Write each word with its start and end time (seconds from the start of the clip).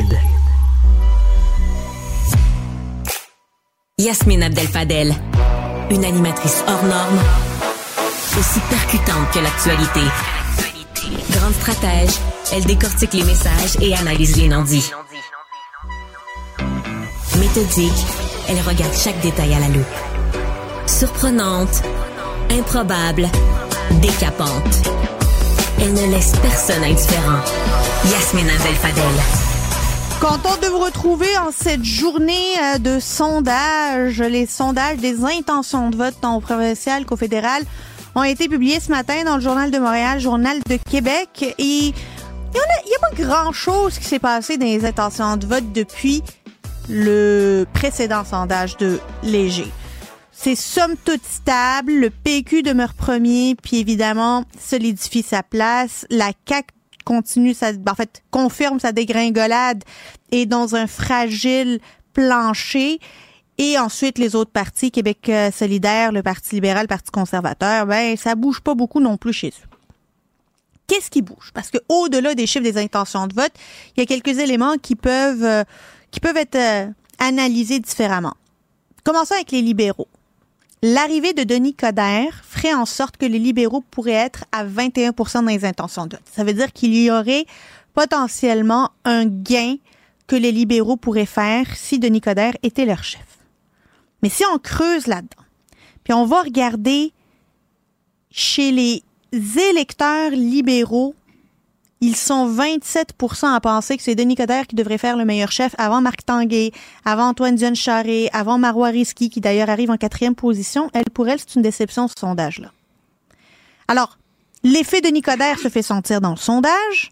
Cube. 0.00 0.16
Yasmine 3.98 4.44
Abdel-Fadel, 4.44 5.14
une 5.90 6.04
animatrice 6.04 6.64
hors 6.66 6.82
norme, 6.84 7.18
aussi 8.38 8.60
percutante 8.70 9.30
que 9.32 9.40
l'actualité. 9.40 10.00
Grande 11.32 11.54
stratège, 11.54 12.10
elle 12.52 12.64
décortique 12.64 13.12
les 13.12 13.24
messages 13.24 13.76
et 13.80 13.94
analyse 13.94 14.36
les 14.36 14.48
non-dits. 14.48 14.90
Méthodique, 17.38 18.06
elle 18.48 18.60
regarde 18.60 18.94
chaque 18.94 19.20
détail 19.20 19.54
à 19.54 19.60
la 19.60 19.68
loupe. 19.68 19.86
Surprenante, 20.86 21.82
improbable, 22.50 23.28
décapante. 24.00 24.88
Elle 25.78 25.92
ne 25.92 26.12
laisse 26.12 26.32
personne 26.42 26.84
indifférent. 26.84 27.40
Yasmine 28.10 28.48
Abdel-Fadel. 28.48 29.49
Content 30.20 30.58
de 30.60 30.66
vous 30.66 30.80
retrouver 30.80 31.38
en 31.38 31.50
cette 31.50 31.82
journée 31.82 32.54
euh, 32.62 32.76
de 32.76 33.00
sondage. 33.00 34.20
Les 34.20 34.44
sondages 34.44 34.98
des 34.98 35.24
intentions 35.24 35.88
de 35.88 35.96
vote 35.96 36.14
tant 36.20 36.36
au 36.36 36.40
provincial 36.40 37.06
qu'au 37.06 37.16
fédéral 37.16 37.62
ont 38.14 38.22
été 38.22 38.46
publiés 38.46 38.80
ce 38.80 38.90
matin 38.90 39.24
dans 39.24 39.36
le 39.36 39.40
Journal 39.40 39.70
de 39.70 39.78
Montréal, 39.78 40.20
Journal 40.20 40.58
de 40.68 40.76
Québec. 40.76 41.54
Et 41.58 41.64
il 41.66 41.92
n'y 42.52 42.60
a, 42.60 42.96
a, 42.96 43.10
pas 43.10 43.16
grand-chose 43.16 43.98
qui 43.98 44.04
s'est 44.04 44.18
passé 44.18 44.58
dans 44.58 44.66
les 44.66 44.84
intentions 44.84 45.38
de 45.38 45.46
vote 45.46 45.72
depuis 45.72 46.22
le 46.90 47.64
précédent 47.72 48.22
sondage 48.22 48.76
de 48.76 49.00
Léger. 49.22 49.72
C'est 50.32 50.54
somme 50.54 50.96
toute 51.02 51.24
stable. 51.24 51.92
Le 51.92 52.10
PQ 52.10 52.62
demeure 52.62 52.92
premier, 52.92 53.54
puis 53.54 53.78
évidemment 53.78 54.44
solidifie 54.58 55.22
sa 55.22 55.42
place. 55.42 56.04
La 56.10 56.32
CAC 56.44 56.66
continue 57.04 57.54
sa, 57.54 57.70
en 57.70 57.94
confirme 58.30 58.80
sa 58.80 58.92
dégringolade 58.92 59.82
et 60.30 60.46
dans 60.46 60.74
un 60.74 60.86
fragile 60.86 61.80
plancher. 62.12 63.00
Et 63.58 63.78
ensuite, 63.78 64.18
les 64.18 64.34
autres 64.34 64.50
partis, 64.50 64.90
Québec 64.90 65.28
euh, 65.28 65.50
solidaire, 65.50 66.12
le 66.12 66.22
Parti 66.22 66.54
libéral, 66.54 66.84
le 66.84 66.88
Parti 66.88 67.10
conservateur, 67.10 67.86
ben, 67.86 68.16
ça 68.16 68.34
bouge 68.34 68.60
pas 68.60 68.74
beaucoup 68.74 69.00
non 69.00 69.16
plus 69.16 69.34
chez 69.34 69.48
eux. 69.48 69.70
Qu'est-ce 70.86 71.10
qui 71.10 71.22
bouge? 71.22 71.50
Parce 71.54 71.70
que 71.70 71.78
au-delà 71.88 72.34
des 72.34 72.46
chiffres 72.46 72.64
des 72.64 72.78
intentions 72.78 73.26
de 73.26 73.34
vote, 73.34 73.52
il 73.96 74.00
y 74.00 74.02
a 74.02 74.06
quelques 74.06 74.38
éléments 74.38 74.76
qui 74.76 74.96
peuvent, 74.96 75.44
euh, 75.44 75.62
être 76.36 76.56
euh, 76.56 76.86
analysés 77.18 77.80
différemment. 77.80 78.34
Commençons 79.04 79.34
avec 79.34 79.52
les 79.52 79.62
libéraux. 79.62 80.08
L'arrivée 80.82 81.34
de 81.34 81.42
Denis 81.42 81.74
Coderre 81.74 82.42
ferait 82.42 82.72
en 82.72 82.86
sorte 82.86 83.18
que 83.18 83.26
les 83.26 83.38
libéraux 83.38 83.82
pourraient 83.90 84.12
être 84.12 84.44
à 84.50 84.64
21% 84.64 85.44
dans 85.44 85.50
les 85.50 85.66
intentions 85.66 86.06
de. 86.06 86.16
Ça 86.24 86.42
veut 86.42 86.54
dire 86.54 86.72
qu'il 86.72 86.96
y 86.96 87.10
aurait 87.10 87.44
potentiellement 87.92 88.90
un 89.04 89.26
gain 89.26 89.76
que 90.26 90.36
les 90.36 90.52
libéraux 90.52 90.96
pourraient 90.96 91.26
faire 91.26 91.66
si 91.76 91.98
Denis 91.98 92.22
Coderre 92.22 92.56
était 92.62 92.86
leur 92.86 93.04
chef. 93.04 93.26
Mais 94.22 94.30
si 94.30 94.42
on 94.54 94.58
creuse 94.58 95.06
là-dedans, 95.06 95.44
puis 96.02 96.14
on 96.14 96.24
va 96.24 96.42
regarder 96.42 97.12
chez 98.30 98.72
les 98.72 99.02
électeurs 99.32 100.30
libéraux 100.30 101.14
ils 102.00 102.16
sont 102.16 102.50
27% 102.50 103.54
à 103.54 103.60
penser 103.60 103.96
que 103.96 104.02
c'est 104.02 104.14
Denis 104.14 104.34
Coderre 104.34 104.66
qui 104.66 104.74
devrait 104.74 104.98
faire 104.98 105.16
le 105.16 105.26
meilleur 105.26 105.52
chef 105.52 105.74
avant 105.76 106.00
Marc 106.00 106.24
Tanguay, 106.24 106.72
avant 107.04 107.28
Antoine 107.28 107.56
Dion 107.56 107.74
Charret, 107.74 108.30
avant 108.32 108.56
Marois 108.56 108.88
Risky, 108.88 109.28
qui 109.28 109.40
d'ailleurs 109.40 109.68
arrive 109.68 109.90
en 109.90 109.98
quatrième 109.98 110.34
position. 110.34 110.90
Elle, 110.94 111.10
pour 111.12 111.28
elle, 111.28 111.38
c'est 111.38 111.56
une 111.56 111.62
déception, 111.62 112.08
ce 112.08 112.14
sondage-là. 112.18 112.72
Alors, 113.86 114.18
l'effet 114.64 115.02
Denis 115.02 115.20
Coderre 115.20 115.58
se 115.58 115.68
fait 115.68 115.82
sentir 115.82 116.22
dans 116.22 116.30
le 116.30 116.36
sondage. 116.36 117.10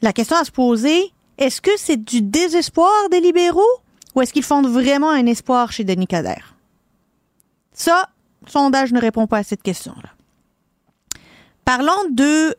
La 0.00 0.14
question 0.14 0.36
à 0.36 0.44
se 0.44 0.50
poser, 0.50 1.12
est-ce 1.36 1.60
que 1.60 1.72
c'est 1.76 1.98
du 1.98 2.22
désespoir 2.22 3.10
des 3.10 3.20
libéraux 3.20 3.62
ou 4.14 4.22
est-ce 4.22 4.32
qu'ils 4.32 4.42
fondent 4.42 4.68
vraiment 4.68 5.10
un 5.10 5.26
espoir 5.26 5.72
chez 5.72 5.84
Denis 5.84 6.06
Coderre? 6.06 6.54
Ça, 7.74 8.08
le 8.46 8.50
sondage 8.50 8.92
ne 8.92 9.00
répond 9.00 9.26
pas 9.26 9.38
à 9.38 9.42
cette 9.42 9.62
question-là. 9.62 10.08
Parlons 11.66 12.08
de 12.10 12.56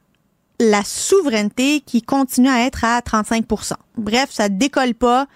la 0.62 0.84
souveraineté 0.84 1.82
qui 1.82 2.02
continue 2.02 2.50
à 2.50 2.66
être 2.66 2.86
à 2.86 3.00
35% 3.00 3.74
Bref, 3.98 4.30
ça 4.32 4.48
décolle 4.48 4.94
pas 4.94 5.28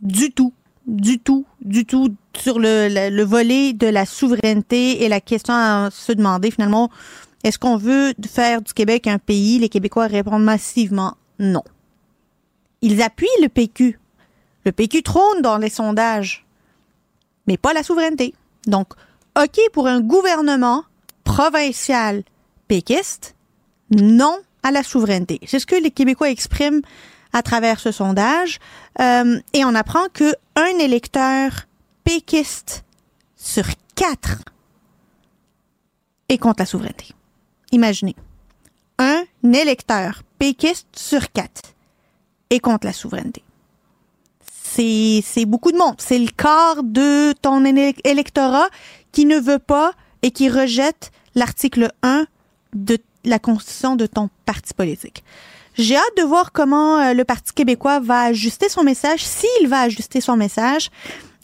du 0.00 0.30
tout, 0.30 0.52
du 0.86 1.18
tout, 1.18 1.44
du 1.60 1.84
tout 1.84 2.14
sur 2.36 2.58
le, 2.58 3.10
le, 3.10 3.24
volet 3.24 3.72
de 3.72 3.86
la 3.86 4.06
souveraineté 4.06 5.02
et 5.02 5.08
la 5.08 5.20
question 5.20 5.54
à 5.54 5.88
se 5.90 6.12
demander 6.12 6.50
finalement, 6.50 6.90
est-ce 7.42 7.58
qu'on 7.58 7.76
veut 7.76 8.14
faire 8.26 8.62
du 8.62 8.72
Québec 8.72 9.06
un 9.06 9.18
pays? 9.18 9.58
Les 9.58 9.68
Québécois 9.68 10.06
répondent 10.06 10.44
massivement 10.44 11.16
non. 11.38 11.62
Ils 12.80 13.02
appuient 13.02 13.26
le 13.42 13.48
PQ. 13.48 13.98
Le 14.64 14.72
PQ 14.72 15.02
trône 15.02 15.42
dans 15.42 15.58
les 15.58 15.68
sondages, 15.68 16.46
mais 17.46 17.56
pas 17.56 17.72
la 17.72 17.82
souveraineté. 17.82 18.34
Donc, 18.66 18.94
OK 19.40 19.58
pour 19.72 19.88
un 19.88 20.00
gouvernement 20.00 20.84
provincial 21.24 22.22
péquiste, 22.68 23.34
non 23.90 24.38
à 24.62 24.70
la 24.70 24.82
souveraineté. 24.82 25.40
C'est 25.46 25.58
ce 25.58 25.66
que 25.66 25.76
les 25.76 25.90
Québécois 25.90 26.30
expriment 26.30 26.80
à 27.32 27.42
travers 27.42 27.80
ce 27.80 27.92
sondage. 27.92 28.58
Euh, 29.00 29.38
et 29.52 29.64
on 29.64 29.74
apprend 29.74 30.06
que 30.12 30.34
un 30.56 30.78
électeur 30.78 31.66
péquiste 32.04 32.84
sur 33.36 33.66
quatre 33.94 34.42
est 36.28 36.38
contre 36.38 36.60
la 36.60 36.66
souveraineté. 36.66 37.08
Imaginez. 37.72 38.16
Un 38.98 39.24
électeur 39.42 40.22
péquiste 40.38 40.86
sur 40.94 41.32
quatre 41.32 41.74
est 42.50 42.60
contre 42.60 42.86
la 42.86 42.92
souveraineté. 42.92 43.42
C'est 44.56 45.44
beaucoup 45.46 45.70
de 45.70 45.78
monde. 45.78 45.96
C'est 45.98 46.18
le 46.18 46.30
quart 46.30 46.82
de 46.82 47.32
ton 47.32 47.64
électorat 47.64 48.68
qui 49.12 49.24
ne 49.24 49.38
veut 49.38 49.60
pas 49.60 49.92
et 50.22 50.32
qui 50.32 50.48
rejette 50.48 51.12
l'article 51.36 51.92
1 52.02 52.26
de 52.74 52.98
la 53.24 53.38
constitution 53.38 53.96
de 53.96 54.06
ton 54.06 54.28
parti 54.46 54.74
politique. 54.74 55.24
J'ai 55.76 55.96
hâte 55.96 56.16
de 56.16 56.22
voir 56.22 56.52
comment 56.52 56.98
euh, 56.98 57.14
le 57.14 57.24
Parti 57.24 57.52
québécois 57.52 57.98
va 57.98 58.22
ajuster 58.22 58.68
son 58.68 58.84
message, 58.84 59.24
s'il 59.24 59.68
va 59.68 59.80
ajuster 59.80 60.20
son 60.20 60.36
message, 60.36 60.90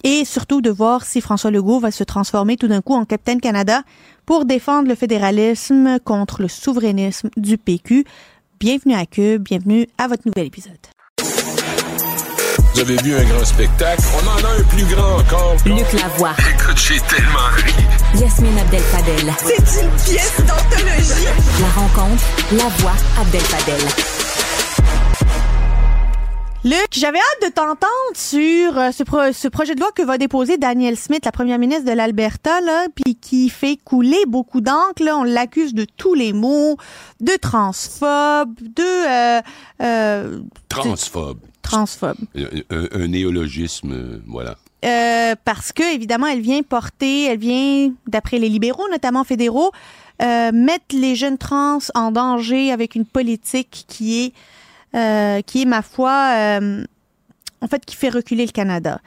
et 0.05 0.25
surtout 0.25 0.61
de 0.61 0.71
voir 0.71 1.05
si 1.05 1.21
François 1.21 1.51
Legault 1.51 1.81
va 1.81 1.91
se 1.91 2.05
transformer 2.05 2.57
tout 2.57 2.69
d'un 2.69 2.81
coup 2.81 2.95
en 2.95 3.05
Capitaine 3.05 3.41
Canada 3.41 3.83
pour 4.27 4.45
défendre 4.45 4.89
le 4.89 4.95
fédéralisme 4.95 5.99
contre 6.05 6.43
le 6.43 6.49
souverainisme 6.49 7.29
du 7.37 7.59
PQ. 7.59 8.05
Bienvenue 8.61 8.95
à 8.95 9.05
Cube, 9.07 9.43
bienvenue 9.43 9.89
à 9.99 10.07
votre 10.07 10.23
nouvel 10.27 10.47
épisode. 10.47 10.79
Vous 12.75 12.81
avez 12.81 12.97
vu 13.03 13.15
un 13.15 13.25
grand 13.25 13.45
spectacle? 13.45 14.03
On 14.15 14.29
en 14.29 14.49
a 14.49 14.61
un 14.61 14.63
plus 14.65 14.85
grand 14.85 15.19
encore. 15.19 15.57
Luc 15.67 15.93
Lavoie. 15.93 16.35
Écoute, 16.55 16.79
j'ai 16.79 17.01
tellement 17.01 17.49
ri. 17.57 17.75
Yasmine 18.19 18.59
Abdel-Fadel. 18.59 19.33
C'est 19.39 19.83
une 19.83 19.91
pièce 19.91 20.41
d'anthologie. 20.41 21.27
La 21.61 21.69
rencontre, 21.69 22.25
la 22.53 22.69
voix 22.79 22.95
Abdel-Fadel. 23.21 23.81
Luc, 26.65 26.89
j'avais 26.91 27.19
hâte 27.19 27.49
de 27.49 27.55
t'entendre 27.55 27.87
sur 28.15 28.77
euh, 28.77 28.91
ce, 28.91 29.49
projet 29.49 29.75
de 29.75 29.81
loi 29.81 29.91
que 29.95 30.03
va 30.03 30.19
déposer 30.19 30.59
Daniel 30.59 30.97
Smith, 30.97 31.25
la 31.25 31.33
première 31.33 31.59
ministre 31.59 31.85
de 31.85 31.93
l'Alberta, 31.93 32.61
là, 32.61 32.89
puis 32.95 33.15
qui 33.15 33.49
fait 33.49 33.79
couler 33.83 34.25
beaucoup 34.27 34.61
d'encre. 34.61 35.03
On 35.15 35.23
l'accuse 35.23 35.73
de 35.73 35.87
tous 35.97 36.15
les 36.15 36.33
mots, 36.33 36.77
de 37.21 37.37
transphobe, 37.41 38.55
de... 38.61 39.39
Euh, 39.39 39.41
euh, 39.83 40.41
transphobe. 40.69 41.39
Transphobe. 41.63 42.19
Un, 42.71 43.07
néologisme, 43.07 44.21
voilà. 44.27 44.57
Parce 44.83 45.73
que 45.73 45.95
évidemment, 45.95 46.27
elle 46.27 46.41
vient 46.41 46.63
porter, 46.63 47.25
elle 47.25 47.39
vient, 47.39 47.93
d'après 48.07 48.39
les 48.39 48.49
libéraux, 48.49 48.89
notamment 48.91 49.25
fédéraux, 49.25 49.73
mettre 50.21 50.95
les 50.95 51.15
jeunes 51.17 51.39
trans 51.39 51.79
en 51.95 52.13
danger 52.13 52.73
avec 52.73 52.95
une 52.95 53.07
politique 53.07 53.85
qui 53.89 54.25
est 54.25 54.33
euh, 54.95 55.41
qui 55.43 55.63
est, 55.63 55.67
ma 55.67 55.83
foi, 55.83 56.35
euh, 56.35 56.85
en 57.61 57.69
fait, 57.69 57.85
qui 57.85 57.95
fait 57.95 58.09
reculer 58.09 58.45
le 58.45 58.51
Canada. 58.51 59.01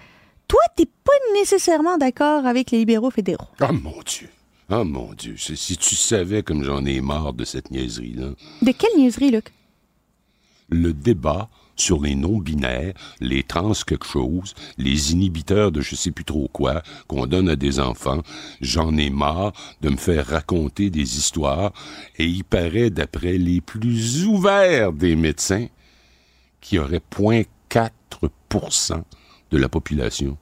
Toi, 0.47 0.61
t'es 0.77 0.85
pas 0.85 1.11
nécessairement 1.33 1.97
d'accord 1.97 2.45
avec 2.45 2.71
les 2.71 2.77
libéraux 2.79 3.11
fédéraux. 3.11 3.47
Oh 3.61 3.73
mon 3.73 4.01
Dieu. 4.05 4.29
Oh 4.69 4.85
mon 4.85 5.13
Dieu. 5.13 5.35
Si 5.37 5.75
tu 5.77 5.95
savais 5.95 6.41
comme 6.41 6.63
j'en 6.63 6.85
ai 6.85 7.01
marre 7.01 7.33
de 7.33 7.43
cette 7.43 7.69
niaiserie-là. 7.69 8.29
De 8.61 8.71
quelle 8.71 8.97
niaiserie, 8.97 9.31
Luc? 9.31 9.51
Le 10.69 10.93
débat 10.93 11.49
sur 11.75 12.01
les 12.01 12.15
non-binaires, 12.15 12.93
les 13.19 13.43
trans 13.43 13.73
quelque 13.85 14.05
chose, 14.05 14.53
les 14.77 15.13
inhibiteurs 15.13 15.71
de 15.71 15.81
je 15.81 15.95
sais 15.95 16.11
plus 16.11 16.25
trop 16.25 16.47
quoi 16.51 16.83
qu'on 17.07 17.25
donne 17.25 17.49
à 17.49 17.55
des 17.55 17.79
enfants. 17.79 18.21
J'en 18.61 18.95
ai 18.97 19.09
marre 19.09 19.53
de 19.81 19.89
me 19.89 19.97
faire 19.97 20.27
raconter 20.27 20.89
des 20.89 21.17
histoires 21.17 21.73
et 22.17 22.25
il 22.25 22.43
paraît 22.43 22.89
d'après 22.89 23.37
les 23.37 23.61
plus 23.61 24.25
ouverts 24.25 24.93
des 24.93 25.15
médecins 25.15 25.67
qu'il 26.61 26.77
y 26.77 26.79
aurait 26.79 27.01
0.4% 27.11 29.03
de 29.51 29.57
la 29.57 29.69
population 29.69 30.37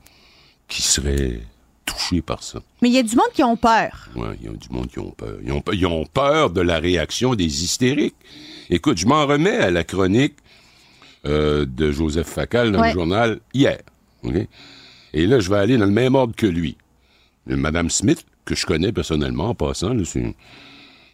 qui 0.67 0.81
serait 0.81 1.41
touchée 1.85 2.21
par 2.21 2.43
ça. 2.43 2.59
Mais 2.81 2.89
il 2.89 2.93
y 2.93 2.99
a 2.99 3.03
du 3.03 3.15
monde 3.15 3.31
qui 3.33 3.43
ont 3.43 3.57
peur. 3.57 4.09
Oui, 4.15 4.27
il 4.39 4.45
y 4.45 4.49
a 4.49 4.51
du 4.53 4.69
monde 4.69 4.87
qui 4.87 4.99
ont 4.99 5.11
peur. 5.11 5.37
Ils 5.43 5.51
ont, 5.51 5.63
ils 5.73 5.85
ont 5.85 6.05
peur 6.05 6.49
de 6.49 6.61
la 6.61 6.79
réaction 6.79 7.35
des 7.35 7.63
hystériques. 7.63 8.15
Écoute, 8.69 8.97
je 8.97 9.05
m'en 9.05 9.25
remets 9.25 9.57
à 9.57 9.71
la 9.71 9.83
chronique 9.83 10.35
euh, 11.25 11.65
de 11.65 11.91
Joseph 11.91 12.27
Facal 12.27 12.71
dans 12.71 12.83
le 12.83 12.91
journal 12.91 13.39
hier. 13.53 13.79
Et 15.13 15.27
là, 15.27 15.39
je 15.39 15.49
vais 15.49 15.57
aller 15.57 15.77
dans 15.77 15.85
le 15.85 15.91
même 15.91 16.15
ordre 16.15 16.35
que 16.35 16.47
lui. 16.47 16.77
Madame 17.45 17.89
Smith, 17.89 18.25
que 18.45 18.55
je 18.55 18.65
connais 18.65 18.91
personnellement 18.91 19.49
en 19.49 19.55
passant, 19.55 19.93
c'est 20.05 20.35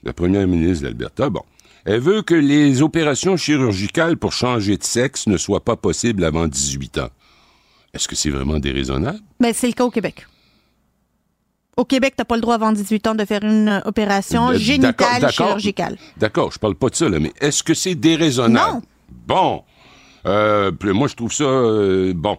la 0.03 0.13
première 0.13 0.47
ministre 0.47 0.83
d'Alberta, 0.83 1.29
bon. 1.29 1.43
Elle 1.85 2.01
veut 2.01 2.21
que 2.21 2.35
les 2.35 2.81
opérations 2.81 3.37
chirurgicales 3.37 4.17
pour 4.17 4.33
changer 4.33 4.75
de 4.75 4.83
sexe 4.83 5.25
ne 5.27 5.37
soient 5.37 5.63
pas 5.63 5.77
possibles 5.77 6.25
avant 6.25 6.47
18 6.47 6.97
ans. 6.97 7.09
Est-ce 7.93 8.09
que 8.09 8.15
c'est 8.15 8.29
vraiment 8.29 8.59
déraisonnable? 8.59 9.19
Ben, 9.39 9.53
c'est 9.53 9.67
le 9.67 9.73
cas 9.73 9.85
au 9.85 9.89
Québec. 9.89 10.27
Au 11.77 11.85
Québec, 11.85 12.15
tu 12.17 12.21
n'as 12.21 12.25
pas 12.25 12.35
le 12.35 12.41
droit 12.41 12.55
avant 12.55 12.71
18 12.73 13.07
ans 13.07 13.15
de 13.15 13.23
faire 13.23 13.43
une 13.43 13.81
opération 13.85 14.49
ben, 14.49 14.57
génitale 14.57 15.31
chirurgicale. 15.31 15.97
D'accord, 16.17 16.51
je 16.51 16.59
parle 16.59 16.75
pas 16.75 16.89
de 16.89 16.95
ça, 16.95 17.07
là, 17.07 17.19
mais 17.19 17.31
est-ce 17.39 17.63
que 17.63 17.73
c'est 17.73 17.95
déraisonnable? 17.95 18.75
Non. 18.75 18.81
Bon. 19.25 19.63
Euh, 20.27 20.71
moi, 20.83 21.07
je 21.07 21.15
trouve 21.15 21.31
ça 21.31 21.45
euh, 21.45 22.13
bon. 22.13 22.37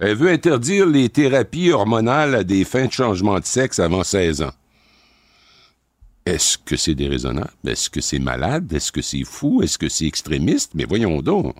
Elle 0.00 0.16
veut 0.16 0.30
interdire 0.30 0.86
les 0.86 1.08
thérapies 1.08 1.70
hormonales 1.70 2.34
à 2.34 2.44
des 2.44 2.64
fins 2.64 2.86
de 2.86 2.92
changement 2.92 3.38
de 3.38 3.44
sexe 3.44 3.78
avant 3.78 4.02
16 4.02 4.42
ans. 4.42 4.52
Est-ce 6.26 6.58
que 6.58 6.76
c'est 6.76 6.94
déraisonnable? 6.94 7.50
Est-ce 7.66 7.90
que 7.90 8.00
c'est 8.00 8.18
malade? 8.18 8.72
Est-ce 8.72 8.90
que 8.90 9.02
c'est 9.02 9.24
fou? 9.24 9.62
Est-ce 9.62 9.78
que 9.78 9.88
c'est 9.88 10.06
extrémiste? 10.06 10.72
Mais 10.74 10.84
voyons 10.84 11.22
donc. 11.22 11.54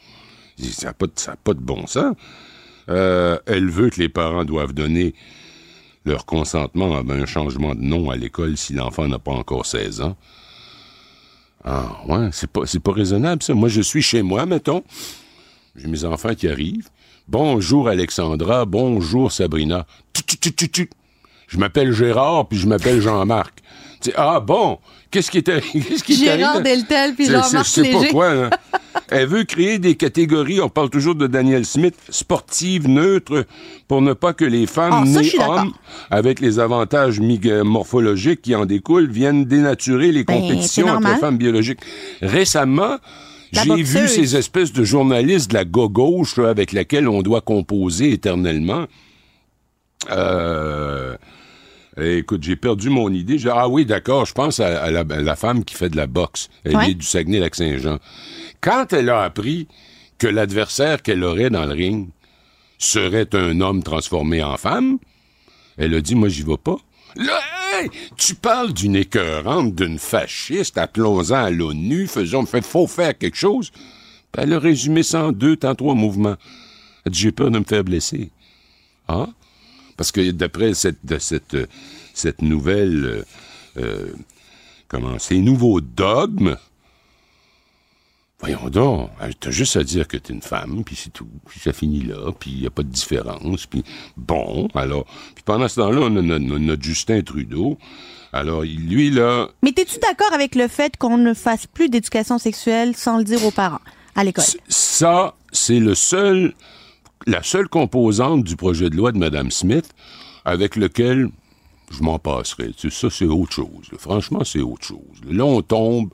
Ça 0.58 0.88
n'a 0.88 0.94
pas, 0.94 1.54
de 1.54 1.60
bon 1.60 1.86
sens. 1.86 2.16
Euh, 2.88 3.38
elle 3.46 3.70
veut 3.70 3.90
que 3.90 4.00
les 4.00 4.08
parents 4.08 4.44
doivent 4.44 4.72
donner 4.72 5.14
leur 6.04 6.26
consentement 6.26 6.96
à 6.96 7.00
un 7.00 7.26
changement 7.26 7.74
de 7.74 7.80
nom 7.80 8.10
à 8.10 8.16
l'école 8.16 8.56
si 8.56 8.72
l'enfant 8.72 9.06
n'a 9.06 9.18
pas 9.18 9.32
encore 9.32 9.66
16 9.66 10.00
ans. 10.00 10.16
Ah, 11.64 12.00
ouais, 12.08 12.28
c'est 12.32 12.50
pas, 12.50 12.62
pas 12.82 12.92
raisonnable, 12.92 13.42
ça. 13.42 13.54
Moi, 13.54 13.68
je 13.68 13.80
suis 13.80 14.02
chez 14.02 14.22
moi, 14.22 14.44
mettons. 14.44 14.82
J'ai 15.76 15.88
mes 15.88 16.04
enfants 16.04 16.34
qui 16.34 16.48
arrivent. 16.48 16.88
Bonjour, 17.28 17.88
Alexandra. 17.88 18.64
Bonjour, 18.64 19.32
Sabrina. 19.32 19.86
Je 21.46 21.58
m'appelle 21.58 21.92
Gérard, 21.92 22.48
puis 22.48 22.58
je 22.58 22.66
m'appelle 22.66 23.00
Jean-Marc 23.00 23.62
ah 24.16 24.40
bon, 24.40 24.78
qu'est-ce 25.10 25.30
qui 25.30 25.38
est, 25.38 25.42
qu'est-ce 25.88 26.04
qui 26.04 26.16
Gérard 26.16 26.60
Deltel 26.60 27.14
puis 27.14 27.26
Jean-Marc 27.26 27.66
Je 27.66 27.70
sais 27.70 27.92
pas 27.92 28.06
quoi. 28.06 28.30
Hein? 28.30 28.50
Elle 29.10 29.26
veut 29.28 29.44
créer 29.44 29.78
des 29.78 29.96
catégories, 29.96 30.60
on 30.60 30.68
parle 30.68 30.88
toujours 30.88 31.14
de 31.14 31.26
Daniel 31.26 31.66
Smith, 31.66 31.94
sportives, 32.08 32.88
neutres, 32.88 33.44
pour 33.86 34.00
ne 34.00 34.12
pas 34.12 34.32
que 34.32 34.44
les 34.44 34.66
femmes 34.66 35.04
ah, 35.04 35.04
nées 35.04 35.32
hommes, 35.38 35.72
avec 36.10 36.40
les 36.40 36.58
avantages 36.58 37.20
morphologiques 37.20 38.42
qui 38.42 38.54
en 38.54 38.66
découlent, 38.66 39.10
viennent 39.10 39.44
dénaturer 39.44 40.10
les 40.10 40.24
ben, 40.24 40.40
compétitions 40.40 40.88
entre 40.88 41.18
femmes 41.18 41.36
biologiques. 41.36 41.80
Récemment, 42.22 42.96
j'ai 43.54 43.82
vu 43.82 44.08
ces 44.08 44.36
espèces 44.36 44.72
de 44.72 44.84
journalistes 44.84 45.50
de 45.50 45.54
la 45.54 45.64
gauche 45.64 46.38
avec 46.38 46.72
laquelle 46.72 47.08
on 47.08 47.22
doit 47.22 47.40
composer 47.40 48.12
éternellement. 48.12 48.86
Euh, 50.10 51.16
écoute, 52.00 52.42
j'ai 52.42 52.56
perdu 52.56 52.90
mon 52.90 53.10
idée. 53.10 53.38
Ah 53.50 53.68
oui, 53.68 53.86
d'accord, 53.86 54.26
je 54.26 54.32
pense 54.32 54.60
à, 54.60 54.90
la, 54.90 55.36
femme 55.36 55.64
qui 55.64 55.74
fait 55.74 55.88
de 55.88 55.96
la 55.96 56.06
boxe. 56.06 56.48
Elle 56.64 56.76
est 56.90 56.94
du 56.94 57.06
Saguenay-Lac-Saint-Jean. 57.06 57.98
Quand 58.60 58.92
elle 58.92 59.10
a 59.10 59.22
appris 59.22 59.68
que 60.18 60.26
l'adversaire 60.26 61.02
qu'elle 61.02 61.22
aurait 61.24 61.50
dans 61.50 61.66
le 61.66 61.72
ring 61.72 62.08
serait 62.78 63.34
un 63.34 63.60
homme 63.60 63.82
transformé 63.82 64.42
en 64.42 64.56
femme, 64.56 64.98
elle 65.76 65.94
a 65.94 66.00
dit, 66.00 66.14
moi, 66.14 66.28
j'y 66.28 66.42
vais 66.42 66.56
pas. 66.56 66.76
Là, 67.16 67.40
tu 68.16 68.34
parles 68.34 68.72
d'une 68.72 68.96
écœurante, 68.96 69.74
d'une 69.74 69.98
fasciste, 69.98 70.78
appelons-en 70.78 71.34
à 71.34 71.50
l'ONU, 71.50 72.06
faisons, 72.06 72.44
fait, 72.46 72.64
faut 72.64 72.86
faire 72.86 73.16
quelque 73.16 73.36
chose. 73.36 73.70
elle 74.36 74.52
a 74.52 74.58
résumé 74.58 75.02
ça 75.02 75.26
en 75.26 75.32
deux, 75.32 75.56
temps 75.56 75.74
trois 75.74 75.94
mouvements. 75.94 76.36
J'ai 77.10 77.32
peur 77.32 77.50
de 77.50 77.58
me 77.58 77.64
faire 77.64 77.84
blesser. 77.84 78.30
Ah? 79.08 79.28
Parce 79.96 80.10
que 80.10 80.30
d'après 80.30 80.72
cette 80.74 82.42
nouvelle, 82.42 83.04
euh, 83.04 83.24
euh, 83.76 84.12
comment, 84.88 85.18
ces 85.18 85.38
nouveaux 85.38 85.80
dogmes, 85.80 86.56
voyons 88.44 88.68
donc, 88.68 89.10
hein, 89.20 89.30
t'as 89.40 89.50
juste 89.50 89.76
à 89.76 89.84
dire 89.84 90.06
que 90.06 90.18
t'es 90.18 90.32
une 90.32 90.42
femme, 90.42 90.82
puis 90.84 90.96
c'est 90.96 91.12
tout, 91.12 91.26
puis 91.48 91.60
ça 91.60 91.72
finit 91.72 92.02
là, 92.02 92.30
puis 92.38 92.50
il 92.50 92.60
n'y 92.60 92.66
a 92.66 92.70
pas 92.70 92.82
de 92.82 92.88
différence, 92.88 93.66
puis 93.66 93.82
bon, 94.16 94.68
alors, 94.74 95.06
puis 95.34 95.42
pendant 95.44 95.66
ce 95.66 95.80
temps-là, 95.80 96.00
on 96.02 96.16
a 96.16 96.38
notre, 96.38 96.82
Justin 96.82 97.22
Trudeau, 97.22 97.78
alors, 98.32 98.62
lui, 98.62 99.10
là... 99.10 99.48
Mais 99.62 99.72
t'es-tu 99.72 99.98
d'accord 100.00 100.32
avec 100.34 100.56
le 100.56 100.68
fait 100.68 100.96
qu'on 100.96 101.16
ne 101.16 101.34
fasse 101.34 101.66
plus 101.66 101.88
d'éducation 101.88 102.38
sexuelle 102.38 102.96
sans 102.96 103.16
le 103.18 103.24
dire 103.24 103.44
aux 103.46 103.52
parents 103.52 103.80
à 104.16 104.24
l'école? 104.24 104.44
Ça, 104.68 105.34
c'est 105.52 105.78
le 105.78 105.94
seul 105.94 106.52
la 107.26 107.42
seule 107.42 107.68
composante 107.68 108.44
du 108.44 108.56
projet 108.56 108.90
de 108.90 108.96
loi 108.96 109.12
de 109.12 109.18
Mme 109.18 109.50
Smith 109.50 109.94
avec 110.44 110.76
lequel 110.76 111.30
je 111.90 112.02
m'en 112.02 112.18
passerai. 112.18 112.72
ça, 112.90 113.08
c'est 113.08 113.24
autre 113.24 113.52
chose. 113.52 113.88
Franchement, 113.98 114.42
c'est 114.44 114.60
autre 114.60 114.84
chose. 114.84 115.20
Là, 115.30 115.44
on 115.44 115.62
tombe 115.62 116.10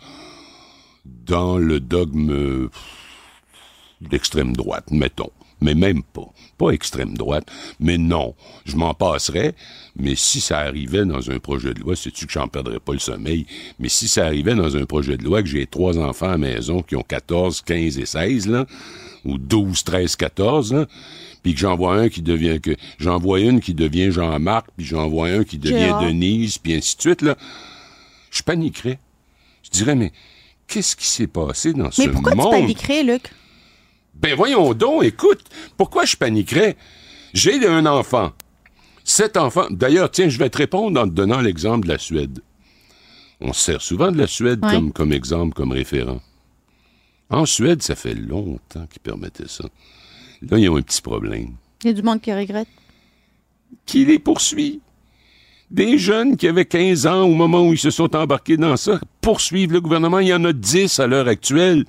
dans 1.05 1.58
le 1.58 1.81
dogme 1.81 2.69
d'extrême 4.00 4.56
droite, 4.56 4.91
mettons. 4.91 5.31
Mais 5.61 5.75
même 5.75 6.02
pas. 6.02 6.32
Pas 6.56 6.70
extrême 6.70 7.17
droite. 7.17 7.47
Mais 7.81 7.99
non. 7.99 8.35
Je 8.64 8.76
m'en 8.76 8.94
passerais. 8.94 9.55
Mais 9.97 10.14
si 10.14 10.41
ça 10.41 10.61
arrivait 10.61 11.05
dans 11.05 11.31
un 11.31 11.38
projet 11.38 11.75
de 11.75 11.81
loi, 11.81 11.97
sais-tu 11.97 12.26
que 12.26 12.32
j'en 12.32 12.49
perdrais 12.49 12.81
pas 12.81 12.93
le 12.93 12.99
sommeil? 12.99 13.47
Mais 13.79 13.88
si 13.88 14.08
ça 14.08 14.25
arrivait 14.25 14.55
dans 14.55 14.76
un 14.76 14.87
projet 14.87 15.17
de 15.17 15.25
loi 15.25 15.43
que 15.43 15.49
j'ai 15.49 15.67
trois 15.67 15.99
enfants 15.99 16.29
à 16.29 16.32
la 16.32 16.38
maison 16.38 16.82
qui 16.82 16.97
ont 16.97 17.03
14, 17.03 17.62
15 17.62 17.99
et 17.99 18.06
16, 18.06 18.49
là, 18.49 18.67
ou 19.25 19.37
12, 19.37 19.85
13, 19.85 20.17
14, 20.17 20.73
là, 20.73 20.87
puis 21.43 21.55
que 21.55 21.61
j'en 21.61 21.76
vois 21.76 21.94
un 21.96 22.08
qui 22.08 22.23
devient 22.23 22.61
que 22.61 22.75
j'en 22.99 23.19
vois 23.19 23.41
une 23.41 23.61
qui 23.61 23.75
devient 23.75 24.11
Jean-Marc, 24.11 24.69
puis 24.76 24.87
j'en 24.87 25.08
vois 25.08 25.29
un 25.29 25.44
qui 25.44 25.58
devient 25.58 25.94
Denise, 26.03 26.58
puis 26.58 26.75
ainsi 26.75 26.96
de 26.96 27.03
suite 27.03 27.23
là, 27.23 27.37
je 28.31 28.43
paniquerais. 28.43 28.99
Je 29.62 29.70
dirais 29.70 29.94
mais 29.94 30.12
qu'est-ce 30.70 30.96
qui 30.96 31.06
s'est 31.06 31.26
passé 31.26 31.72
dans 31.72 31.90
ce 31.90 32.02
monde 32.02 32.08
Mais 32.08 32.14
pourquoi 32.14 32.44
tu 32.44 32.50
paniquerais, 32.50 33.02
Luc? 33.02 33.22
Ben 34.14 34.34
voyons 34.34 34.72
donc, 34.75 35.05
écoute, 35.05 35.43
pourquoi 35.76 36.05
je 36.05 36.17
paniquerais? 36.17 36.76
J'ai 37.34 37.67
un 37.67 37.87
enfant. 37.87 38.32
Cet 39.05 39.37
enfant, 39.37 39.67
d'ailleurs, 39.70 40.11
tiens, 40.11 40.28
je 40.28 40.38
vais 40.38 40.50
te 40.50 40.58
répondre 40.58 41.00
en 41.00 41.05
te 41.05 41.12
donnant 41.12 41.40
l'exemple 41.40 41.87
de 41.87 41.93
la 41.93 41.99
Suède. 41.99 42.40
On 43.40 43.52
se 43.52 43.61
sert 43.61 43.81
souvent 43.81 44.12
de 44.12 44.19
la 44.19 44.26
Suède 44.26 44.61
comme, 44.61 44.93
comme 44.93 45.12
exemple, 45.12 45.55
comme 45.55 45.72
référent. 45.72 46.20
En 47.31 47.46
Suède, 47.46 47.82
ça 47.82 47.96
fait 47.96 48.14
longtemps 48.14 48.87
qu'ils 48.87 49.00
permettaient 49.00 49.49
ça. 49.49 49.64
Là, 50.43 50.58
ils 50.58 50.69
ont 50.69 50.77
un 50.77 50.82
petit 50.82 51.00
problème. 51.00 51.55
Il 51.82 51.86
y 51.86 51.91
a 51.91 51.93
du 51.93 52.03
monde 52.03 52.20
qui 52.20 52.32
regrette. 52.32 52.69
Qui 53.86 54.05
les 54.05 54.19
poursuit. 54.19 54.81
Des 55.70 55.98
jeunes 55.98 56.36
qui 56.36 56.48
avaient 56.48 56.65
15 56.65 57.06
ans 57.06 57.22
au 57.22 57.34
moment 57.34 57.62
où 57.62 57.72
ils 57.72 57.79
se 57.79 57.91
sont 57.91 58.17
embarqués 58.17 58.56
dans 58.56 58.77
ça 58.77 58.98
poursuivent 59.20 59.72
le 59.72 59.81
gouvernement. 59.81 60.19
Il 60.19 60.27
y 60.27 60.34
en 60.34 60.44
a 60.44 60.53
10 60.53 60.98
à 60.98 61.06
l'heure 61.06 61.29
actuelle. 61.29 61.84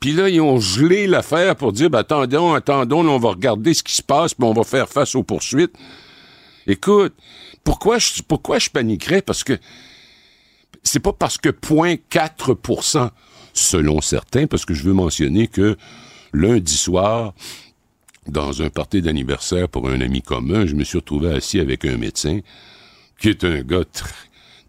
Puis 0.00 0.12
là, 0.12 0.28
ils 0.28 0.40
ont 0.40 0.58
gelé 0.58 1.06
l'affaire 1.06 1.54
pour 1.54 1.72
dire, 1.72 1.90
ben, 1.90 2.00
attendons, 2.00 2.54
attendons, 2.54 3.08
on 3.08 3.18
va 3.18 3.30
regarder 3.30 3.72
ce 3.72 3.84
qui 3.84 3.94
se 3.94 4.02
passe, 4.02 4.34
puis 4.34 4.44
on 4.44 4.52
va 4.52 4.64
faire 4.64 4.88
face 4.88 5.14
aux 5.14 5.22
poursuites. 5.22 5.74
Écoute, 6.66 7.14
pourquoi 7.62 7.98
je, 7.98 8.22
pourquoi 8.26 8.58
paniquerais? 8.72 9.22
Parce 9.22 9.44
que 9.44 9.56
c'est 10.82 11.00
pas 11.00 11.12
parce 11.12 11.38
que 11.38 11.50
0.4% 11.50 13.10
selon 13.52 14.00
certains, 14.00 14.46
parce 14.48 14.64
que 14.64 14.74
je 14.74 14.82
veux 14.82 14.92
mentionner 14.92 15.46
que 15.46 15.76
lundi 16.32 16.76
soir, 16.76 17.34
dans 18.26 18.62
un 18.62 18.70
party 18.70 19.02
d'anniversaire 19.02 19.68
pour 19.68 19.88
un 19.88 20.00
ami 20.00 20.20
commun, 20.20 20.66
je 20.66 20.74
me 20.74 20.84
suis 20.84 20.98
retrouvé 20.98 21.32
assis 21.32 21.60
avec 21.60 21.84
un 21.84 21.96
médecin 21.96 22.40
qui 23.20 23.28
est 23.28 23.44
un 23.44 23.60
gars 23.60 23.84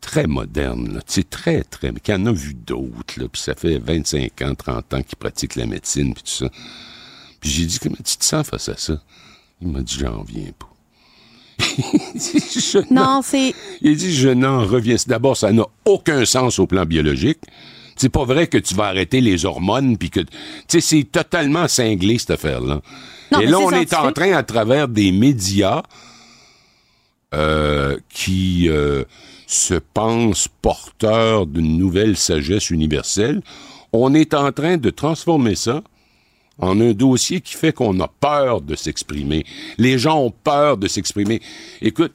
très 0.01 0.27
moderne, 0.27 0.95
là, 0.95 1.01
très, 1.29 1.63
très, 1.63 1.93
qui 1.93 2.13
en 2.13 2.25
a 2.25 2.31
vu 2.31 2.53
d'autres, 2.53 3.19
là, 3.19 3.27
puis 3.31 3.41
ça 3.41 3.55
fait 3.55 3.77
25 3.77 4.41
ans, 4.41 4.55
30 4.55 4.93
ans 4.93 5.01
qu'il 5.01 5.17
pratique 5.17 5.55
la 5.55 5.65
médecine, 5.65 6.13
puis 6.13 6.23
tout 6.23 6.45
ça. 6.45 6.49
Puis 7.39 7.49
j'ai 7.49 7.65
dit, 7.65 7.79
comment 7.79 7.95
tu 8.03 8.17
te 8.17 8.25
sens 8.25 8.47
face 8.47 8.69
à 8.69 8.77
ça? 8.77 9.01
Il 9.61 9.69
m'a 9.69 9.81
dit, 9.81 9.97
j'en 9.99 10.19
reviens 10.19 10.51
pas. 10.57 10.67
non, 12.91 13.21
c'est... 13.23 13.53
Il 13.81 13.95
dit, 13.95 14.13
je 14.13 14.29
n'en 14.29 14.65
reviens. 14.65 14.95
D'abord, 15.07 15.37
ça 15.37 15.51
n'a 15.51 15.63
aucun 15.85 16.25
sens 16.25 16.59
au 16.59 16.67
plan 16.67 16.85
biologique. 16.85 17.39
C'est 17.95 18.09
pas 18.09 18.25
vrai 18.25 18.47
que 18.47 18.57
tu 18.57 18.73
vas 18.73 18.85
arrêter 18.85 19.21
les 19.21 19.45
hormones 19.45 19.97
puis 19.97 20.09
que 20.09 20.21
tu 20.21 20.27
sais 20.67 20.81
c'est 20.81 21.03
totalement 21.03 21.67
cinglé 21.67 22.17
cette 22.17 22.31
affaire-là. 22.31 22.81
Et 23.39 23.45
là 23.45 23.59
on 23.59 23.69
est 23.71 23.93
en 23.93 24.11
train 24.11 24.31
à 24.33 24.41
travers 24.41 24.87
des 24.87 25.11
médias 25.11 25.83
euh, 27.33 27.97
qui 28.09 28.67
euh, 28.69 29.03
se 29.47 29.75
pensent 29.75 30.47
porteurs 30.61 31.45
d'une 31.45 31.77
nouvelle 31.77 32.17
sagesse 32.17 32.69
universelle, 32.69 33.41
on 33.93 34.13
est 34.13 34.33
en 34.33 34.51
train 34.51 34.77
de 34.77 34.89
transformer 34.89 35.55
ça 35.55 35.83
en 36.59 36.79
un 36.79 36.91
dossier 36.91 37.41
qui 37.41 37.55
fait 37.55 37.73
qu'on 37.73 37.99
a 37.99 38.07
peur 38.07 38.61
de 38.61 38.75
s'exprimer. 38.75 39.45
Les 39.77 39.97
gens 39.97 40.19
ont 40.19 40.31
peur 40.31 40.77
de 40.77 40.87
s'exprimer. 40.87 41.41
Écoute, 41.81 42.13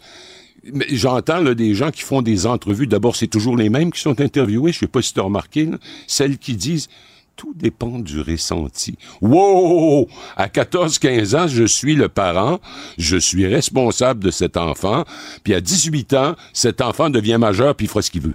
J'entends 0.91 1.43
des 1.43 1.75
gens 1.75 1.91
qui 1.91 2.03
font 2.03 2.23
des 2.23 2.47
entrevues. 2.47 2.87
D'abord, 2.87 3.15
c'est 3.15 3.29
toujours 3.29 3.57
les 3.57 3.69
mêmes 3.69 3.93
qui 3.93 4.01
sont 4.01 4.21
interviewés. 4.21 4.73
Je 4.73 4.81
sais 4.81 4.87
pas 4.89 5.03
si 5.03 5.13
tu 5.13 5.21
as 5.21 5.23
remarqué. 5.23 5.69
celles 6.07 6.39
qui 6.39 6.57
disent 6.57 6.89
tout 7.37 7.53
dépend 7.55 7.99
du 7.99 8.21
ressenti. 8.21 8.97
Wow! 9.21 10.09
À 10.37 10.49
14-15 10.49 11.37
ans, 11.37 11.47
je 11.49 11.65
suis 11.65 11.95
le 11.95 12.09
parent, 12.09 12.61
je 12.99 13.17
suis 13.17 13.47
responsable 13.47 14.25
de 14.25 14.31
cet 14.31 14.57
enfant, 14.57 15.05
puis 15.45 15.55
à 15.55 15.61
18 15.61 16.15
ans, 16.15 16.35
cet 16.53 16.81
enfant 16.81 17.11
devient 17.11 17.37
majeur 17.39 17.75
puis 17.75 17.87
il 17.87 17.89
fera 17.89 18.03
ce 18.03 18.11
qu'il 18.11 18.23
veut. 18.23 18.35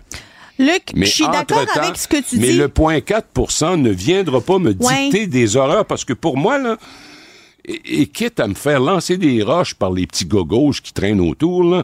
Luc, 0.59 0.91
je 0.95 1.05
suis 1.05 1.27
d'accord 1.27 1.65
avec 1.75 1.97
ce 1.97 2.07
que 2.07 2.17
tu 2.17 2.37
mais 2.37 2.47
dis. 2.47 2.53
Mais 2.53 2.53
le 2.53 2.67
0.4% 2.67 3.81
ne 3.81 3.89
viendra 3.89 4.41
pas 4.41 4.59
me 4.59 4.73
dicter 4.73 5.25
des 5.25 5.57
horreurs 5.57 5.85
parce 5.85 6.05
que 6.05 6.13
pour 6.13 6.37
moi, 6.37 6.59
là, 6.59 6.77
et, 7.65 8.07
quitte 8.07 8.39
à 8.39 8.47
me 8.47 8.53
faire 8.53 8.79
lancer 8.79 9.17
des 9.17 9.41
roches 9.41 9.73
par 9.73 9.91
les 9.91 10.05
petits 10.05 10.25
gogos 10.25 10.73
qui 10.83 10.93
traînent 10.93 11.21
autour, 11.21 11.63
là, 11.63 11.83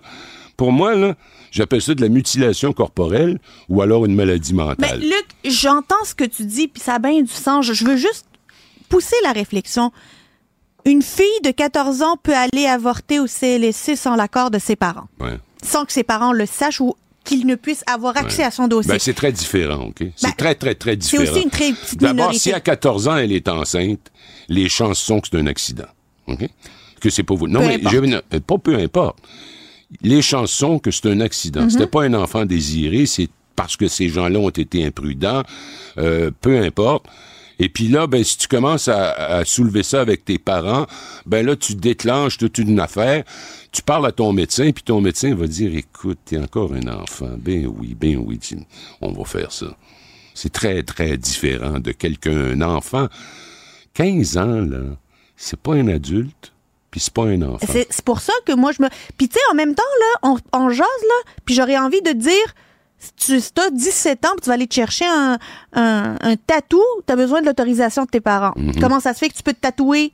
pour 0.55 0.71
moi, 0.71 0.95
là, 0.95 1.15
j'appelle 1.51 1.81
ça 1.81 1.93
de 1.93 2.01
la 2.01 2.09
mutilation 2.09 2.73
corporelle 2.73 3.39
ou 3.69 3.81
alors 3.81 4.05
une 4.05 4.15
maladie 4.15 4.53
mentale. 4.53 4.77
Mais 4.79 4.97
Luc, 4.97 5.25
j'entends 5.45 6.03
ce 6.05 6.15
que 6.15 6.23
tu 6.23 6.45
dis, 6.45 6.67
puis 6.67 6.81
ça 6.81 6.95
a 6.95 6.99
bien 6.99 7.21
du 7.21 7.31
sens. 7.31 7.65
Je 7.65 7.85
veux 7.85 7.97
juste 7.97 8.25
pousser 8.89 9.15
la 9.23 9.31
réflexion. 9.31 9.91
Une 10.85 11.01
fille 11.01 11.41
de 11.43 11.51
14 11.51 12.01
ans 12.01 12.17
peut 12.21 12.35
aller 12.35 12.65
avorter 12.65 13.19
au 13.19 13.27
CLSC 13.27 13.95
sans 13.95 14.15
l'accord 14.15 14.51
de 14.51 14.59
ses 14.59 14.75
parents. 14.75 15.07
Sans 15.61 15.85
que 15.85 15.91
ses 15.91 16.03
parents 16.03 16.31
le 16.31 16.45
sachent 16.45 16.79
ou 16.79 16.95
qu'il 17.27 17.45
ne 17.45 17.55
puisse 17.55 17.83
avoir 17.87 18.15
accès 18.15 18.43
à 18.43 18.51
son 18.51 18.69
dossier. 18.69 18.93
Ben, 18.93 18.99
c'est 18.99 19.13
très 19.13 19.33
différent, 19.33 19.87
OK? 19.87 20.07
C'est 20.15 20.27
ben, 20.27 20.33
très, 20.37 20.55
très, 20.55 20.75
très 20.75 20.95
différent. 20.95 21.25
C'est 21.25 21.31
aussi 21.31 21.41
une 21.41 21.49
très 21.49 21.73
petite 21.73 21.99
D'abord, 21.99 22.33
si 22.33 22.53
à 22.53 22.61
14 22.61 23.09
ans, 23.09 23.17
elle 23.17 23.33
est 23.33 23.49
enceinte, 23.49 23.99
les 24.47 24.69
chances 24.69 24.99
sont 24.99 25.19
que 25.19 25.27
c'est 25.29 25.37
un 25.37 25.47
accident. 25.47 25.87
OK? 26.27 26.47
Que 27.01 27.09
c'est 27.09 27.23
pas 27.23 27.35
vous. 27.35 27.47
Non, 27.47 27.59
mais 27.59 27.79
je, 27.83 28.39
pas 28.39 28.57
peu 28.57 28.75
importe. 28.75 29.17
Les 30.01 30.21
chances 30.21 30.51
sont 30.51 30.79
que 30.79 30.91
c'est 30.91 31.09
un 31.09 31.21
accident. 31.21 31.65
Mm-hmm. 31.65 31.69
C'était 31.69 31.87
pas 31.87 32.03
un 32.03 32.13
enfant 32.13 32.45
désiré, 32.45 33.05
c'est 33.05 33.29
parce 33.55 33.75
que 33.75 33.87
ces 33.87 34.09
gens-là 34.09 34.39
ont 34.39 34.49
été 34.49 34.85
imprudents. 34.85 35.43
Euh, 35.97 36.31
peu 36.41 36.59
importe. 36.59 37.07
Et 37.59 37.69
puis 37.69 37.87
là, 37.87 38.07
ben, 38.07 38.23
si 38.23 38.37
tu 38.37 38.47
commences 38.47 38.87
à, 38.87 39.43
soulever 39.43 39.83
ça 39.83 39.99
avec 39.99 40.23
tes 40.23 40.37
parents, 40.37 40.85
ben 41.25 41.45
là, 41.45 41.55
tu 41.55 41.73
déclenches 41.75 42.37
toute 42.37 42.59
une 42.59 42.79
affaire. 42.79 43.23
Tu 43.71 43.81
parles 43.81 44.05
à 44.05 44.11
ton 44.11 44.31
médecin, 44.31 44.71
puis 44.71 44.83
ton 44.83 45.01
médecin 45.01 45.33
va 45.33 45.47
dire, 45.47 45.75
écoute, 45.75 46.19
t'es 46.25 46.37
encore 46.37 46.73
un 46.73 46.87
enfant. 46.87 47.31
Ben 47.39 47.65
oui, 47.65 47.95
ben 47.99 48.17
oui, 48.17 48.39
on 49.01 49.11
va 49.11 49.23
faire 49.25 49.51
ça. 49.51 49.75
C'est 50.35 50.53
très, 50.53 50.83
très 50.83 51.17
différent 51.17 51.79
de 51.79 51.91
quelqu'un, 51.91 52.37
un 52.37 52.61
enfant. 52.61 53.07
15 53.95 54.37
ans, 54.37 54.61
là, 54.61 54.83
c'est 55.35 55.59
pas 55.59 55.73
un 55.73 55.87
adulte, 55.87 56.53
puis 56.97 57.03
c'est 57.03 57.13
pas 57.13 57.25
un 57.25 57.41
enfant. 57.43 57.67
C'est 57.67 58.01
pour 58.03 58.21
ça 58.21 58.33
que 58.43 58.53
moi, 58.53 58.71
je 58.71 58.81
me... 58.81 58.89
Puis 59.17 59.29
tu 59.29 59.35
sais, 59.35 59.39
en 59.51 59.55
même 59.55 59.75
temps, 59.75 59.83
là, 59.99 60.19
on, 60.23 60.37
on 60.51 60.69
jase, 60.69 60.79
là, 60.79 61.31
puis 61.45 61.53
j'aurais 61.53 61.77
envie 61.77 62.01
de 62.01 62.11
dire 62.11 62.55
si 63.17 63.51
tu 63.53 63.61
as 63.61 63.69
17 63.69 64.25
ans, 64.25 64.29
tu 64.41 64.47
vas 64.47 64.55
aller 64.55 64.65
te 64.65 64.73
chercher 64.73 65.05
un, 65.05 65.37
un, 65.73 66.35
tatou, 66.47 66.81
tu 67.05 67.13
as 67.13 67.15
besoin 67.15 67.41
de 67.41 67.45
l'autorisation 67.45 68.05
de 68.05 68.09
tes 68.09 68.19
parents. 68.19 68.53
Mhm. 68.55 68.79
Comment 68.79 68.99
ça 68.99 69.13
se 69.13 69.19
fait 69.19 69.29
que 69.29 69.35
tu 69.35 69.43
peux 69.43 69.53
te 69.53 69.59
tatouer? 69.59 70.11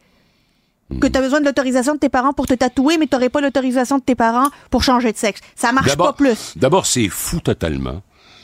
Que 1.00 1.08
tu 1.08 1.18
as 1.18 1.22
besoin 1.22 1.40
de 1.40 1.46
l'autorisation 1.46 1.94
de 1.94 2.00
tes 2.00 2.10
parents 2.10 2.34
pour 2.34 2.46
te 2.46 2.54
tatouer, 2.54 2.98
mais 2.98 3.08
tu 3.08 3.16
n'aurais 3.16 3.30
pas 3.30 3.40
l'autorisation 3.40 3.98
de 4.00 4.04
tes 4.04 4.16
parents 4.16 4.50
pour 4.70 4.84
changer 4.84 5.14
de 5.14 5.18
sexe. 5.18 5.40
Ça 5.56 5.72
marche 5.72 5.96
pas 5.96 6.12
plus. 6.12 6.58
D'abord, 6.58 6.86
c'est 6.86 7.08
fou 7.08 7.40
totalement. 7.40 8.02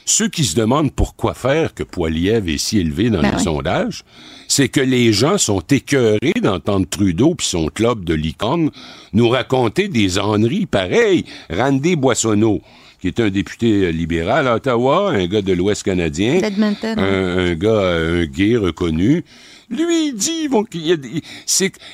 Ceux 0.10 0.28
qui 0.28 0.44
se 0.44 0.56
demandent 0.56 0.92
pourquoi 0.92 1.36
faire 1.36 1.76
que 1.76 1.84
Poiliev 1.84 2.50
est 2.50 2.58
si 2.58 2.80
élevé 2.80 3.12
dans 3.12 3.22
ben 3.22 3.32
les 3.32 3.44
sondages, 3.44 4.04
c'est 4.48 4.68
que 4.68 4.82
les 4.82 5.14
gens 5.14 5.38
sont 5.38 5.62
écœurés 5.70 6.34
d'entendre 6.42 6.88
Trudeau 6.90 7.36
puis 7.36 7.46
son 7.46 7.68
club 7.68 8.04
de 8.06 8.16
licorne 8.16 8.72
nous 9.14 9.30
raconter 9.30 9.88
des 9.88 10.18
enneries 10.18 10.66
pareilles. 10.66 11.26
Randy 11.52 11.96
Boissonneau, 11.96 12.62
qui 13.00 13.08
est 13.08 13.20
un 13.20 13.30
député 13.30 13.86
euh, 13.86 13.92
libéral 13.92 14.48
à 14.48 14.56
Ottawa, 14.56 15.12
un 15.12 15.28
gars 15.28 15.44
de 15.44 15.54
l'Ouest 15.54 15.84
canadien, 15.84 16.42
un, 16.44 16.98
un, 16.98 17.54
gars, 17.54 17.80
un 17.80 18.26
gay 18.26 18.58
reconnu. 18.58 19.24
Lui, 19.70 20.08
il 20.08 20.16
dit 20.16 20.50
qu'il 20.72 21.22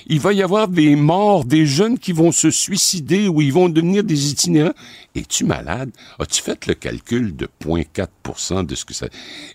il 0.08 0.20
va 0.20 0.34
y 0.34 0.42
avoir 0.42 0.68
des 0.70 0.96
morts, 0.96 1.44
des 1.44 1.66
jeunes 1.66 2.00
qui 2.00 2.14
vont 2.14 2.32
se 2.32 2.50
suicider 2.50 3.28
ou 3.28 3.42
ils 3.42 3.52
vont 3.52 3.68
devenir 3.68 4.04
des 4.04 4.30
itinérants. 4.32 4.74
Es-tu 5.14 5.44
malade? 5.44 5.92
As-tu 6.20 6.42
fait 6.42 6.68
le 6.68 6.74
calcul 6.74 7.36
de 7.36 7.50
0.4% 7.64 8.66
de 8.66 8.76
ce 8.76 8.86
que 8.86 8.94
ça... 8.94 9.08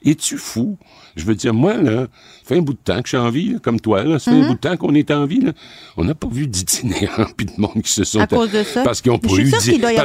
Es-tu 0.05 0.37
fou? 0.37 0.77
Je 1.17 1.25
veux 1.25 1.35
dire, 1.35 1.55
moi, 1.55 1.77
là, 1.77 2.09
fait 2.45 2.59
un 2.59 2.63
bout 2.63 2.75
de 2.75 2.79
temps 2.79 3.01
que 3.03 3.09
je 3.09 3.17
suis 3.17 3.17
en 3.17 3.31
vie, 3.31 3.59
comme 3.63 3.81
toi, 3.81 4.05
là. 4.05 4.19
Ça 4.19 4.31
fait 4.31 4.37
un 4.37 4.43
mhm. 4.43 4.49
bout 4.49 4.55
de 4.55 4.59
temps 4.59 4.77
qu'on 4.77 4.95
est 4.95 5.11
en 5.11 5.25
vie, 5.25 5.41
là. 5.41 5.53
On 5.97 6.05
n'a 6.05 6.15
pas 6.15 6.29
vu 6.29 6.47
d'itinérants 6.47 7.27
puis 7.37 7.47
de 7.47 7.53
monde 7.59 7.83
qui 7.83 7.93
se 7.93 8.05
sont... 8.05 8.21
À 8.21 8.27
cause 8.27 8.53
de 8.53 8.63
ça? 8.63 8.83
Parce 8.83 9.01
qu'ils 9.01 9.13
n'ont 9.13 9.19
pas, 9.19 9.35
eu, 9.35 9.51
parce 9.51 9.65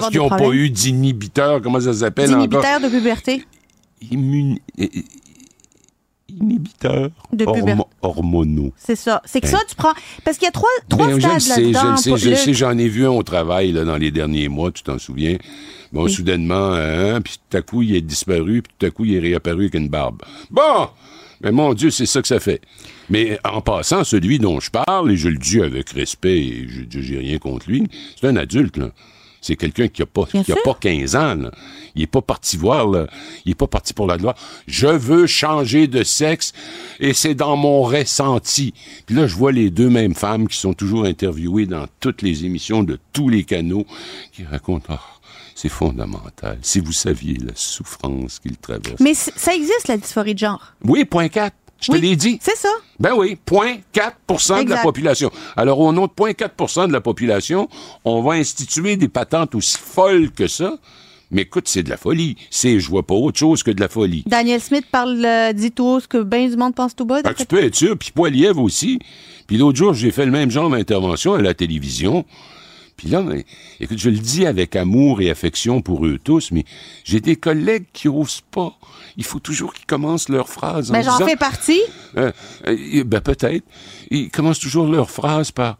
qu'ils 0.10 0.27
pas 0.29 0.51
eu 0.51 0.69
d'inhibiteurs, 0.69 1.62
comment 1.62 1.79
ça 1.79 1.93
s'appelle 1.93 2.29
D'inhibiteurs 2.29 2.79
de 2.79 2.88
puberté? 2.88 3.45
Inhibiteurs 6.42 7.10
hormonaux. 8.01 8.74
C'est 8.77 8.96
ça. 8.96 9.22
C'est 9.25 9.42
que 9.42 9.48
ça, 9.48 9.60
tu 9.68 9.75
prends. 9.75 9.94
Parce 10.24 10.38
qu'il 10.38 10.46
y 10.46 10.50
a 10.50 10.51
trois, 10.51 10.70
trois 10.89 11.08
ben, 11.08 11.20
stades 11.39 11.58
là-dedans. 11.58 11.96
Je 11.98 12.10
le 12.10 12.18
sais, 12.18 12.30
je 12.30 12.36
sais, 12.36 12.54
j'en 12.54 12.77
ai 12.77 12.88
vu 12.88 13.06
un 13.06 13.12
au 13.12 13.24
travail 13.24 13.72
là, 13.72 13.84
dans 13.86 13.98
les 13.98 14.12
derniers 14.12 14.48
mois, 14.48 14.72
tu 14.72 14.84
t'en 14.84 15.00
souviens. 15.00 15.38
Bon, 15.92 16.08
soudainement, 16.08 16.74
hein, 16.74 17.22
puis 17.22 17.36
tout 17.50 17.58
à 17.58 17.62
coup, 17.62 17.82
il 17.82 17.96
est 17.96 18.01
disparu, 18.01 18.62
puis 18.62 18.74
tout 18.77 18.86
à 18.86 18.89
coup, 18.89 19.06
il 19.06 19.15
est 19.15 19.20
réapparu 19.20 19.62
avec 19.62 19.75
une 19.75 19.88
barbe. 19.88 20.22
Bon! 20.51 20.89
Mais 21.42 21.51
mon 21.51 21.74
Dieu, 21.74 21.89
c'est 21.89 22.06
ça 22.06 22.22
que 22.22 22.27
ça 22.27 22.39
fait. 22.39 22.62
Mais 23.10 23.39
en 23.44 23.62
passant, 23.62 24.04
celui 24.04 24.39
dont 24.39 24.60
je 24.60 24.72
parle, 24.72 25.12
et 25.12 25.18
je 25.18 25.30
le 25.30 25.38
dis 25.38 25.62
avec 25.62 25.89
respect, 25.92 26.38
et 26.38 26.68
je 26.89 27.13
n'ai 27.13 27.20
rien 27.20 27.38
contre 27.38 27.70
lui, 27.70 27.88
c'est 28.20 28.27
un 28.27 28.36
adulte, 28.36 28.77
là. 28.77 28.89
C'est 29.46 29.56
quelqu'un 29.56 29.90
qui 29.90 30.02
a 30.02 30.08
pas, 30.08 30.25
qui 30.25 30.52
a 30.52 30.56
pas 30.56 30.74
15 30.74 31.16
ans, 31.16 31.36
là. 31.36 31.52
Il 31.94 32.02
est 32.02 32.08
pas 32.08 32.24
parti 32.24 32.58
voir, 32.58 32.88
là. 32.88 33.06
Il 33.46 33.52
est 33.52 33.56
pas 33.56 33.68
parti 33.68 33.94
pour 33.94 34.08
la 34.08 34.18
gloire. 34.18 34.34
Je 34.66 34.88
veux 34.88 35.28
changer 35.28 35.86
de 35.86 36.04
sexe 36.04 36.52
et 37.00 37.14
c'est 37.14 37.36
dans 37.36 37.56
mon 37.56 37.84
ressenti. 37.84 38.74
Puis 39.06 39.16
là, 39.16 39.28
je 39.28 39.36
vois 39.36 39.52
les 39.52 39.70
deux 39.70 39.88
mêmes 39.88 40.16
femmes 40.16 40.48
qui 40.48 40.58
sont 40.58 40.74
toujours 40.74 41.06
interviewées 41.06 41.68
dans 41.68 41.86
toutes 42.00 42.24
les 42.24 42.44
émissions 42.44 42.82
de 42.82 42.98
tous 43.14 43.30
les 43.30 43.44
canaux 43.44 43.86
qui 44.34 44.46
racontent, 44.46 44.96
oh, 44.96 45.22
c'est 45.54 45.70
fondamental. 45.70 46.58
Si 46.64 46.80
vous 46.80 46.92
saviez 46.92 47.36
la 47.36 47.54
souffrance 47.54 48.40
qu'ils 48.40 48.58
traversent. 48.58 49.00
Mais 49.00 49.14
ça 49.14 49.54
existe, 49.54 49.88
la 49.90 49.98
dysphorie 49.98 50.34
de 50.34 50.40
genre. 50.40 50.74
Oui, 50.84 51.06
point 51.06 51.30
4. 51.30 51.56
Je 51.82 51.91
te 51.91 51.98
l'ai 51.98 52.15
dit. 52.15 52.39
C'est 52.41 52.58
ça. 52.58 52.70
Ben 53.00 53.13
oui, 53.15 53.38
0.4% 53.48 54.63
de 54.65 54.70
la 54.70 54.77
population. 54.77 55.32
Alors, 55.55 55.79
au 55.79 55.91
nom 55.91 56.08
de 56.08 56.12
0.4% 56.12 56.88
de 56.88 56.94
la 56.94 57.01
population, 57.01 57.70
on 58.05 58.22
va 58.22 58.34
instituer 58.34 58.96
des 58.98 59.08
patentes 59.10 59.55
aussi 59.55 59.77
folles 59.77 60.32
que 60.32 60.48
ça. 60.48 60.77
Mais 61.32 61.41
écoute, 61.41 61.67
c'est 61.67 61.84
de 61.84 61.89
la 61.89 61.98
folie. 61.98 62.38
C'est, 62.50 62.79
je 62.79 62.89
vois 62.89 63.03
pas 63.03 63.15
autre 63.15 63.38
chose 63.38 63.63
que 63.63 63.72
de 63.72 63.82
la 63.82 63.89
folie. 63.89 64.24
Daniel 64.25 64.62
Smith 64.62 64.86
parle, 64.89 65.24
euh, 65.25 65.53
dit 65.53 65.72
tout 65.72 66.00
ce 66.00 66.08
que 66.08 66.22
bien 66.22 66.48
du 66.48 66.55
monde 66.55 66.75
pense 66.75 66.96
tout 66.96 67.05
bas. 67.05 67.22
Ben, 67.22 67.34
tu 67.34 67.46
peux 67.46 67.63
être 67.63 67.75
sûr. 67.75 67.98
Puis 67.98 68.12
Poiliev 68.12 68.60
aussi. 68.60 69.00
Puis 69.48 69.58
l'autre 69.58 69.77
jour, 69.77 69.94
j'ai 69.94 70.12
fait 70.12 70.25
le 70.25 70.32
même 70.32 70.51
genre 70.51 70.70
d'intervention 70.70 71.34
à 71.34 71.41
la 71.41 71.53
télévision. 71.53 72.25
Puis 72.98 73.10
là, 73.10 73.24
écoute, 73.80 73.98
je 73.98 74.10
le 74.10 74.18
dis 74.18 74.46
avec 74.46 74.75
amour 74.75 75.22
et 75.22 75.30
affection 75.30 75.82
pour 75.82 76.06
eux 76.06 76.18
tous, 76.24 76.52
mais 76.52 76.64
j'ai 77.04 77.20
des 77.20 77.36
collègues 77.36 77.86
qui 77.92 78.08
osent 78.08 78.42
pas. 78.52 78.78
Il 79.18 79.25
faut 79.25 79.40
toujours 79.40 79.74
qu'ils 79.74 79.86
commencent 79.86 80.30
leur 80.30 80.48
phrase 80.48 80.92
ben, 80.92 81.02
j'en 81.02 81.18
fais 81.18 81.36
partie. 81.36 81.82
Euh, 82.18 82.32
euh, 82.68 83.04
ben 83.04 83.22
peut-être. 83.22 83.66
Ils 84.12 84.30
commencent 84.30 84.60
toujours 84.60 84.88
leur 84.88 85.10
phrase 85.10 85.52
par 85.52 85.78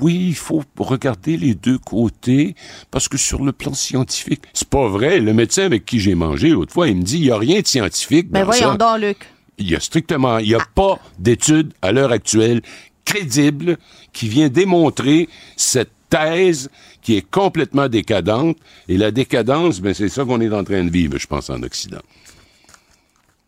oui, 0.00 0.28
il 0.28 0.34
faut 0.34 0.62
regarder 0.78 1.36
les 1.36 1.54
deux 1.54 1.78
côtés 1.78 2.54
parce 2.90 3.08
que 3.08 3.18
sur 3.18 3.44
le 3.44 3.52
plan 3.52 3.74
scientifique, 3.74 4.42
c'est 4.54 4.68
pas 4.68 4.88
vrai. 4.88 5.20
Le 5.20 5.34
médecin 5.34 5.64
avec 5.64 5.84
qui 5.84 6.00
j'ai 6.00 6.14
mangé 6.14 6.48
l'autre 6.48 6.72
fois, 6.72 6.88
il 6.88 6.96
me 6.96 7.02
dit 7.02 7.18
il 7.18 7.26
y 7.26 7.30
a 7.30 7.38
rien 7.38 7.60
de 7.60 7.66
scientifique. 7.66 8.30
Ben 8.30 8.44
voyons 8.44 8.76
donc, 8.76 9.00
Luc. 9.00 9.18
Il 9.58 9.70
y 9.70 9.76
a 9.76 9.80
strictement, 9.80 10.38
il 10.38 10.48
y 10.48 10.54
a 10.54 10.58
ah. 10.60 10.66
pas 10.74 10.98
d'étude 11.18 11.72
à 11.82 11.92
l'heure 11.92 12.12
actuelle 12.12 12.62
crédible 13.04 13.76
qui 14.12 14.28
vient 14.28 14.48
démontrer 14.48 15.28
cette 15.56 15.92
thèse 16.14 16.70
qui 17.02 17.16
est 17.16 17.28
complètement 17.28 17.88
décadente. 17.88 18.56
Et 18.88 18.96
la 18.96 19.10
décadence, 19.10 19.80
ben, 19.80 19.94
c'est 19.94 20.08
ça 20.08 20.24
qu'on 20.24 20.40
est 20.40 20.52
en 20.52 20.64
train 20.64 20.84
de 20.84 20.90
vivre, 20.90 21.18
je 21.18 21.26
pense, 21.26 21.50
en 21.50 21.62
Occident. 21.62 22.02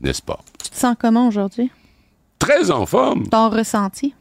N'est-ce 0.00 0.22
pas? 0.22 0.40
Tu 0.62 0.70
te 0.70 0.76
sens 0.76 0.96
comment 0.98 1.28
aujourd'hui? 1.28 1.70
Très 2.38 2.70
en 2.70 2.84
forme. 2.86 3.28
Ton 3.28 3.48
ressenti? 3.48 4.14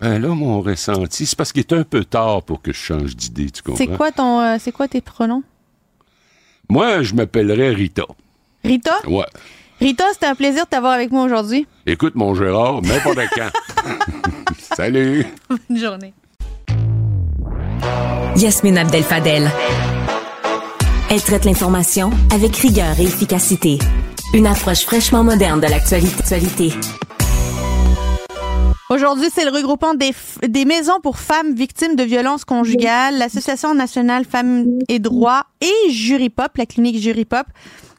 Ben 0.00 0.18
là, 0.18 0.28
mon 0.28 0.60
ressenti, 0.60 1.26
c'est 1.26 1.36
parce 1.36 1.52
qu'il 1.52 1.60
est 1.60 1.72
un 1.72 1.84
peu 1.84 2.04
tard 2.04 2.42
pour 2.42 2.62
que 2.62 2.72
je 2.72 2.78
change 2.78 3.14
d'idée, 3.14 3.50
tu 3.50 3.62
comprends? 3.62 3.78
C'est 3.78 3.96
quoi 3.96 4.10
ton, 4.10 4.40
euh, 4.40 4.56
c'est 4.58 4.72
quoi 4.72 4.88
tes 4.88 5.00
pronoms? 5.00 5.42
Moi, 6.68 7.02
je 7.02 7.14
m'appellerais 7.14 7.70
Rita. 7.70 8.04
Rita? 8.64 9.06
Ouais. 9.06 9.26
Rita, 9.80 10.04
c'était 10.12 10.26
un 10.26 10.34
plaisir 10.34 10.64
de 10.64 10.70
t'avoir 10.70 10.92
avec 10.92 11.10
moi 11.10 11.24
aujourd'hui. 11.24 11.66
Écoute, 11.86 12.14
mon 12.14 12.34
Gérard, 12.34 12.80
n'importe 12.82 13.18
quand. 13.34 13.50
Salut. 14.76 15.26
Bonne 15.48 15.78
journée. 15.78 16.14
Yasmine 18.36 18.78
Abdel-Fadel. 18.78 19.50
Elle 21.10 21.22
traite 21.22 21.44
l'information 21.44 22.10
avec 22.32 22.56
rigueur 22.56 22.98
et 22.98 23.04
efficacité. 23.04 23.78
Une 24.32 24.46
approche 24.46 24.84
fraîchement 24.84 25.22
moderne 25.22 25.60
de 25.60 25.66
l'actualité. 25.66 26.72
Aujourd'hui, 28.90 29.28
c'est 29.34 29.44
le 29.44 29.50
regroupement 29.50 29.94
des, 29.94 30.12
des, 30.46 30.64
maisons 30.64 31.00
pour 31.02 31.18
femmes 31.18 31.54
victimes 31.54 31.96
de 31.96 32.02
violences 32.02 32.44
conjugales, 32.44 33.18
l'Association 33.18 33.74
nationale 33.74 34.24
femmes 34.24 34.66
et 34.88 34.98
droits 34.98 35.44
et 35.60 35.90
Jury 35.90 36.30
Pop, 36.30 36.56
la 36.56 36.66
clinique 36.66 36.98
Jury 36.98 37.24
Pop, 37.24 37.46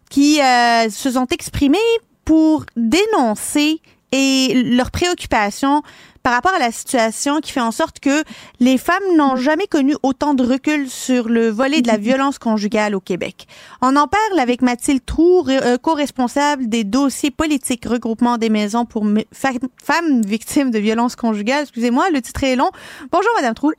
qui 0.10 0.42
euh, 0.42 0.90
se 0.90 1.12
sont 1.12 1.28
exprimés 1.28 1.78
pour 2.24 2.66
dénoncer 2.76 3.82
et 4.12 4.64
leurs 4.64 4.92
préoccupations 4.92 5.82
par 6.26 6.34
rapport 6.34 6.56
à 6.56 6.60
la 6.60 6.72
situation 6.72 7.40
qui 7.40 7.52
fait 7.52 7.62
en 7.62 7.70
sorte 7.70 8.00
que 8.00 8.24
les 8.60 8.80
femmes 8.80 9.16
n'ont 9.16 9.36
jamais 9.36 9.68
connu 9.68 9.96
autant 10.02 10.34
de 10.34 10.44
recul 10.44 10.90
sur 10.90 11.30
le 11.30 11.50
volet 11.50 11.84
de 11.84 11.88
la 11.88 11.98
violence 11.98 12.40
conjugale 12.40 12.96
au 12.96 13.00
Québec. 13.00 13.46
On 13.84 13.96
en 13.96 14.08
parle 14.08 14.40
avec 14.40 14.64
Mathilde 14.64 15.06
Trou, 15.06 15.48
euh, 15.48 15.78
co-responsable 15.78 16.68
des 16.68 16.84
dossiers 16.84 17.30
politiques 17.30 17.86
regroupement 17.86 18.40
des 18.40 18.50
maisons 18.50 18.86
pour 18.86 19.06
femmes 19.32 20.22
victimes 20.24 20.72
de 20.72 20.80
violences 20.80 21.16
conjugales. 21.16 21.62
Excusez-moi, 21.62 22.10
le 22.10 22.24
titre 22.24 22.44
est 22.44 22.56
long. 22.56 22.72
Bonjour, 23.12 23.30
Madame 23.36 23.54
Trou. 23.54 23.72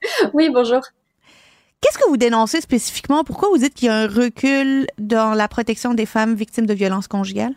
Oui, 0.32 0.48
bonjour. 0.48 0.80
Qu'est-ce 1.82 1.98
que 1.98 2.08
vous 2.08 2.16
dénoncez 2.16 2.62
spécifiquement? 2.62 3.24
Pourquoi 3.24 3.50
vous 3.50 3.58
dites 3.58 3.74
qu'il 3.74 3.88
y 3.88 3.90
a 3.90 3.94
un 3.94 4.06
recul 4.06 4.86
dans 4.96 5.34
la 5.34 5.48
protection 5.48 5.92
des 5.92 6.06
femmes 6.06 6.34
victimes 6.34 6.64
de 6.64 6.72
violences 6.72 7.08
conjugales? 7.08 7.54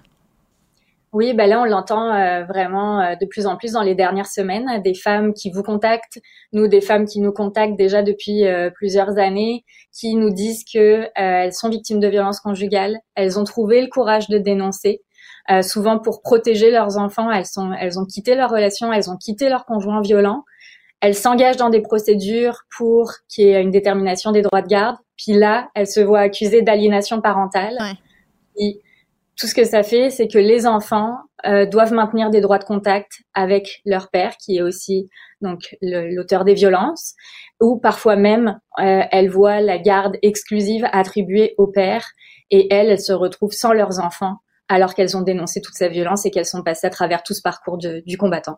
Oui, 1.17 1.33
ben 1.33 1.49
là, 1.49 1.59
on 1.59 1.65
l'entend 1.65 2.13
euh, 2.13 2.43
vraiment 2.43 3.01
euh, 3.01 3.15
de 3.15 3.25
plus 3.25 3.47
en 3.47 3.57
plus 3.57 3.71
dans 3.71 3.81
les 3.81 3.95
dernières 3.95 4.27
semaines, 4.27 4.83
des 4.83 4.93
femmes 4.93 5.33
qui 5.33 5.49
vous 5.49 5.63
contactent, 5.63 6.19
nous, 6.53 6.67
des 6.67 6.79
femmes 6.79 7.05
qui 7.05 7.21
nous 7.21 7.31
contactent 7.31 7.75
déjà 7.75 8.03
depuis 8.03 8.45
euh, 8.45 8.69
plusieurs 8.69 9.17
années, 9.17 9.65
qui 9.91 10.13
nous 10.13 10.29
disent 10.29 10.63
que 10.71 11.07
elles 11.15 11.53
sont 11.53 11.69
victimes 11.69 11.99
de 11.99 12.07
violences 12.07 12.39
conjugales, 12.39 12.99
elles 13.15 13.39
ont 13.39 13.45
trouvé 13.45 13.81
le 13.81 13.87
courage 13.87 14.29
de 14.29 14.37
dénoncer. 14.37 15.01
souvent 15.63 15.97
pour 15.97 16.21
protéger 16.21 16.69
leurs 16.69 16.99
enfants, 16.99 17.31
elles 17.31 17.47
sont, 17.47 17.73
elles 17.73 17.97
ont 17.97 18.05
quitté 18.05 18.35
leur 18.35 18.51
relation, 18.51 18.93
elles 18.93 19.09
ont 19.09 19.17
quitté 19.17 19.49
leur 19.49 19.65
conjoint 19.65 20.01
violent, 20.01 20.43
elles 21.01 21.15
s'engagent 21.15 21.57
dans 21.57 21.71
des 21.71 21.81
procédures 21.81 22.59
pour 22.77 23.11
qu'il 23.27 23.45
y 23.45 23.49
ait 23.49 23.61
une 23.63 23.71
détermination 23.71 24.31
des 24.31 24.43
droits 24.43 24.61
de 24.61 24.67
garde. 24.67 24.97
Puis 25.17 25.33
là, 25.33 25.69
elles 25.73 25.87
se 25.87 25.99
voient 25.99 26.19
accusées 26.19 26.61
d'aliénation 26.61 27.21
parentale. 27.21 27.75
Ouais 27.79 28.77
tout 29.37 29.47
ce 29.47 29.53
que 29.53 29.63
ça 29.63 29.83
fait, 29.83 30.09
c'est 30.09 30.27
que 30.27 30.39
les 30.39 30.65
enfants 30.65 31.15
euh, 31.45 31.65
doivent 31.65 31.93
maintenir 31.93 32.31
des 32.31 32.41
droits 32.41 32.57
de 32.57 32.63
contact 32.63 33.21
avec 33.35 33.81
leur 33.85 34.09
père, 34.09 34.35
qui 34.37 34.57
est 34.57 34.61
aussi 34.61 35.09
donc 35.41 35.77
l'auteur 35.81 36.43
des 36.43 36.55
violences, 36.55 37.13
ou 37.61 37.79
parfois 37.79 38.15
même 38.15 38.59
euh, 38.79 39.03
elles 39.11 39.29
voient 39.29 39.61
la 39.61 39.77
garde 39.77 40.17
exclusive 40.23 40.87
attribuée 40.91 41.53
au 41.57 41.67
père, 41.67 42.05
et 42.49 42.73
elles, 42.73 42.89
elles 42.89 43.01
se 43.01 43.13
retrouvent 43.13 43.53
sans 43.53 43.73
leurs 43.73 43.99
enfants 43.99 44.37
alors 44.69 44.93
qu'elles 44.93 45.15
ont 45.15 45.21
dénoncé 45.21 45.61
toute 45.61 45.75
sa 45.75 45.87
violence 45.87 46.25
et 46.25 46.31
qu'elles 46.31 46.45
sont 46.45 46.63
passées 46.63 46.87
à 46.87 46.89
travers 46.89 47.23
tout 47.23 47.33
ce 47.33 47.41
parcours 47.41 47.77
du 47.77 48.17
combattant. 48.17 48.57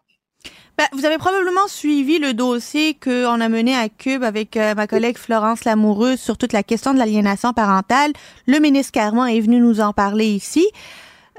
Ben, 0.80 0.86
vous 0.94 1.04
avez 1.04 1.18
probablement 1.18 1.68
suivi 1.68 2.20
le 2.20 2.34
dossier 2.34 2.94
qu'on 2.94 3.42
a 3.42 3.50
mené 3.50 3.76
à 3.76 3.90
Cube 3.90 4.24
avec 4.24 4.56
euh, 4.56 4.76
ma 4.76 4.88
collègue 4.88 5.18
Florence 5.18 5.66
Lamoureuse 5.66 6.22
sur 6.22 6.38
toute 6.38 6.54
la 6.54 6.64
question 6.64 6.94
de 6.94 7.00
l'aliénation 7.00 7.52
parentale. 7.52 8.14
Le 8.48 8.60
ministre 8.60 8.94
Carman 8.94 9.28
est 9.28 9.42
venu 9.42 9.60
nous 9.60 9.82
en 9.82 9.92
parler 9.92 10.28
ici. 10.28 10.66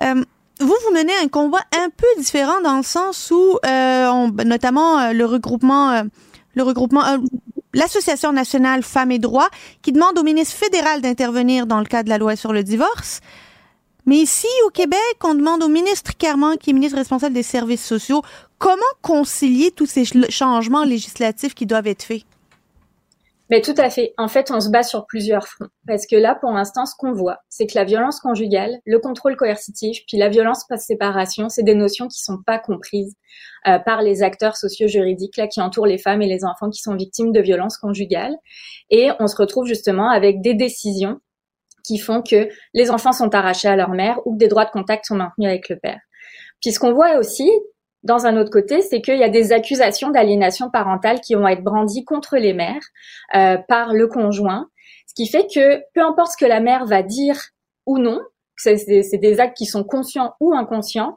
Euh, 0.03 0.23
vous, 0.61 0.67
vous 0.85 0.95
menez 0.95 1.15
un 1.23 1.29
combat 1.29 1.63
un 1.75 1.89
peu 1.89 2.07
différent 2.19 2.61
dans 2.63 2.77
le 2.77 2.83
sens 2.83 3.31
où, 3.31 3.59
euh, 3.65 4.29
notamment 4.45 5.11
le 5.11 5.25
regroupement, 5.25 6.07
l'Association 7.73 8.33
nationale 8.33 8.83
Femmes 8.83 9.13
et 9.13 9.19
Droits, 9.19 9.49
qui 9.81 9.93
demande 9.93 10.19
au 10.19 10.23
ministre 10.23 10.55
fédéral 10.55 11.01
d'intervenir 11.01 11.67
dans 11.67 11.79
le 11.79 11.87
cadre 11.87 12.05
de 12.05 12.11
la 12.11 12.19
loi 12.19 12.37
sur 12.37 12.53
le 12.53 12.63
divorce. 12.63 13.21
Mais 14.05 14.17
ici, 14.17 14.49
au 14.67 14.71
Québec, 14.71 14.99
on 15.25 15.35
demande 15.35 15.63
au 15.63 15.69
ministre 15.69 16.13
Carman, 16.19 16.59
qui 16.59 16.71
est 16.71 16.73
ministre 16.73 16.99
responsable 16.99 17.35
des 17.35 17.43
services 17.43 17.85
sociaux, 17.85 18.23
comment 18.61 18.83
concilier 19.03 19.73
tous 19.73 19.87
ces 19.87 20.05
changements 20.29 20.85
législatifs 20.85 21.55
qui 21.55 21.67
doivent 21.67 21.89
être 21.89 22.05
faits? 22.05 22.23
Mais 23.49 23.63
tout 23.63 23.75
à 23.79 23.91
fait. 23.91 24.15
En 24.17 24.29
fait, 24.29 24.53
on 24.53 24.61
se 24.61 24.71
bat 24.71 24.85
sur 24.85 25.07
plusieurs 25.07 25.49
fronts. 25.49 25.71
Parce 25.89 26.07
que 26.07 26.15
là, 26.15 26.37
pour 26.41 26.53
l'instant, 26.53 26.87
ce 26.87 26.95
qu'on 26.97 27.13
voit, 27.13 27.39
c'est 27.49 27.67
que 27.67 27.75
la 27.75 27.83
violence 27.83 28.21
conjugale, 28.21 28.79
le 28.85 29.01
contrôle 29.01 29.35
coercitif, 29.35 30.03
puis 30.07 30.19
la 30.19 30.29
violence 30.29 30.65
post-séparation, 30.69 31.49
c'est 31.49 31.65
des 31.65 31.75
notions 31.75 32.07
qui 32.07 32.23
sont 32.23 32.39
pas 32.47 32.61
comprises 32.61 33.17
euh, 33.67 33.81
par 33.81 34.03
les 34.03 34.23
acteurs 34.23 34.57
socio-juridiques 34.57 35.37
là 35.37 35.49
qui 35.49 35.61
entourent 35.61 35.87
les 35.87 35.99
femmes 35.99 36.23
et 36.23 36.29
les 36.29 36.45
enfants 36.45 36.71
qui 36.71 36.81
sont 36.81 36.95
victimes 36.95 37.33
de 37.33 37.41
violences 37.41 37.77
conjugales. 37.77 38.37
Et 38.89 39.11
on 39.19 39.27
se 39.27 39.35
retrouve 39.35 39.67
justement 39.67 40.11
avec 40.11 40.43
des 40.43 40.55
décisions 40.55 41.19
qui 41.85 41.99
font 41.99 42.23
que 42.23 42.49
les 42.73 42.91
enfants 42.93 43.13
sont 43.13 43.35
arrachés 43.35 43.69
à 43.69 43.75
leur 43.75 43.91
mère 43.91 44.21
ou 44.27 44.35
que 44.35 44.39
des 44.39 44.49
droits 44.49 44.67
de 44.67 44.71
contact 44.71 45.07
sont 45.07 45.17
maintenus 45.17 45.49
avec 45.49 45.69
le 45.71 45.77
père. 45.77 45.99
Puis 46.61 46.71
ce 46.71 46.79
qu'on 46.79 46.93
voit 46.93 47.17
aussi, 47.17 47.51
dans 48.03 48.27
un 48.27 48.37
autre 48.37 48.51
côté, 48.51 48.81
c'est 48.83 49.03
qu'il 49.03 49.19
y 49.19 49.25
a 49.25 49.29
des 49.29 49.53
accusations 49.53 50.11
d'aliénation 50.11 50.71
parentale 50.71 51.21
qui 51.21 51.35
vont 51.35 51.47
être 51.49 51.63
brandies 51.63 52.05
contre 52.05 52.37
les 52.37 52.55
mères 52.55 52.83
euh, 53.35 53.59
par 53.69 53.93
le 53.93 54.07
conjoint, 54.07 54.69
ce 55.07 55.15
qui 55.15 55.27
fait 55.27 55.47
que 55.53 55.83
peu 55.95 56.03
importe 56.03 56.33
ce 56.33 56.37
que 56.45 56.49
la 56.49 56.61
mère 56.61 56.87
va 56.87 57.03
dire 57.03 57.37
ou 57.87 57.99
non, 57.99 58.21
c'est 58.57 59.19
des 59.19 59.41
actes 59.41 59.57
qui 59.57 59.67
sont 59.67 59.85
conscients 59.85 60.35
ou 60.41 60.55
inconscients, 60.55 61.17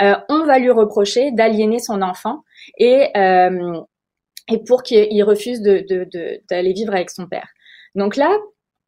euh, 0.00 0.14
on 0.28 0.44
va 0.44 0.58
lui 0.58 0.70
reprocher 0.70 1.30
d'aliéner 1.32 1.78
son 1.78 2.02
enfant 2.02 2.42
et, 2.78 3.10
euh, 3.16 3.80
et 4.48 4.62
pour 4.64 4.82
qu'il 4.82 5.22
refuse 5.22 5.60
d'aller 5.60 5.82
de, 5.84 6.04
de, 6.04 6.72
vivre 6.72 6.94
avec 6.94 7.10
son 7.10 7.26
père. 7.26 7.48
Donc 7.94 8.16
là, 8.16 8.36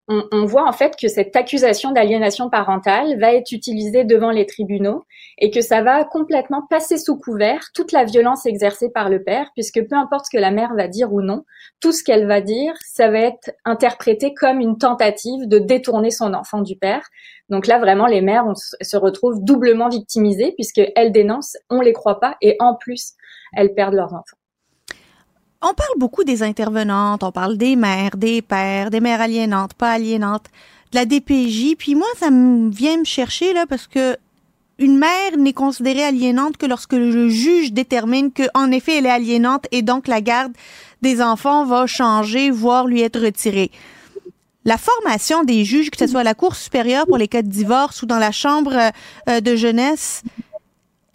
on, 0.08 0.44
voit 0.44 0.68
en 0.68 0.72
fait 0.72 0.94
que 1.00 1.08
cette 1.08 1.34
accusation 1.34 1.90
d'aliénation 1.90 2.48
parentale 2.48 3.18
va 3.18 3.34
être 3.34 3.50
utilisée 3.50 4.04
devant 4.04 4.30
les 4.30 4.46
tribunaux 4.46 5.04
et 5.38 5.50
que 5.50 5.60
ça 5.60 5.82
va 5.82 6.04
complètement 6.04 6.62
passer 6.70 6.96
sous 6.96 7.16
couvert 7.16 7.70
toute 7.74 7.90
la 7.90 8.04
violence 8.04 8.46
exercée 8.46 8.88
par 8.88 9.08
le 9.08 9.24
père, 9.24 9.50
puisque 9.54 9.84
peu 9.88 9.96
importe 9.96 10.26
ce 10.26 10.36
que 10.36 10.40
la 10.40 10.52
mère 10.52 10.74
va 10.74 10.86
dire 10.86 11.12
ou 11.12 11.22
non, 11.22 11.44
tout 11.80 11.90
ce 11.90 12.04
qu'elle 12.04 12.26
va 12.26 12.40
dire, 12.40 12.72
ça 12.84 13.10
va 13.10 13.18
être 13.18 13.50
interprété 13.64 14.32
comme 14.32 14.60
une 14.60 14.78
tentative 14.78 15.48
de 15.48 15.58
détourner 15.58 16.12
son 16.12 16.34
enfant 16.34 16.62
du 16.62 16.76
père. 16.76 17.08
Donc 17.48 17.66
là, 17.66 17.78
vraiment, 17.78 18.06
les 18.06 18.20
mères 18.20 18.46
se 18.54 18.96
retrouvent 18.96 19.42
doublement 19.42 19.88
victimisées 19.88 20.52
puisqu'elles 20.52 21.12
dénoncent, 21.12 21.56
on 21.68 21.80
les 21.80 21.92
croit 21.92 22.20
pas 22.20 22.36
et 22.40 22.56
en 22.60 22.76
plus, 22.76 23.14
elles 23.54 23.74
perdent 23.74 23.94
leurs 23.94 24.14
enfants. 24.14 24.35
On 25.62 25.72
parle 25.72 25.98
beaucoup 25.98 26.24
des 26.24 26.42
intervenantes, 26.42 27.22
on 27.22 27.32
parle 27.32 27.56
des 27.56 27.76
mères, 27.76 28.16
des 28.16 28.42
pères, 28.42 28.90
des 28.90 29.00
mères 29.00 29.20
aliénantes, 29.20 29.74
pas 29.74 29.92
aliénantes, 29.92 30.46
de 30.92 30.96
la 30.96 31.06
DPJ. 31.06 31.76
Puis 31.76 31.94
moi, 31.94 32.06
ça 32.18 32.30
me 32.30 32.70
vient 32.70 32.98
me 32.98 33.04
chercher 33.04 33.52
là 33.52 33.66
parce 33.66 33.86
que 33.86 34.16
une 34.78 34.98
mère 34.98 35.38
n'est 35.38 35.54
considérée 35.54 36.04
aliénante 36.04 36.58
que 36.58 36.66
lorsque 36.66 36.92
le 36.92 37.30
juge 37.30 37.72
détermine 37.72 38.30
que 38.30 38.42
en 38.52 38.70
effet 38.70 38.98
elle 38.98 39.06
est 39.06 39.10
aliénante 39.10 39.66
et 39.72 39.80
donc 39.80 40.06
la 40.06 40.20
garde 40.20 40.52
des 41.00 41.22
enfants 41.22 41.64
va 41.64 41.86
changer, 41.86 42.50
voire 42.50 42.86
lui 42.86 43.00
être 43.00 43.18
retirée. 43.18 43.70
La 44.66 44.76
formation 44.76 45.44
des 45.44 45.64
juges, 45.64 45.90
que 45.90 45.96
ce 45.96 46.06
soit 46.06 46.20
à 46.20 46.24
la 46.24 46.34
Cour 46.34 46.56
supérieure 46.56 47.06
pour 47.06 47.16
les 47.16 47.28
cas 47.28 47.40
de 47.40 47.48
divorce 47.48 48.02
ou 48.02 48.06
dans 48.06 48.18
la 48.18 48.32
Chambre 48.32 48.90
euh, 49.30 49.40
de 49.40 49.56
jeunesse, 49.56 50.22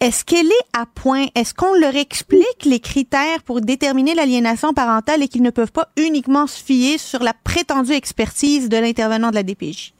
est-ce 0.02 0.24
qu'elle 0.24 0.48
est 0.48 0.66
à 0.72 0.84
point? 0.84 1.26
Est-ce 1.36 1.54
qu'on 1.54 1.74
leur 1.74 1.94
explique 1.94 2.64
les 2.64 2.80
critères 2.80 3.40
pour 3.44 3.60
déterminer 3.60 4.16
l'aliénation 4.16 4.74
parentale 4.74 5.22
et 5.22 5.28
qu'ils 5.28 5.42
ne 5.42 5.50
peuvent 5.50 5.70
pas 5.70 5.90
uniquement 5.96 6.48
se 6.48 6.60
fier 6.60 6.98
sur 6.98 7.22
la 7.22 7.32
prétendue 7.32 7.92
expertise 7.92 8.68
de 8.68 8.78
l'intervenant 8.78 9.30
de 9.30 9.36
la 9.36 9.44
DPJ? 9.44 9.94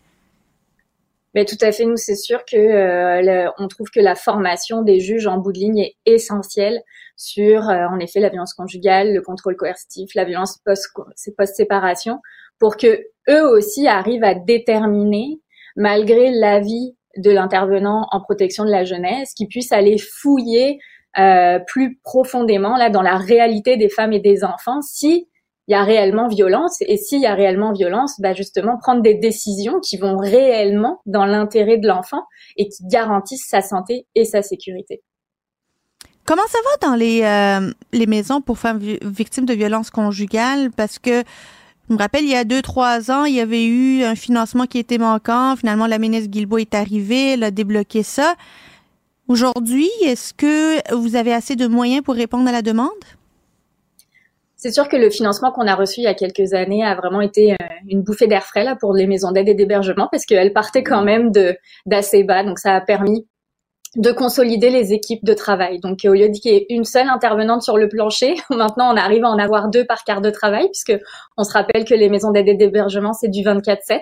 Mais 1.35 1.45
tout 1.45 1.57
à 1.61 1.71
fait, 1.71 1.85
nous 1.85 1.97
c'est 1.97 2.17
sûr 2.17 2.45
que 2.45 2.57
euh, 2.57 3.49
on 3.59 3.69
trouve 3.69 3.91
que 3.91 4.01
la 4.01 4.17
formation 4.17 4.83
des 4.83 4.99
juges 4.99 5.29
en 5.29 5.39
bout 5.39 5.53
de 5.53 5.61
ligne 5.61 5.79
est 5.79 5.95
essentielle 6.05 6.83
sur, 7.17 7.71
euh, 7.71 7.87
en 7.87 8.01
effet, 8.01 8.19
la 8.19 8.29
violence 8.29 8.55
conjugale, 8.55 9.15
le 9.15 9.23
contrôle 9.23 9.55
coercitif, 9.55 10.17
la 10.17 10.25
violence 10.25 10.59
post-séparation, 10.65 12.19
pour 12.59 12.77
que 12.77 13.07
eux 13.31 13.49
aussi 13.49 13.87
arrivent 13.87 14.25
à 14.25 14.35
déterminer, 14.35 15.41
malgré 15.77 16.33
l'avis 16.33 16.97
de 17.17 17.31
l'intervenant 17.31 18.07
en 18.11 18.21
protection 18.21 18.65
de 18.65 18.71
la 18.71 18.85
jeunesse 18.85 19.33
qui 19.35 19.47
puisse 19.47 19.73
aller 19.73 19.99
fouiller 19.99 20.79
euh, 21.19 21.59
plus 21.67 21.99
profondément 22.03 22.77
là 22.77 22.91
dans 22.91 23.03
la 23.03 23.17
réalité 23.17 23.77
des 23.77 23.89
femmes 23.89 24.13
et 24.13 24.21
des 24.21 24.45
enfants 24.45 24.81
si 24.81 25.29
il 25.69 25.73
y 25.73 25.75
a 25.75 25.85
réellement 25.85 26.27
violence 26.27 26.79
et 26.81 26.97
s'il 26.97 27.21
y 27.21 27.27
a 27.27 27.35
réellement 27.35 27.73
violence, 27.73 28.21
bah 28.21 28.35
justement 28.35 28.79
prendre 28.79 29.01
des 29.01 29.15
décisions 29.15 29.79
qui 29.81 29.97
vont 29.97 30.17
réellement 30.17 31.01
dans 31.07 31.25
l'intérêt 31.25 31.79
de 31.79 31.87
l'enfant 31.87 32.25
et 32.57 32.69
qui 32.69 32.85
garantissent 32.87 33.47
sa 33.49 33.61
santé 33.61 34.07
et 34.15 34.25
sa 34.25 34.43
sécurité. 34.43 35.03
Comment 36.25 36.47
ça 36.49 36.59
va 36.65 36.89
dans 36.89 36.95
les, 36.95 37.23
euh, 37.23 37.73
les 37.93 38.07
maisons 38.07 38.41
pour 38.41 38.59
femmes 38.59 38.79
victimes 38.79 39.45
de 39.45 39.55
violences 39.55 39.91
conjugales? 39.91 40.71
Parce 40.73 40.99
que 40.99 41.23
je 41.89 41.95
me 41.95 41.99
rappelle, 41.99 42.25
il 42.25 42.31
y 42.31 42.37
a 42.37 42.45
deux, 42.45 42.63
trois 42.63 43.11
ans, 43.11 43.25
il 43.25 43.35
y 43.35 43.41
avait 43.41 43.65
eu 43.65 44.03
un 44.05 44.15
financement 44.15 44.67
qui 44.67 44.79
était 44.79 44.99
manquant. 44.99 45.57
Finalement, 45.57 45.87
la 45.87 45.99
ministre 45.99 46.31
Guilbeault 46.31 46.59
est 46.59 46.75
arrivée, 46.75 47.33
elle 47.33 47.45
a 47.45 47.51
débloqué 47.51 48.03
ça. 48.03 48.35
Aujourd'hui, 49.29 49.91
est-ce 50.03 50.33
que 50.33 50.95
vous 50.95 51.17
avez 51.17 51.33
assez 51.33 51.57
de 51.57 51.67
moyens 51.67 52.03
pour 52.03 52.15
répondre 52.15 52.49
à 52.49 52.53
la 52.53 52.63
demande? 52.63 52.91
C'est 54.57 54.71
sûr 54.71 54.89
que 54.89 54.97
le 54.97 55.11
financement 55.11 55.51
qu'on 55.51 55.67
a 55.67 55.75
reçu 55.75 56.01
il 56.01 56.05
y 56.05 56.07
a 56.07 56.15
quelques 56.15 56.55
années 56.55 56.85
a 56.85 56.95
vraiment 56.95 57.21
été 57.21 57.53
euh, 57.53 57.57
une 57.89 58.03
bouffée 58.03 58.29
d'air 58.29 58.45
frais 58.45 58.63
là 58.63 58.77
pour 58.77 58.95
les 58.95 59.09
maisons 59.09 59.33
d'aide 59.33 59.49
et 59.49 59.55
d'hébergement 59.55 60.09
parce 60.13 60.25
qu'elles 60.25 60.53
partaient 60.53 60.85
quand 60.85 61.03
même 61.03 61.33
de 61.33 61.57
d'assez 61.85 62.23
bas, 62.23 62.45
donc 62.45 62.61
ça 62.61 62.77
a 62.77 62.81
permis 62.81 63.27
de 63.97 64.11
consolider 64.11 64.71
les 64.71 64.95
équipes 64.95 65.25
de 65.25 65.35
travail. 65.35 65.79
Donc 65.79 66.01
au 66.05 66.15
lieu 66.15 66.29
qu'il 66.29 66.53
y 66.53 66.57
ait 66.57 66.67
une 66.71 66.85
seule 66.85 67.09
intervenante 67.09 67.63
sur 67.63 67.77
le 67.77 67.89
plancher, 67.89 68.37
maintenant 68.51 68.93
on 68.93 68.97
arrive 68.97 69.25
à 69.25 69.29
en 69.29 69.39
avoir 69.39 69.69
deux 69.69 69.85
par 69.85 70.05
quart 70.05 70.23
de 70.23 70.31
travail, 70.31 70.67
puisque 70.67 70.99
on 71.37 71.45
se 71.45 71.53
rappelle 71.53 71.85
que 71.85 71.95
les 71.95 72.09
maisons 72.09 72.31
d'aide 72.31 72.57
d'hébergement 72.57 73.13
c'est 73.13 73.29
du 73.29 73.41
24/7 73.43 74.01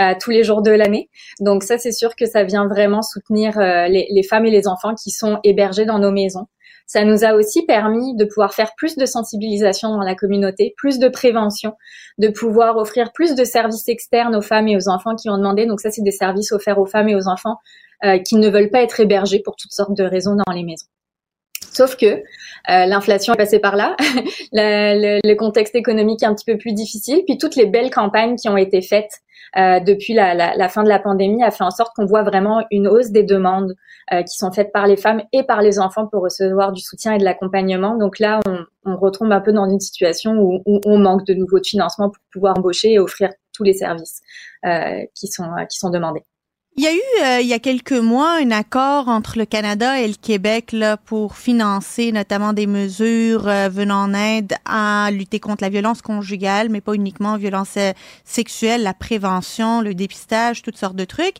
euh, 0.00 0.14
tous 0.20 0.30
les 0.30 0.42
jours 0.42 0.62
de 0.62 0.72
l'année. 0.72 1.08
Donc 1.40 1.62
ça 1.62 1.78
c'est 1.78 1.92
sûr 1.92 2.16
que 2.16 2.26
ça 2.26 2.42
vient 2.42 2.66
vraiment 2.66 3.02
soutenir 3.02 3.58
euh, 3.58 3.86
les, 3.86 4.08
les 4.10 4.22
femmes 4.24 4.46
et 4.46 4.50
les 4.50 4.66
enfants 4.66 4.94
qui 4.94 5.10
sont 5.10 5.38
hébergés 5.44 5.84
dans 5.84 6.00
nos 6.00 6.10
maisons. 6.10 6.46
Ça 6.86 7.04
nous 7.04 7.24
a 7.24 7.34
aussi 7.34 7.64
permis 7.64 8.14
de 8.16 8.24
pouvoir 8.24 8.52
faire 8.52 8.72
plus 8.76 8.96
de 8.96 9.06
sensibilisation 9.06 9.90
dans 9.90 10.02
la 10.02 10.14
communauté, 10.14 10.74
plus 10.76 10.98
de 10.98 11.08
prévention, 11.08 11.72
de 12.18 12.28
pouvoir 12.28 12.76
offrir 12.76 13.12
plus 13.12 13.34
de 13.34 13.44
services 13.44 13.88
externes 13.88 14.34
aux 14.36 14.42
femmes 14.42 14.68
et 14.68 14.76
aux 14.76 14.88
enfants 14.88 15.14
qui 15.14 15.30
ont 15.30 15.38
demandé. 15.38 15.64
Donc 15.64 15.80
ça, 15.80 15.90
c'est 15.90 16.02
des 16.02 16.10
services 16.10 16.52
offerts 16.52 16.78
aux 16.78 16.86
femmes 16.86 17.08
et 17.08 17.14
aux 17.14 17.28
enfants 17.28 17.56
euh, 18.04 18.18
qui 18.18 18.36
ne 18.36 18.48
veulent 18.48 18.70
pas 18.70 18.82
être 18.82 19.00
hébergés 19.00 19.40
pour 19.40 19.56
toutes 19.56 19.72
sortes 19.72 19.96
de 19.96 20.04
raisons 20.04 20.36
dans 20.36 20.52
les 20.52 20.64
maisons. 20.64 20.86
Sauf 21.72 21.96
que 21.96 22.06
euh, 22.06 22.22
l'inflation 22.66 23.32
est 23.32 23.36
passée 23.36 23.58
par 23.58 23.76
là, 23.76 23.96
le, 24.52 25.20
le, 25.26 25.34
contexte 25.34 25.74
économique 25.74 26.22
est 26.22 26.26
un 26.26 26.34
petit 26.34 26.44
peu 26.44 26.58
plus 26.58 26.72
difficile, 26.72 27.22
puis 27.26 27.38
toutes 27.38 27.56
les 27.56 27.66
belles 27.66 27.90
campagnes 27.90 28.36
qui 28.36 28.48
ont 28.48 28.58
été 28.58 28.82
faites 28.82 29.22
euh, 29.56 29.80
depuis 29.80 30.14
la, 30.14 30.34
la, 30.34 30.56
la, 30.56 30.68
fin 30.68 30.82
de 30.82 30.88
la 30.88 30.98
pandémie 30.98 31.42
a 31.42 31.50
fait 31.50 31.64
en 31.64 31.70
sorte 31.70 31.94
qu'on 31.94 32.06
voit 32.06 32.22
vraiment 32.22 32.64
une 32.70 32.88
hausse 32.88 33.10
des 33.10 33.22
demandes 33.22 33.74
euh, 34.12 34.22
qui 34.22 34.36
sont 34.38 34.50
faites 34.50 34.72
par 34.72 34.86
les 34.86 34.96
femmes 34.96 35.22
et 35.32 35.42
par 35.42 35.60
les 35.60 35.78
enfants 35.78 36.06
pour 36.06 36.22
recevoir 36.22 36.72
du 36.72 36.80
soutien 36.80 37.12
et 37.12 37.18
de 37.18 37.24
l'accompagnement. 37.24 37.96
Donc 37.98 38.18
là, 38.18 38.40
on, 38.46 38.64
on, 38.84 38.96
retombe 38.96 39.30
un 39.30 39.40
peu 39.40 39.52
dans 39.52 39.68
une 39.68 39.80
situation 39.80 40.32
où, 40.38 40.62
où, 40.64 40.80
on 40.86 40.98
manque 40.98 41.26
de 41.26 41.34
nouveau 41.34 41.58
de 41.58 41.66
financement 41.66 42.08
pour 42.08 42.22
pouvoir 42.32 42.56
embaucher 42.56 42.92
et 42.92 42.98
offrir 42.98 43.30
tous 43.52 43.62
les 43.62 43.74
services 43.74 44.22
euh, 44.64 45.02
qui 45.14 45.26
sont 45.26 45.50
qui 45.68 45.78
sont 45.78 45.90
demandés. 45.90 46.22
Il 46.74 46.84
y 46.84 46.86
a 46.86 46.94
eu, 46.94 47.22
euh, 47.22 47.40
il 47.42 47.46
y 47.46 47.52
a 47.52 47.58
quelques 47.58 47.92
mois, 47.92 48.38
un 48.38 48.50
accord 48.50 49.08
entre 49.08 49.36
le 49.36 49.44
Canada 49.44 50.00
et 50.00 50.08
le 50.08 50.14
Québec 50.14 50.72
là, 50.72 50.96
pour 50.96 51.36
financer 51.36 52.12
notamment 52.12 52.54
des 52.54 52.66
mesures 52.66 53.46
euh, 53.46 53.68
venant 53.68 54.04
en 54.04 54.14
aide 54.14 54.54
à 54.64 55.10
lutter 55.12 55.38
contre 55.38 55.62
la 55.62 55.68
violence 55.68 56.00
conjugale, 56.00 56.70
mais 56.70 56.80
pas 56.80 56.94
uniquement 56.94 57.36
violence 57.36 57.74
euh, 57.76 57.92
sexuelle, 58.24 58.84
la 58.84 58.94
prévention, 58.94 59.82
le 59.82 59.94
dépistage, 59.94 60.62
toutes 60.62 60.78
sortes 60.78 60.96
de 60.96 61.04
trucs. 61.04 61.36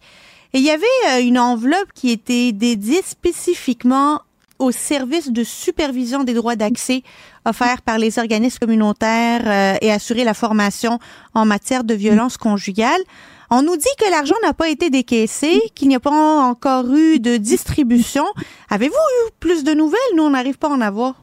Et 0.53 0.59
il 0.59 0.65
y 0.65 0.71
avait 0.71 1.23
une 1.23 1.39
enveloppe 1.39 1.95
qui 1.95 2.11
était 2.11 2.53
dédiée 2.53 3.01
spécifiquement 3.03 4.21
au 4.59 4.71
service 4.71 5.31
de 5.31 5.45
supervision 5.45 6.25
des 6.25 6.35
droits 6.35 6.57
d'accès 6.57 7.03
offerts 7.47 7.81
par 7.81 7.97
les 7.97 8.19
organismes 8.19 8.59
communautaires 8.59 9.79
et 9.81 9.91
assurer 9.91 10.25
la 10.25 10.35
formation 10.35 10.99
en 11.33 11.47
matière 11.47 11.85
de 11.85 11.95
violence 11.95 12.37
conjugale. 12.37 13.01
On 13.55 13.61
nous 13.61 13.77
dit 13.77 13.85
que 13.99 14.11
l'argent 14.11 14.35
n'a 14.43 14.55
pas 14.55 14.71
été 14.71 14.89
décaissé, 14.89 15.61
qu'il 15.75 15.89
n'y 15.89 15.95
a 15.95 16.01
pas 16.01 16.11
encore 16.11 16.91
eu 16.95 17.21
de 17.21 17.37
distribution. 17.37 18.25
Avez-vous 18.71 18.95
eu 18.95 19.31
plus 19.41 19.63
de 19.63 19.75
nouvelles? 19.75 20.01
Nous, 20.17 20.23
on 20.23 20.31
n'arrive 20.31 20.57
pas 20.57 20.69
à 20.69 20.71
en 20.71 20.81
avoir. 20.81 21.23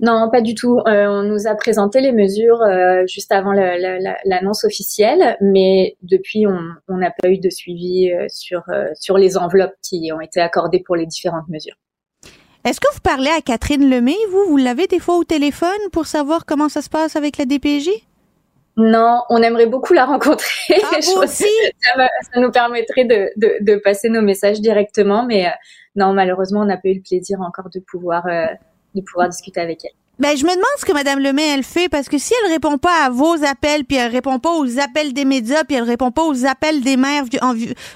Non, 0.00 0.28
pas 0.32 0.40
du 0.40 0.56
tout. 0.56 0.80
Euh, 0.88 1.06
on 1.06 1.22
nous 1.22 1.46
a 1.46 1.54
présenté 1.54 2.00
les 2.00 2.10
mesures 2.10 2.60
euh, 2.62 3.06
juste 3.06 3.30
avant 3.30 3.52
l'annonce 3.52 4.64
officielle, 4.64 5.36
mais 5.40 5.96
depuis, 6.02 6.44
on 6.48 6.96
n'a 6.96 7.12
pas 7.12 7.28
eu 7.28 7.38
de 7.38 7.50
suivi 7.50 8.10
euh, 8.10 8.26
sur, 8.28 8.64
sur 8.94 9.16
les 9.16 9.36
enveloppes 9.36 9.76
qui 9.80 10.10
ont 10.12 10.20
été 10.20 10.40
accordées 10.40 10.82
pour 10.84 10.96
les 10.96 11.06
différentes 11.06 11.48
mesures. 11.48 11.76
Est-ce 12.64 12.80
que 12.80 12.92
vous 12.92 13.00
parlez 13.00 13.30
à 13.30 13.42
Catherine 13.42 13.88
Lemay, 13.88 14.16
vous? 14.32 14.44
Vous 14.48 14.56
l'avez 14.56 14.88
des 14.88 14.98
fois 14.98 15.16
au 15.16 15.22
téléphone 15.22 15.68
pour 15.92 16.06
savoir 16.06 16.46
comment 16.46 16.68
ça 16.68 16.82
se 16.82 16.90
passe 16.90 17.14
avec 17.14 17.38
la 17.38 17.44
DPJ? 17.44 18.07
Non, 18.78 19.24
on 19.28 19.42
aimerait 19.42 19.66
beaucoup 19.66 19.92
la 19.92 20.04
rencontrer. 20.04 20.76
Ah, 20.84 20.98
aussi. 21.16 21.44
Ça, 21.80 22.08
ça, 22.32 22.40
nous 22.40 22.52
permettrait 22.52 23.04
de, 23.04 23.30
de, 23.36 23.56
de, 23.60 23.76
passer 23.76 24.08
nos 24.08 24.22
messages 24.22 24.60
directement, 24.60 25.26
mais 25.26 25.48
euh, 25.48 25.50
non, 25.96 26.12
malheureusement, 26.12 26.60
on 26.60 26.64
n'a 26.64 26.76
pas 26.76 26.88
eu 26.88 26.94
le 26.94 27.02
plaisir 27.02 27.40
encore 27.40 27.70
de 27.74 27.80
pouvoir, 27.80 28.24
euh, 28.28 28.46
de 28.94 29.02
pouvoir 29.02 29.28
discuter 29.28 29.60
avec 29.60 29.84
elle. 29.84 29.90
Ben, 30.18 30.36
je 30.36 30.44
me 30.44 30.50
demande 30.50 30.64
ce 30.80 30.84
que 30.84 30.92
Madame 30.92 31.20
Lemay 31.20 31.46
elle 31.46 31.62
fait 31.62 31.88
parce 31.88 32.08
que 32.08 32.18
si 32.18 32.34
elle 32.42 32.50
répond 32.50 32.76
pas 32.76 33.04
à 33.04 33.08
vos 33.08 33.44
appels, 33.44 33.84
puis 33.84 33.98
elle 33.98 34.10
répond 34.10 34.40
pas 34.40 34.50
aux 34.50 34.80
appels 34.80 35.12
des 35.12 35.24
médias, 35.24 35.62
puis 35.62 35.76
elle 35.76 35.84
répond 35.84 36.10
pas 36.10 36.24
aux 36.24 36.44
appels 36.44 36.80
des 36.80 36.96
mères 36.96 37.22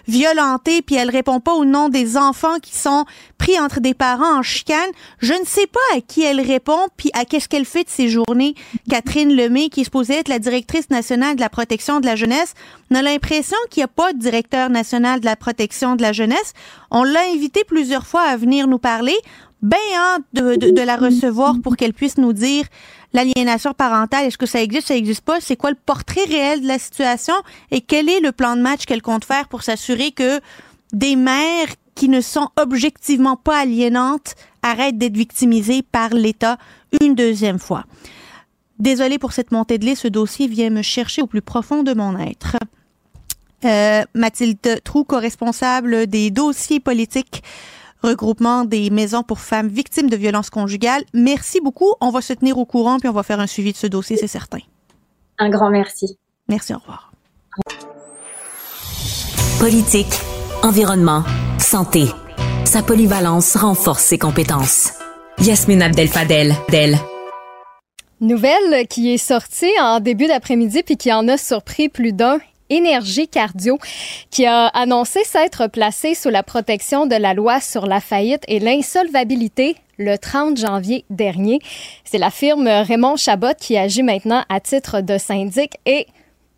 violentées, 0.06 0.82
puis 0.82 0.94
elle 0.94 1.10
répond 1.10 1.40
pas 1.40 1.54
au 1.54 1.64
nom 1.64 1.88
des 1.88 2.16
enfants 2.16 2.60
qui 2.62 2.76
sont 2.76 3.06
pris 3.38 3.58
entre 3.58 3.80
des 3.80 3.92
parents 3.92 4.38
en 4.38 4.42
chicane, 4.42 4.78
je 5.18 5.32
ne 5.32 5.44
sais 5.44 5.66
pas 5.66 5.96
à 5.96 6.00
qui 6.00 6.22
elle 6.22 6.40
répond, 6.40 6.86
puis 6.96 7.10
à 7.12 7.24
qu'est-ce 7.24 7.48
qu'elle 7.48 7.64
fait 7.64 7.82
de 7.82 7.90
ces 7.90 8.08
journées. 8.08 8.54
Catherine 8.88 9.34
Lemay, 9.34 9.68
qui 9.68 9.80
est 9.80 9.84
supposée 9.84 10.14
être 10.14 10.28
la 10.28 10.38
directrice 10.38 10.90
nationale 10.90 11.34
de 11.34 11.40
la 11.40 11.48
protection 11.48 11.98
de 11.98 12.06
la 12.06 12.14
jeunesse, 12.14 12.54
on 12.92 12.94
a 12.94 13.02
l'impression 13.02 13.56
qu'il 13.68 13.80
n'y 13.80 13.84
a 13.84 13.88
pas 13.88 14.12
de 14.12 14.18
directeur 14.18 14.70
national 14.70 15.18
de 15.18 15.24
la 15.24 15.34
protection 15.34 15.96
de 15.96 16.02
la 16.02 16.12
jeunesse. 16.12 16.52
On 16.92 17.02
l'a 17.02 17.22
invité 17.34 17.64
plusieurs 17.64 18.06
fois 18.06 18.22
à 18.22 18.36
venir 18.36 18.68
nous 18.68 18.78
parler 18.78 19.16
bien 19.62 19.78
hâte 19.96 20.22
de, 20.32 20.70
de, 20.70 20.82
la 20.82 20.96
recevoir 20.96 21.54
pour 21.62 21.76
qu'elle 21.76 21.94
puisse 21.94 22.18
nous 22.18 22.32
dire 22.32 22.64
l'aliénation 23.12 23.72
parentale, 23.72 24.26
est-ce 24.26 24.38
que 24.38 24.46
ça 24.46 24.60
existe, 24.60 24.88
ça 24.88 24.96
existe 24.96 25.22
pas, 25.22 25.40
c'est 25.40 25.56
quoi 25.56 25.70
le 25.70 25.76
portrait 25.76 26.24
réel 26.24 26.62
de 26.62 26.68
la 26.68 26.78
situation? 26.78 27.34
Et 27.70 27.80
quel 27.80 28.08
est 28.08 28.20
le 28.20 28.32
plan 28.32 28.56
de 28.56 28.62
match 28.62 28.84
qu'elle 28.84 29.02
compte 29.02 29.24
faire 29.24 29.48
pour 29.48 29.62
s'assurer 29.62 30.10
que 30.10 30.40
des 30.92 31.16
mères 31.16 31.68
qui 31.94 32.08
ne 32.08 32.20
sont 32.20 32.48
objectivement 32.56 33.36
pas 33.36 33.60
aliénantes 33.60 34.34
arrêtent 34.62 34.98
d'être 34.98 35.16
victimisées 35.16 35.82
par 35.82 36.10
l'État 36.10 36.58
une 37.00 37.14
deuxième 37.14 37.58
fois? 37.58 37.84
Désolée 38.78 39.18
pour 39.18 39.32
cette 39.32 39.52
montée 39.52 39.78
de 39.78 39.84
lait, 39.84 39.94
ce 39.94 40.08
dossier 40.08 40.48
vient 40.48 40.70
me 40.70 40.82
chercher 40.82 41.22
au 41.22 41.26
plus 41.26 41.42
profond 41.42 41.84
de 41.84 41.94
mon 41.94 42.18
être. 42.18 42.56
Euh, 43.64 44.02
Mathilde 44.14 44.80
Trou, 44.82 45.04
co-responsable 45.04 46.08
des 46.08 46.32
dossiers 46.32 46.80
politiques 46.80 47.44
regroupement 48.02 48.64
des 48.64 48.90
maisons 48.90 49.22
pour 49.22 49.40
femmes 49.40 49.68
victimes 49.68 50.10
de 50.10 50.16
violences 50.16 50.50
conjugales. 50.50 51.04
Merci 51.14 51.60
beaucoup. 51.60 51.94
On 52.00 52.10
va 52.10 52.20
se 52.20 52.32
tenir 52.32 52.58
au 52.58 52.64
courant 52.64 52.98
puis 52.98 53.08
on 53.08 53.12
va 53.12 53.22
faire 53.22 53.40
un 53.40 53.46
suivi 53.46 53.72
de 53.72 53.76
ce 53.76 53.86
dossier, 53.86 54.16
c'est 54.16 54.26
certain. 54.26 54.60
Un 55.38 55.50
grand 55.50 55.70
merci. 55.70 56.18
Merci, 56.48 56.74
au 56.74 56.78
revoir. 56.78 57.12
Politique, 59.58 60.12
environnement, 60.62 61.24
santé. 61.58 62.06
Sa 62.64 62.82
polyvalence 62.82 63.56
renforce 63.56 64.02
ses 64.02 64.18
compétences. 64.18 64.92
Yasmine 65.38 65.82
Abdel-Fadel, 65.82 66.54
d'elle. 66.68 66.96
Nouvelle 68.20 68.86
qui 68.88 69.12
est 69.12 69.18
sortie 69.18 69.72
en 69.80 69.98
début 69.98 70.26
d'après-midi 70.26 70.82
puis 70.84 70.96
qui 70.96 71.12
en 71.12 71.26
a 71.28 71.36
surpris 71.36 71.88
plus 71.88 72.12
d'un 72.12 72.38
Énergie 72.72 73.28
Cardio, 73.28 73.78
qui 74.30 74.46
a 74.46 74.66
annoncé 74.68 75.24
s'être 75.24 75.66
placé 75.66 76.14
sous 76.14 76.30
la 76.30 76.42
protection 76.42 77.06
de 77.06 77.16
la 77.16 77.34
loi 77.34 77.60
sur 77.60 77.86
la 77.86 78.00
faillite 78.00 78.44
et 78.48 78.60
l'insolvabilité 78.60 79.76
le 79.98 80.16
30 80.16 80.56
janvier 80.56 81.04
dernier. 81.10 81.58
C'est 82.04 82.16
la 82.16 82.30
firme 82.30 82.66
Raymond 82.66 83.16
Chabot 83.16 83.54
qui 83.58 83.76
agit 83.76 84.02
maintenant 84.02 84.42
à 84.48 84.58
titre 84.58 85.02
de 85.02 85.18
syndic 85.18 85.74
et 85.84 86.06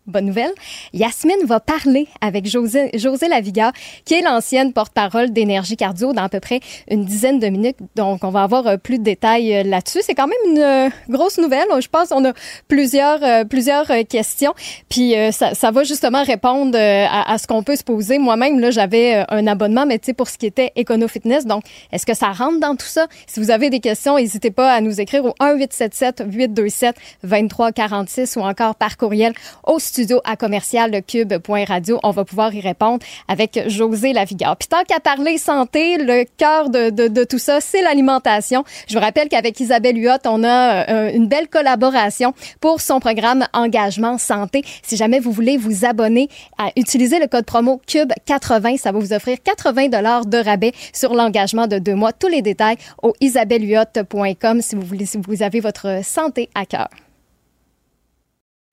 bonne 0.07 0.25
nouvelle. 0.25 0.51
Yasmine 0.93 1.45
va 1.45 1.59
parler 1.59 2.07
avec 2.21 2.47
José, 2.47 2.89
José 2.93 3.27
Laviga, 3.27 3.71
qui 4.05 4.13
est 4.13 4.21
l'ancienne 4.21 4.71
porte-parole 4.73 5.31
d'Énergie 5.31 5.77
Cardio 5.77 6.13
dans 6.13 6.23
à 6.23 6.29
peu 6.29 6.39
près 6.39 6.59
une 6.89 7.05
dizaine 7.05 7.39
de 7.39 7.47
minutes. 7.47 7.77
Donc, 7.95 8.23
on 8.23 8.29
va 8.29 8.43
avoir 8.43 8.67
euh, 8.67 8.77
plus 8.77 8.99
de 8.99 9.03
détails 9.03 9.55
euh, 9.55 9.63
là-dessus. 9.63 9.99
C'est 10.01 10.15
quand 10.15 10.27
même 10.27 10.37
une 10.51 10.59
euh, 10.59 10.89
grosse 11.09 11.37
nouvelle. 11.37 11.65
Je 11.79 11.87
pense 11.87 12.09
qu'on 12.09 12.25
a 12.25 12.33
plusieurs, 12.67 13.45
plusieurs 13.47 13.87
questions. 14.07 14.53
Puis, 14.89 15.13
ça, 15.31 15.53
ça 15.53 15.71
va 15.71 15.83
justement 15.83 16.23
répondre 16.23 16.77
à, 16.77 17.37
ce 17.37 17.47
qu'on 17.47 17.63
peut 17.63 17.75
se 17.75 17.83
poser. 17.83 18.17
Moi-même, 18.17 18.59
là, 18.59 18.71
j'avais 18.71 19.25
un 19.29 19.47
abonnement, 19.47 19.85
mais 19.85 19.99
tu 19.99 20.07
sais, 20.07 20.13
pour 20.13 20.29
ce 20.29 20.37
qui 20.37 20.45
était 20.45 20.71
Econo 20.77 21.07
Fitness. 21.07 21.45
Donc, 21.45 21.63
est-ce 21.91 22.05
que 22.05 22.13
ça 22.13 22.31
rentre 22.31 22.59
dans 22.59 22.75
tout 22.75 22.85
ça? 22.85 23.07
Si 23.27 23.39
vous 23.39 23.51
avez 23.51 23.69
des 23.69 23.79
questions, 23.79 24.17
n'hésitez 24.17 24.51
pas 24.51 24.71
à 24.71 24.81
nous 24.81 25.01
écrire 25.01 25.25
au 25.25 25.33
1-877-827-2346 25.41 28.37
ou 28.37 28.41
encore 28.41 28.75
par 28.75 28.97
courriel 28.97 29.33
au 29.65 29.79
à 30.23 30.35
commercial 30.35 31.01
cube.radio. 31.05 31.99
On 32.03 32.11
va 32.11 32.25
pouvoir 32.25 32.53
y 32.53 32.61
répondre 32.61 32.99
avec 33.27 33.63
José 33.67 34.13
Lavigard. 34.13 34.57
Puis 34.57 34.67
tant 34.67 34.83
qu'à 34.83 34.99
parler 34.99 35.37
santé, 35.37 35.97
le 35.97 36.25
cœur 36.37 36.69
de 36.69 37.23
tout 37.23 37.39
ça, 37.39 37.61
c'est 37.61 37.81
l'alimentation. 37.81 38.63
Je 38.87 38.95
vous 38.95 39.03
rappelle 39.03 39.29
qu'avec 39.29 39.59
Isabelle 39.59 39.97
Huot, 39.97 40.25
on 40.25 40.43
a 40.43 40.89
euh, 40.89 41.11
une 41.13 41.27
belle 41.27 41.47
collaboration 41.47 42.33
pour 42.59 42.81
son 42.81 42.99
programme 42.99 43.45
Engagement 43.53 44.17
Santé. 44.17 44.63
Si 44.83 44.97
jamais 44.97 45.19
vous 45.19 45.31
voulez 45.31 45.57
vous 45.57 45.85
abonner, 45.85 46.29
à 46.57 46.69
utiliser 46.75 47.19
le 47.19 47.27
code 47.27 47.45
promo 47.45 47.81
CUBE80, 47.87 48.77
ça 48.77 48.91
va 48.91 48.99
vous 48.99 49.13
offrir 49.13 49.37
80 49.43 49.89
dollars 49.89 50.25
de 50.25 50.37
rabais 50.37 50.73
sur 50.93 51.13
l'engagement 51.13 51.67
de 51.67 51.79
deux 51.79 51.95
mois. 51.95 52.13
Tous 52.13 52.27
les 52.27 52.41
détails 52.41 52.77
au 53.01 53.13
isabellehuot.com 53.21 54.61
si 54.61 54.75
vous 54.75 54.81
voulez, 54.81 55.05
si 55.05 55.17
vous 55.17 55.43
avez 55.43 55.59
votre 55.59 56.03
santé 56.03 56.49
à 56.55 56.65
cœur. 56.65 56.89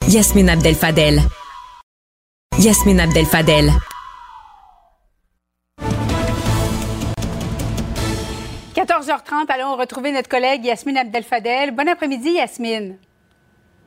Yasmine 0.09 0.51
Abdel 0.51 0.75
Fadel. 0.75 1.21
Yasmine 2.59 3.01
Abdel 3.01 3.25
Fadel.– 3.25 3.71
14h30, 8.75 9.47
allons 9.49 9.77
retrouver 9.77 10.11
notre 10.13 10.29
collègue 10.29 10.65
Yasmine 10.65 10.97
Abdel-Fadel. 10.97 11.71
Bon 11.71 11.89
après-midi, 11.89 12.33
Yasmine. 12.33 12.97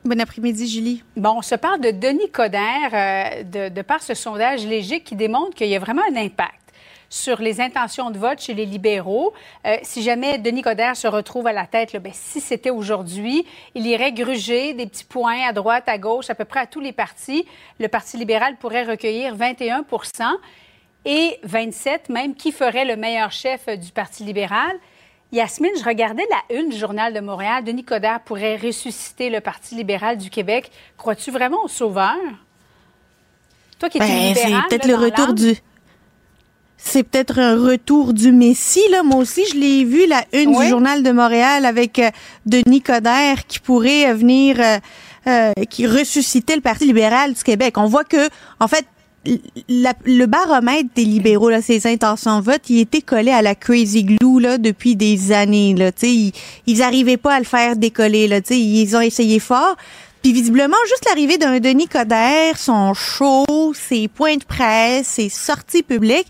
Bon 0.04 0.18
après-midi, 0.20 0.66
Julie. 0.68 1.04
Bon, 1.16 1.34
on 1.36 1.42
se 1.42 1.54
parle 1.54 1.80
de 1.80 1.90
Denis 1.90 2.30
Coderre, 2.30 2.90
euh, 2.92 3.42
de, 3.42 3.68
de, 3.68 3.82
par 3.82 4.02
ce 4.02 4.14
sondage 4.14 4.64
léger 4.64 5.00
qui 5.00 5.16
démontre 5.16 5.54
qu'il 5.54 5.68
y 5.68 5.76
a 5.76 5.78
vraiment 5.78 6.02
un 6.10 6.16
impact 6.16 6.65
sur 7.08 7.40
les 7.40 7.60
intentions 7.60 8.10
de 8.10 8.18
vote 8.18 8.40
chez 8.40 8.54
les 8.54 8.66
libéraux. 8.66 9.32
Euh, 9.66 9.76
si 9.82 10.02
jamais 10.02 10.38
Denis 10.38 10.62
Coderre 10.62 10.96
se 10.96 11.06
retrouve 11.06 11.46
à 11.46 11.52
la 11.52 11.66
tête, 11.66 11.92
là, 11.92 12.00
ben, 12.00 12.12
si 12.14 12.40
c'était 12.40 12.70
aujourd'hui, 12.70 13.46
il 13.74 13.86
irait 13.86 14.12
gruger 14.12 14.74
des 14.74 14.86
petits 14.86 15.04
points 15.04 15.46
à 15.46 15.52
droite, 15.52 15.84
à 15.86 15.98
gauche, 15.98 16.30
à 16.30 16.34
peu 16.34 16.44
près 16.44 16.60
à 16.60 16.66
tous 16.66 16.80
les 16.80 16.92
partis. 16.92 17.46
Le 17.78 17.88
Parti 17.88 18.16
libéral 18.16 18.56
pourrait 18.56 18.84
recueillir 18.84 19.36
21% 19.36 19.82
et 21.04 21.38
27 21.44 22.08
même, 22.08 22.34
qui 22.34 22.52
ferait 22.52 22.84
le 22.84 22.96
meilleur 22.96 23.30
chef 23.30 23.68
du 23.68 23.92
Parti 23.92 24.24
libéral? 24.24 24.76
Yasmine, 25.32 25.72
je 25.78 25.84
regardais 25.84 26.26
la 26.30 26.56
une 26.56 26.70
du 26.70 26.76
Journal 26.76 27.12
de 27.12 27.20
Montréal. 27.20 27.64
Denis 27.64 27.84
Coderre 27.84 28.20
pourrait 28.20 28.56
ressusciter 28.56 29.28
le 29.28 29.40
Parti 29.40 29.74
libéral 29.74 30.18
du 30.18 30.30
Québec. 30.30 30.70
Crois-tu 30.96 31.30
vraiment 31.30 31.64
au 31.64 31.68
sauveur? 31.68 32.16
Toi 33.78 33.88
qui 33.88 33.98
es 33.98 34.00
ben, 34.00 34.34
C'est 34.34 34.50
peut-être 34.68 34.86
le 34.86 34.94
retour 34.94 35.32
du. 35.34 35.56
C'est 36.78 37.02
peut-être 37.02 37.38
un 37.38 37.56
retour 37.56 38.12
du 38.12 38.32
Messie, 38.32 38.86
là. 38.90 39.02
Moi 39.02 39.16
aussi, 39.16 39.44
je 39.50 39.56
l'ai 39.56 39.84
vu, 39.84 40.06
la 40.06 40.24
une 40.32 40.56
du 40.56 40.68
Journal 40.68 41.02
de 41.02 41.10
Montréal 41.10 41.64
avec 41.64 41.98
euh, 41.98 42.10
Denis 42.44 42.82
Coderre 42.82 43.46
qui 43.46 43.58
pourrait 43.58 44.12
venir, 44.14 44.56
euh, 44.60 44.78
euh, 45.26 45.52
qui 45.68 45.86
ressuscitait 45.86 46.54
le 46.54 46.60
Parti 46.60 46.86
libéral 46.86 47.32
du 47.32 47.42
Québec. 47.42 47.76
On 47.78 47.86
voit 47.86 48.04
que, 48.04 48.28
en 48.60 48.68
fait, 48.68 48.86
le 49.66 50.26
baromètre 50.26 50.90
des 50.94 51.04
libéraux, 51.04 51.50
là, 51.50 51.60
ses 51.60 51.86
intentions 51.86 52.38
de 52.38 52.44
vote, 52.44 52.62
il 52.68 52.78
était 52.78 53.00
collé 53.00 53.32
à 53.32 53.42
la 53.42 53.54
crazy 53.54 54.04
glue 54.04 54.40
là, 54.40 54.58
depuis 54.58 54.94
des 54.94 55.32
années. 55.32 55.74
Là, 55.74 55.90
ils, 56.02 56.32
ils 56.66 56.82
arrivaient 56.82 57.16
pas 57.16 57.34
à 57.34 57.38
le 57.38 57.44
faire 57.44 57.74
décoller. 57.76 58.28
Là, 58.28 58.40
ils 58.50 58.96
ont 58.96 59.00
essayé 59.00 59.40
fort. 59.40 59.76
Puis 60.22 60.32
visiblement, 60.32 60.76
juste 60.88 61.04
l'arrivée 61.06 61.38
d'un 61.38 61.60
Denis 61.60 61.86
Coderre, 61.86 62.58
son 62.58 62.94
show, 62.94 63.44
ses 63.74 64.08
points 64.08 64.36
de 64.36 64.44
presse, 64.44 65.06
ses 65.06 65.28
sorties 65.28 65.84
publiques, 65.84 66.26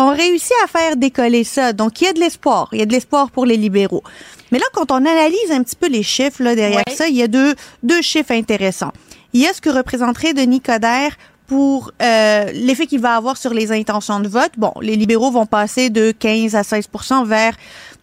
ont 0.00 0.14
réussi 0.14 0.52
à 0.64 0.66
faire 0.66 0.96
décoller 0.96 1.44
ça. 1.44 1.72
Donc, 1.72 2.00
il 2.00 2.04
y 2.04 2.08
a 2.08 2.12
de 2.12 2.20
l'espoir. 2.20 2.68
Il 2.72 2.78
y 2.78 2.82
a 2.82 2.86
de 2.86 2.92
l'espoir 2.92 3.30
pour 3.30 3.46
les 3.46 3.56
libéraux. 3.56 4.02
Mais 4.50 4.58
là, 4.58 4.64
quand 4.72 4.90
on 4.90 4.96
analyse 4.96 5.50
un 5.50 5.62
petit 5.62 5.76
peu 5.76 5.88
les 5.88 6.02
chiffres 6.02 6.42
là, 6.42 6.54
derrière 6.54 6.82
ça, 6.90 7.08
il 7.08 7.16
y 7.16 7.22
a 7.22 7.28
deux, 7.28 7.54
deux 7.82 8.02
chiffres 8.02 8.32
intéressants. 8.32 8.92
Il 9.32 9.40
y 9.40 9.46
a 9.46 9.52
ce 9.52 9.60
que 9.60 9.70
représenterait 9.70 10.34
Denis 10.34 10.60
Coderre 10.60 11.16
pour 11.46 11.92
euh, 12.02 12.50
l'effet 12.52 12.86
qu'il 12.86 13.00
va 13.00 13.16
avoir 13.16 13.36
sur 13.36 13.52
les 13.52 13.72
intentions 13.72 14.20
de 14.20 14.28
vote. 14.28 14.52
Bon, 14.56 14.72
les 14.80 14.96
libéraux 14.96 15.30
vont 15.30 15.46
passer 15.46 15.90
de 15.90 16.12
15 16.12 16.54
à 16.54 16.62
16% 16.62 17.26
vers 17.26 17.54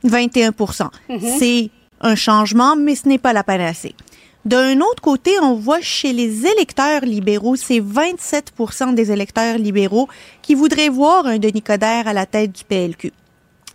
21 0.04 0.52
mm-hmm. 0.52 1.40
C'est 1.40 1.70
un 2.02 2.16
changement, 2.16 2.76
mais 2.76 2.96
ce 2.96 3.08
n'est 3.08 3.18
pas 3.18 3.34
la 3.34 3.44
panacée. 3.44 3.96
D'un 4.48 4.80
autre 4.80 5.02
côté, 5.02 5.32
on 5.42 5.56
voit 5.56 5.82
chez 5.82 6.14
les 6.14 6.46
électeurs 6.46 7.02
libéraux, 7.02 7.58
c'est 7.58 7.82
27% 7.82 8.96
des 8.96 9.12
électeurs 9.12 9.58
libéraux 9.58 10.08
qui 10.42 10.56
voudraient 10.56 10.88
voir 10.88 11.26
un 11.26 11.38
Denis 11.38 11.62
Coderre 11.62 12.08
à 12.08 12.14
la 12.14 12.26
tête 12.26 12.54
du 12.54 12.64
PLQ. 12.64 13.12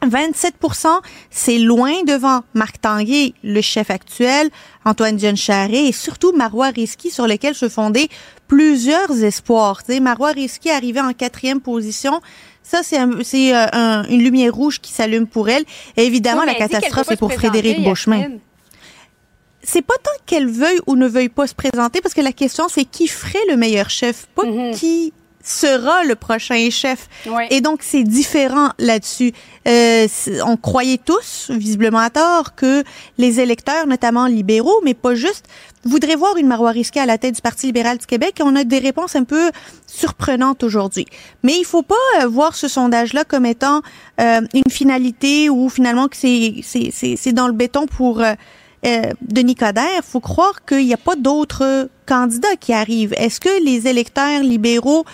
27% 0.02 0.86
c'est 1.28 1.58
loin 1.58 2.02
devant 2.06 2.40
Marc 2.54 2.80
Tanguay, 2.80 3.34
le 3.44 3.60
chef 3.60 3.90
actuel, 3.90 4.48
Antoine 4.86 5.16
Dion 5.16 5.36
Charret 5.36 5.88
et 5.88 5.92
surtout 5.92 6.32
Marois 6.32 6.70
Risky 6.70 7.10
sur 7.10 7.26
lequel 7.26 7.54
se 7.54 7.68
fondaient 7.68 8.08
plusieurs 8.48 9.22
espoirs. 9.22 9.82
Marois 10.00 10.32
Risky 10.32 10.70
arrivé 10.70 11.02
en 11.02 11.12
quatrième 11.12 11.60
position. 11.60 12.22
Ça, 12.62 12.80
c'est 12.82 12.98
euh, 12.98 14.02
une 14.08 14.22
lumière 14.22 14.54
rouge 14.54 14.80
qui 14.80 14.90
s'allume 14.90 15.26
pour 15.26 15.50
elle. 15.50 15.64
Et 15.98 16.06
évidemment, 16.06 16.44
la 16.44 16.54
catastrophe 16.54 17.10
est 17.10 17.16
pour 17.18 17.34
Frédéric 17.34 17.84
Beauchemin. 17.84 18.38
C'est 19.62 19.82
pas 19.82 19.94
tant 20.02 20.10
qu'elle 20.26 20.48
veuille 20.48 20.80
ou 20.86 20.96
ne 20.96 21.06
veuille 21.06 21.28
pas 21.28 21.46
se 21.46 21.54
présenter, 21.54 22.00
parce 22.00 22.14
que 22.14 22.20
la 22.20 22.32
question, 22.32 22.68
c'est 22.68 22.84
qui 22.84 23.08
ferait 23.08 23.44
le 23.48 23.56
meilleur 23.56 23.90
chef, 23.90 24.26
pas 24.34 24.44
mm-hmm. 24.44 24.74
qui 24.76 25.12
sera 25.42 26.04
le 26.04 26.14
prochain 26.14 26.68
chef. 26.70 27.08
Et 27.50 27.60
donc, 27.60 27.80
c'est 27.82 28.04
différent 28.04 28.70
là-dessus. 28.78 29.32
Euh, 29.66 30.06
on 30.46 30.56
croyait 30.56 31.00
tous, 31.04 31.50
visiblement 31.50 31.98
à 31.98 32.10
tort, 32.10 32.54
que 32.54 32.84
les 33.18 33.40
électeurs, 33.40 33.86
notamment 33.86 34.26
libéraux, 34.26 34.80
mais 34.84 34.94
pas 34.94 35.14
juste, 35.14 35.46
voudraient 35.84 36.14
voir 36.14 36.36
une 36.36 36.46
Marois 36.46 36.70
risquée 36.70 37.00
à 37.00 37.06
la 37.06 37.18
tête 37.18 37.34
du 37.34 37.40
Parti 37.40 37.66
libéral 37.66 37.98
du 37.98 38.06
Québec. 38.06 38.38
Et 38.38 38.42
on 38.44 38.54
a 38.54 38.64
des 38.64 38.78
réponses 38.78 39.16
un 39.16 39.24
peu 39.24 39.50
surprenantes 39.86 40.62
aujourd'hui. 40.62 41.06
Mais 41.42 41.54
il 41.58 41.64
faut 41.64 41.82
pas 41.82 41.94
euh, 42.20 42.26
voir 42.26 42.54
ce 42.54 42.68
sondage-là 42.68 43.24
comme 43.24 43.46
étant 43.46 43.82
euh, 44.20 44.40
une 44.54 44.70
finalité 44.70 45.48
ou 45.48 45.68
finalement 45.68 46.06
que 46.06 46.16
c'est 46.16 47.32
dans 47.32 47.48
le 47.48 47.54
béton 47.54 47.86
pour... 47.86 48.22
Euh, 48.84 49.12
Denis 49.20 49.54
Coderre, 49.54 50.02
faut 50.02 50.20
croire 50.20 50.64
qu'il 50.64 50.84
n'y 50.84 50.94
a 50.94 50.98
pas 50.98 51.16
d'autres 51.16 51.88
candidats 52.06 52.56
qui 52.58 52.72
arrivent. 52.72 53.14
Est-ce 53.16 53.40
que 53.40 53.64
les 53.64 53.86
électeurs 53.86 54.42
libéraux 54.42 55.04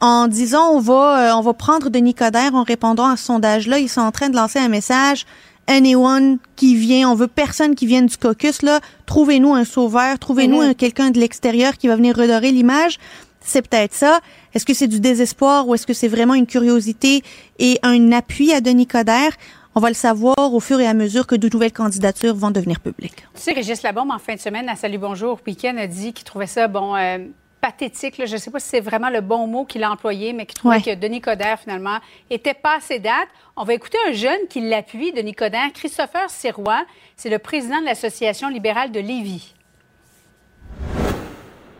en 0.00 0.26
disant 0.26 0.70
on 0.72 0.80
va 0.80 1.30
euh, 1.30 1.36
on 1.36 1.40
va 1.40 1.54
prendre 1.54 1.88
Denis 1.88 2.14
Coderre 2.14 2.54
en 2.54 2.64
répondant 2.64 3.06
à 3.06 3.16
ce 3.16 3.24
sondage-là, 3.24 3.78
ils 3.78 3.88
sont 3.88 4.02
en 4.02 4.10
train 4.10 4.28
de 4.28 4.36
lancer 4.36 4.58
un 4.58 4.68
message 4.68 5.24
anyone 5.66 6.38
qui 6.56 6.74
vient, 6.74 7.10
on 7.10 7.14
veut 7.14 7.26
personne 7.26 7.74
qui 7.74 7.86
vienne 7.86 8.06
du 8.06 8.16
caucus 8.16 8.62
là, 8.62 8.80
trouvez-nous 9.06 9.54
un 9.54 9.64
sauveur, 9.64 10.18
trouvez-nous 10.18 10.62
mm-hmm. 10.62 10.74
quelqu'un 10.74 11.10
de 11.10 11.18
l'extérieur 11.18 11.76
qui 11.76 11.88
va 11.88 11.96
venir 11.96 12.16
redorer 12.16 12.50
l'image. 12.50 12.98
C'est 13.46 13.66
peut-être 13.68 13.92
ça. 13.92 14.20
Est-ce 14.54 14.64
que 14.64 14.72
c'est 14.72 14.88
du 14.88 15.00
désespoir 15.00 15.68
ou 15.68 15.74
est-ce 15.74 15.86
que 15.86 15.92
c'est 15.92 16.08
vraiment 16.08 16.34
une 16.34 16.46
curiosité 16.46 17.22
et 17.58 17.78
un 17.82 18.12
appui 18.12 18.52
à 18.52 18.62
Denis 18.62 18.86
Coderre? 18.86 19.32
On 19.76 19.80
va 19.80 19.88
le 19.88 19.94
savoir 19.94 20.54
au 20.54 20.60
fur 20.60 20.78
et 20.78 20.86
à 20.86 20.94
mesure 20.94 21.26
que 21.26 21.34
de 21.34 21.48
nouvelles 21.52 21.72
candidatures 21.72 22.36
vont 22.36 22.52
devenir 22.52 22.78
publiques. 22.78 23.26
Tu 23.34 23.40
sais, 23.40 23.52
Régis 23.52 23.82
Labombe, 23.82 24.12
en 24.12 24.20
fin 24.20 24.36
de 24.36 24.38
semaine, 24.38 24.68
à 24.68 24.76
Salut 24.76 24.98
Bonjour 24.98 25.40
Week-end, 25.44 25.76
a 25.78 25.88
dit 25.88 26.12
qu'il 26.12 26.24
trouvait 26.24 26.46
ça, 26.46 26.68
bon, 26.68 26.94
euh, 26.94 27.18
pathétique. 27.60 28.24
Je 28.24 28.32
ne 28.32 28.38
sais 28.38 28.52
pas 28.52 28.60
si 28.60 28.68
c'est 28.68 28.80
vraiment 28.80 29.10
le 29.10 29.20
bon 29.20 29.48
mot 29.48 29.64
qu'il 29.64 29.82
a 29.82 29.90
employé, 29.90 30.32
mais 30.32 30.46
qu'il 30.46 30.54
trouvait 30.54 30.80
que 30.80 30.94
Denis 30.94 31.20
Coderre, 31.20 31.58
finalement, 31.58 31.98
était 32.30 32.54
pas 32.54 32.76
assez 32.76 33.00
date. 33.00 33.26
On 33.56 33.64
va 33.64 33.74
écouter 33.74 33.98
un 34.08 34.12
jeune 34.12 34.46
qui 34.48 34.60
l'appuie, 34.60 35.12
Denis 35.12 35.34
Coderre, 35.34 35.72
Christopher 35.74 36.30
Sirois. 36.30 36.84
C'est 37.16 37.30
le 37.30 37.40
président 37.40 37.80
de 37.80 37.86
l'Association 37.86 38.48
libérale 38.50 38.92
de 38.92 39.00
Lévis. 39.00 39.54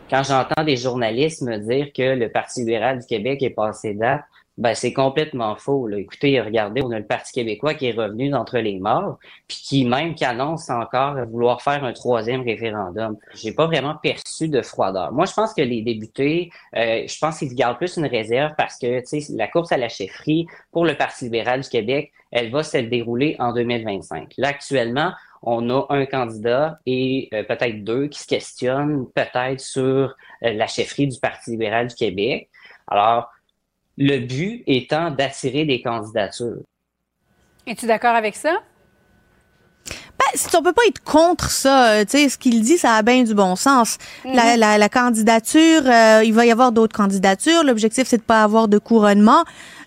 Quand 0.09 0.23
j'entends 0.23 0.65
des 0.65 0.75
journalistes 0.75 1.43
me 1.43 1.57
dire 1.59 1.93
que 1.95 2.13
le 2.13 2.29
Parti 2.29 2.59
libéral 2.59 2.99
du 2.99 3.05
Québec 3.05 3.41
est 3.41 3.51
passé 3.51 3.93
date, 3.93 4.25
ben, 4.57 4.73
c'est 4.73 4.93
complètement 4.93 5.55
faux. 5.55 5.87
Là. 5.87 5.97
Écoutez, 5.97 6.39
regardez, 6.39 6.81
on 6.81 6.91
a 6.91 6.99
le 6.99 7.05
Parti 7.05 7.33
québécois 7.33 7.73
qui 7.73 7.87
est 7.87 7.91
revenu 7.91 8.29
d'entre 8.29 8.57
les 8.59 8.79
morts, 8.79 9.19
puis 9.47 9.57
qui 9.57 9.85
même 9.85 10.15
qui 10.15 10.23
annonce 10.23 10.69
encore 10.69 11.15
vouloir 11.25 11.61
faire 11.61 11.83
un 11.83 11.91
troisième 11.91 12.41
référendum. 12.41 13.17
J'ai 13.33 13.51
pas 13.51 13.65
vraiment 13.65 13.95
perçu 13.95 14.47
de 14.47 14.61
froideur. 14.61 15.11
Moi, 15.11 15.25
je 15.25 15.33
pense 15.33 15.53
que 15.53 15.61
les 15.61 15.81
députés, 15.81 16.51
euh, 16.75 17.03
je 17.05 17.17
pense 17.19 17.39
qu'ils 17.39 17.53
gardent 17.53 17.77
plus 17.77 17.97
une 17.97 18.05
réserve 18.05 18.53
parce 18.57 18.77
que 18.77 19.01
la 19.35 19.47
course 19.47 19.71
à 19.71 19.77
la 19.77 19.89
chefferie 19.89 20.47
pour 20.71 20.85
le 20.85 20.95
Parti 20.95 21.25
libéral 21.25 21.61
du 21.61 21.69
Québec, 21.69 22.11
elle 22.31 22.51
va 22.51 22.63
se 22.63 22.77
dérouler 22.77 23.35
en 23.39 23.53
2025. 23.53 24.33
Là, 24.37 24.49
actuellement, 24.49 25.11
on 25.41 25.69
a 25.69 25.85
un 25.89 26.05
candidat 26.05 26.79
et 26.85 27.29
euh, 27.33 27.43
peut-être 27.43 27.83
deux 27.83 28.07
qui 28.07 28.19
se 28.19 28.27
questionnent 28.27 29.05
peut-être 29.13 29.59
sur 29.59 30.15
euh, 30.43 30.53
la 30.53 30.67
chefferie 30.67 31.07
du 31.07 31.19
Parti 31.19 31.51
libéral 31.51 31.87
du 31.87 31.95
Québec. 31.95 32.49
Alors, 32.87 33.29
le 33.97 34.19
but 34.19 34.63
étant 34.67 35.11
d'attirer 35.11 35.65
des 35.65 35.81
candidatures. 35.81 36.61
Es-tu 37.67 37.87
d'accord 37.87 38.15
avec 38.15 38.35
ça? 38.35 38.61
Ben, 40.17 40.57
on 40.57 40.63
peut 40.63 40.73
pas 40.73 40.85
être 40.87 41.03
contre 41.03 41.49
ça, 41.49 41.91
euh, 41.91 42.05
tu 42.05 42.11
sais, 42.11 42.29
ce 42.29 42.37
qu'il 42.37 42.61
dit, 42.61 42.77
ça 42.77 42.95
a 42.95 43.01
bien 43.01 43.23
du 43.23 43.33
bon 43.33 43.55
sens. 43.55 43.97
la, 44.23 44.55
mm-hmm. 44.55 44.77
la, 44.77 44.89
candidature, 44.89 45.81
euh, 45.85 46.21
il 46.23 46.33
va 46.33 46.45
y 46.45 46.51
avoir 46.51 46.71
d'autres 46.71 46.95
candidatures. 46.95 47.63
L'objectif, 47.63 48.07
c'est 48.07 48.17
de 48.17 48.23
pas 48.23 48.43
avoir 48.43 48.67
de 48.67 48.77
couronnement. 48.77 49.43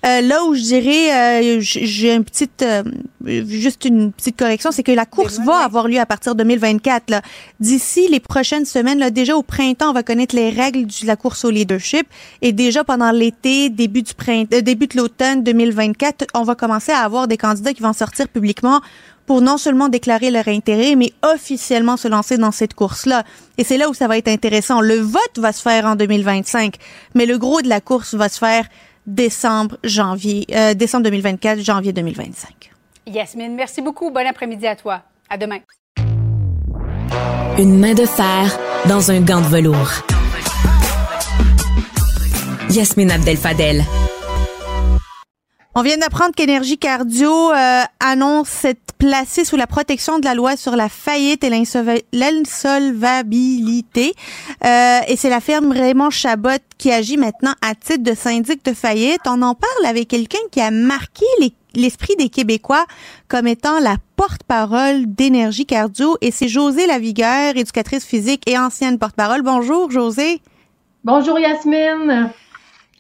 Euh, 0.07 0.21
là 0.21 0.45
où 0.45 0.55
je 0.55 0.63
dirais, 0.63 1.59
euh, 1.59 1.59
j'ai 1.61 2.15
une 2.15 2.25
petite, 2.25 2.63
euh, 2.63 2.83
juste 3.25 3.85
une 3.85 4.13
petite 4.13 4.39
correction, 4.39 4.71
c'est 4.71 4.83
que 4.83 4.93
la 4.93 5.07
course 5.07 5.39
va 5.39 5.59
avoir 5.59 5.89
lieu 5.89 5.99
à 5.99 6.07
partir 6.07 6.35
de 6.35 6.43
2024. 6.43 7.23
D'ici 7.61 8.09
les 8.09 8.21
prochaines 8.21 8.65
semaines, 8.65 8.99
là, 8.99 9.11
déjà 9.11 9.37
au 9.37 9.43
printemps, 9.43 9.91
on 9.91 9.93
va 9.93 10.03
connaître 10.03 10.37
les 10.37 10.51
règles 10.51 10.87
de 10.87 11.07
la 11.07 11.17
course 11.17 11.45
au 11.45 11.51
leadership. 11.51 12.07
Et 12.43 12.53
déjà 12.53 12.85
pendant 12.85 13.11
l'été, 13.11 13.71
début 13.71 14.03
du 14.03 14.15
printemps, 14.15 14.61
début 14.63 14.87
de 14.87 14.97
l'automne 14.97 15.43
2024, 15.43 16.27
on 16.35 16.43
va 16.43 16.55
commencer 16.55 16.93
à 16.93 17.01
avoir 17.01 17.27
des 17.27 17.37
candidats 17.37 17.73
qui 17.73 17.83
vont 17.83 17.93
sortir 17.93 18.29
publiquement 18.29 18.81
pour 19.29 19.43
non 19.43 19.59
seulement 19.59 19.91
déclarer 19.91 20.31
leur 20.31 20.49
intérêt, 20.49 20.95
mais 20.95 21.13
officiellement 21.23 21.99
se 21.99 22.09
lancer 22.09 22.39
dans 22.39 22.51
cette 22.51 22.73
course-là. 22.73 23.25
Et 23.59 23.65
c'est 23.65 23.77
là 23.77 23.91
où 23.91 23.95
ça 23.95 24.09
va 24.09 24.17
être 24.17 24.29
intéressant. 24.29 24.81
Le 24.81 24.95
vote 24.95 25.37
va 25.37 25.53
se 25.53 25.61
faire 25.61 25.85
en 25.85 25.97
2025, 25.97 26.77
mais 27.15 27.27
le 27.27 27.37
gros 27.37 27.61
de 27.61 27.69
la 27.69 27.83
course 27.83 28.15
va 28.15 28.31
se 28.31 28.39
faire 28.39 28.65
décembre, 29.09 29.79
janvier, 29.83 30.47
euh, 30.55 30.75
décembre 30.75 31.05
2024, 31.05 31.61
janvier 31.61 31.93
2025. 31.93 32.71
Yasmine, 33.07 33.55
merci 33.57 33.83
beaucoup. 33.83 34.11
Bon 34.11 34.25
après-midi 34.27 34.67
à 34.67 34.77
toi. 34.77 35.03
À 35.29 35.37
demain. 35.37 35.59
Une 37.59 37.79
main 37.81 37.95
de 37.95 38.05
fer 38.05 38.57
dans 38.87 39.11
un 39.11 39.21
gant 39.21 39.41
de 39.41 39.47
velours. 39.47 39.91
Yasmine 42.71 43.11
Abdel-Fadel. 43.11 43.83
On 45.79 45.83
vient 45.83 45.97
d'apprendre 45.97 46.35
qu'Énergie 46.35 46.77
Cardio 46.77 47.53
euh, 47.53 47.83
annonce 48.01 48.49
s'être 48.49 48.95
placé 48.99 49.45
sous 49.45 49.55
la 49.55 49.69
protection 49.69 50.19
de 50.19 50.25
la 50.25 50.35
loi 50.35 50.57
sur 50.57 50.75
la 50.75 50.89
faillite 50.89 51.45
et 51.45 51.51
l'insolvabilité. 51.51 54.13
Euh, 54.65 54.99
et 55.07 55.15
c'est 55.15 55.31
la 55.31 55.39
firme 55.39 55.71
Raymond 55.71 56.11
Chabot 56.11 56.59
qui 56.79 56.91
agit 56.91 57.17
maintenant 57.17 57.53
à 57.63 57.77
titre 57.77 58.03
de 58.03 58.15
syndic 58.15 58.65
de 58.65 58.75
faillite. 58.75 59.21
On 59.27 59.41
en 59.41 59.55
parle 59.55 59.87
avec 59.87 60.09
quelqu'un 60.09 60.41
qui 60.51 60.61
a 60.61 60.73
marqué 60.73 61.25
l'esprit 61.77 62.17
des 62.17 62.29
Québécois 62.29 62.85
comme 63.29 63.47
étant 63.47 63.79
la 63.79 63.99
porte-parole 64.17 65.07
d'Énergie 65.07 65.65
Cardio. 65.65 66.17
Et 66.21 66.33
c'est 66.33 66.49
José 66.49 66.89
Lavigueur, 66.89 67.57
éducatrice 67.57 68.05
physique 68.05 68.43
et 68.51 68.59
ancienne 68.59 68.99
porte-parole. 68.99 69.43
Bonjour, 69.43 69.93
José. 69.93 70.41
Bonjour, 71.05 71.39
Yasmine. 71.39 72.33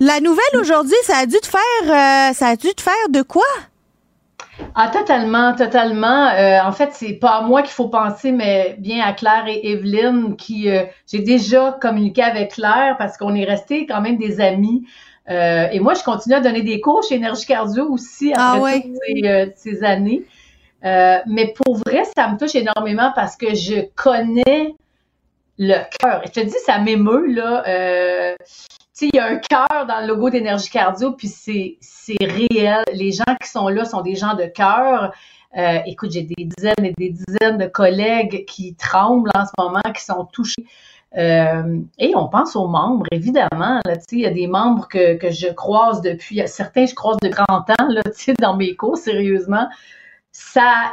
La 0.01 0.21
nouvelle 0.21 0.61
aujourd'hui, 0.61 0.97
ça 1.03 1.19
a 1.19 1.27
dû 1.27 1.39
te 1.39 1.47
faire, 1.47 1.61
euh, 1.85 2.33
ça 2.33 2.49
a 2.49 2.57
dû 2.57 2.69
te 2.69 2.83
faire 2.83 3.09
de 3.11 3.23
quoi? 3.23 3.43
Ah, 4.77 4.91
totalement, 4.93 5.55
totalement. 5.57 6.29
Euh, 6.29 6.61
en 6.63 6.71
fait, 6.71 6.91
c'est 6.93 7.15
pas 7.15 7.39
à 7.39 7.43
moi 7.43 7.63
qu'il 7.63 7.73
faut 7.73 7.89
penser, 7.89 8.31
mais 8.31 8.77
bien 8.79 9.05
à 9.05 9.13
Claire 9.13 9.47
et 9.49 9.73
Evelyne, 9.73 10.37
qui 10.37 10.71
euh, 10.71 10.85
j'ai 11.11 11.19
déjà 11.19 11.77
communiqué 11.81 12.23
avec 12.23 12.53
Claire 12.53 12.95
parce 12.97 13.17
qu'on 13.17 13.35
est 13.35 13.45
restés 13.45 13.87
quand 13.87 14.01
même 14.01 14.19
des 14.19 14.41
amis. 14.41 14.87
et 15.29 15.81
moi, 15.81 15.95
je 15.95 16.05
continue 16.05 16.37
à 16.37 16.41
donner 16.41 16.63
des 16.63 16.81
cours 16.81 17.03
chez 17.03 17.17
Énergie 17.17 17.47
Cardio 17.47 17.91
aussi 17.91 18.33
ah 18.37 18.57
toutes 18.57 19.57
ces, 19.57 19.85
années. 19.85 20.23
mais 20.83 21.53
pour 21.55 21.77
vrai, 21.77 22.05
ça 22.17 22.29
me 22.29 22.39
touche 22.39 22.55
énormément 22.55 23.13
parce 23.15 23.37
que 23.37 23.55
je 23.55 23.89
connais 23.97 24.75
le 25.59 25.79
cœur. 25.99 26.23
Je 26.25 26.31
te 26.31 26.41
dis, 26.41 26.57
ça 26.65 26.79
m'émeut, 26.79 27.27
là 27.27 27.65
il 29.07 29.17
y 29.17 29.19
a 29.19 29.27
un 29.27 29.37
cœur 29.37 29.87
dans 29.87 30.01
le 30.01 30.09
logo 30.09 30.31
d'énergie 30.31 30.71
cardio, 30.71 31.13
puis 31.13 31.29
c'est 31.29 31.79
réel. 32.21 32.85
Les 32.93 33.13
gens 33.13 33.37
qui 33.41 33.49
sont 33.49 33.69
là 33.69 33.85
sont 33.85 34.03
des 34.03 34.17
gens 34.17 34.35
de 34.35 34.47
cœur. 34.47 35.13
Euh, 35.57 35.79
écoute, 35.87 36.11
j'ai 36.13 36.23
des 36.23 36.45
dizaines 36.45 36.85
et 36.85 36.95
des 36.97 37.11
dizaines 37.11 37.59
de 37.59 37.67
collègues 37.67 38.45
qui 38.47 38.75
tremblent 38.75 39.31
en 39.35 39.47
ce 39.47 39.53
moment, 39.59 39.81
qui 39.95 40.05
sont 40.05 40.25
touchés. 40.27 40.67
Euh, 41.17 41.81
et 41.99 42.15
on 42.15 42.29
pense 42.29 42.55
aux 42.55 42.69
membres, 42.69 43.07
évidemment. 43.13 43.81
il 44.13 44.21
y 44.21 44.27
a 44.27 44.31
des 44.31 44.47
membres 44.47 44.89
que, 44.89 45.17
que 45.17 45.31
je 45.31 45.49
croise 45.49 46.03
depuis, 46.03 46.43
certains 46.47 46.85
je 46.85 46.95
croise 46.95 47.17
de 47.23 47.29
30 47.29 47.71
ans 47.71 47.89
là, 47.89 48.03
dans 48.41 48.57
mes 48.57 48.77
cours, 48.77 48.99
sérieusement. 48.99 49.69
Ça, 50.33 50.93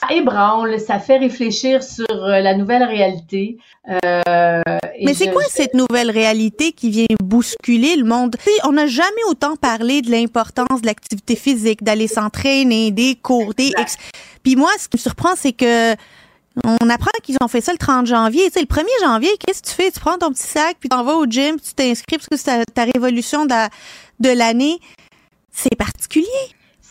ça 0.00 0.14
ébranle, 0.14 0.78
ça 0.80 0.98
fait 0.98 1.18
réfléchir 1.18 1.82
sur 1.82 2.06
euh, 2.10 2.40
la 2.40 2.54
nouvelle 2.54 2.84
réalité. 2.84 3.58
Euh, 4.04 4.62
Mais 5.04 5.14
c'est 5.14 5.30
quoi 5.30 5.42
cette 5.48 5.74
nouvelle 5.74 6.10
réalité 6.10 6.72
qui 6.72 6.90
vient 6.90 7.06
bousculer 7.22 7.96
le 7.96 8.04
monde? 8.04 8.36
on 8.64 8.72
n'a 8.72 8.86
jamais 8.86 9.24
autant 9.28 9.56
parlé 9.56 10.02
de 10.02 10.10
l'importance 10.10 10.80
de 10.82 10.86
l'activité 10.86 11.36
physique, 11.36 11.82
d'aller 11.82 12.08
s'entraîner, 12.08 12.90
des 12.90 13.16
cours, 13.16 13.54
des... 13.54 13.72
Puis 14.42 14.56
moi, 14.56 14.70
ce 14.78 14.88
qui 14.88 14.96
me 14.96 15.00
surprend, 15.00 15.34
c'est 15.36 15.52
que 15.52 15.94
on 16.64 16.90
apprend 16.90 17.10
qu'ils 17.22 17.36
ont 17.40 17.46
fait 17.46 17.60
ça 17.60 17.70
le 17.72 17.78
30 17.78 18.06
janvier. 18.06 18.46
Tu 18.46 18.54
sais, 18.54 18.60
le 18.60 18.66
1er 18.66 19.04
janvier, 19.04 19.30
qu'est-ce 19.38 19.62
que 19.62 19.68
tu 19.68 19.74
fais? 19.74 19.90
Tu 19.92 20.00
prends 20.00 20.18
ton 20.18 20.30
petit 20.30 20.46
sac, 20.46 20.76
puis 20.80 20.88
tu 20.88 20.96
vas 20.96 21.14
au 21.14 21.24
gym, 21.24 21.56
tu 21.60 21.72
t'inscris 21.72 22.16
parce 22.16 22.28
que 22.28 22.36
c'est 22.36 22.64
ta, 22.74 22.84
révolution 22.84 23.46
de 23.46 24.28
l'année. 24.28 24.78
C'est 25.52 25.76
particulier 25.76 26.26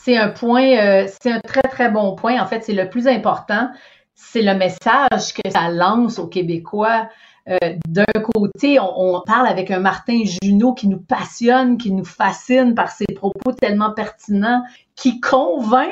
c'est 0.08 0.16
un 0.16 0.30
point, 0.30 0.78
euh, 0.78 1.06
c'est 1.20 1.34
un 1.34 1.42
très, 1.42 1.64
très 1.64 1.92
bon 1.92 2.16
point. 2.16 2.42
En 2.42 2.46
fait, 2.46 2.64
c'est 2.64 2.72
le 2.72 2.90
plus 2.90 3.10
important. 3.10 3.70
C'est 4.16 4.42
le 4.42 4.54
message 4.54 5.34
que 5.34 5.52
ça 5.52 5.70
lance 5.70 6.18
aux 6.18 6.28
Québécois. 6.28 7.10
Euh, 7.50 7.58
d'un 7.90 8.06
côté, 8.34 8.80
on, 8.80 9.22
parle 9.26 9.48
avec 9.48 9.70
un 9.70 9.80
Martin 9.80 10.22
Junot 10.24 10.76
qui 10.76 10.88
nous 10.88 11.02
passionne, 11.02 11.78
qui 11.78 11.92
nous 11.92 12.06
fascine 12.06 12.74
par 12.74 12.90
ses 12.90 13.06
propos 13.06 13.52
tellement 13.52 13.92
pertinents, 13.92 14.64
qui 14.96 15.20
convainc 15.20 15.92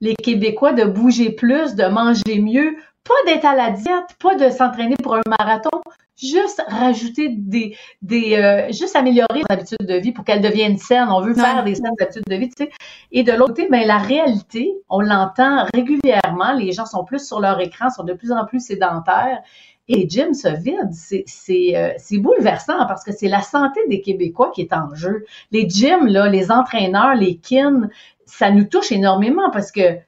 les 0.00 0.14
Québécois 0.14 0.72
de 0.72 0.84
bouger 0.84 1.32
plus, 1.32 1.74
de 1.74 1.86
manger 1.86 2.40
mieux, 2.40 2.76
pas 3.02 3.14
d'être 3.26 3.46
à 3.46 3.56
la 3.56 3.70
diète, 3.70 4.16
pas 4.20 4.36
de 4.36 4.48
s'entraîner 4.50 4.94
pour 5.02 5.16
un 5.16 5.22
marathon, 5.26 5.82
juste 6.20 6.62
rajouter 6.68 7.28
des, 7.30 7.76
des 8.02 8.36
euh, 8.36 8.72
juste 8.72 8.96
améliorer 8.96 9.34
les 9.34 9.44
habitudes 9.48 9.86
de 9.86 9.94
vie 9.94 10.12
pour 10.12 10.24
qu'elles 10.24 10.42
deviennent 10.42 10.78
saines. 10.78 11.08
On 11.10 11.20
veut 11.20 11.34
faire 11.34 11.64
des 11.64 11.74
saines 11.74 11.94
habitudes 12.00 12.24
de 12.28 12.36
vie, 12.36 12.48
tu 12.48 12.64
sais. 12.64 12.70
Et 13.12 13.22
de 13.22 13.32
l'autre 13.32 13.54
côté, 13.54 13.68
mais 13.70 13.80
ben, 13.80 13.88
la 13.88 13.98
réalité, 13.98 14.72
on 14.88 15.00
l'entend 15.00 15.66
régulièrement. 15.74 16.52
Les 16.56 16.72
gens 16.72 16.86
sont 16.86 17.04
plus 17.04 17.26
sur 17.26 17.40
leur 17.40 17.60
écran, 17.60 17.90
sont 17.90 18.04
de 18.04 18.12
plus 18.12 18.32
en 18.32 18.44
plus 18.44 18.60
sédentaires. 18.60 19.40
Et 19.88 19.96
les 19.96 20.08
gyms 20.08 20.34
se 20.34 20.48
vident. 20.48 20.92
C'est 20.92 21.76
euh, 21.76 22.20
bouleversant 22.20 22.86
parce 22.86 23.02
que 23.02 23.12
c'est 23.12 23.28
la 23.28 23.42
santé 23.42 23.80
des 23.88 24.00
Québécois 24.00 24.52
qui 24.54 24.60
est 24.60 24.72
en 24.72 24.94
jeu. 24.94 25.24
Les 25.50 25.68
gyms, 25.68 26.06
là, 26.06 26.28
les 26.28 26.52
entraîneurs, 26.52 27.14
les 27.14 27.38
kins, 27.38 27.88
ça 28.24 28.52
nous 28.52 28.64
touche 28.64 28.92
énormément 28.92 29.50
parce 29.50 29.72
que 29.72 29.98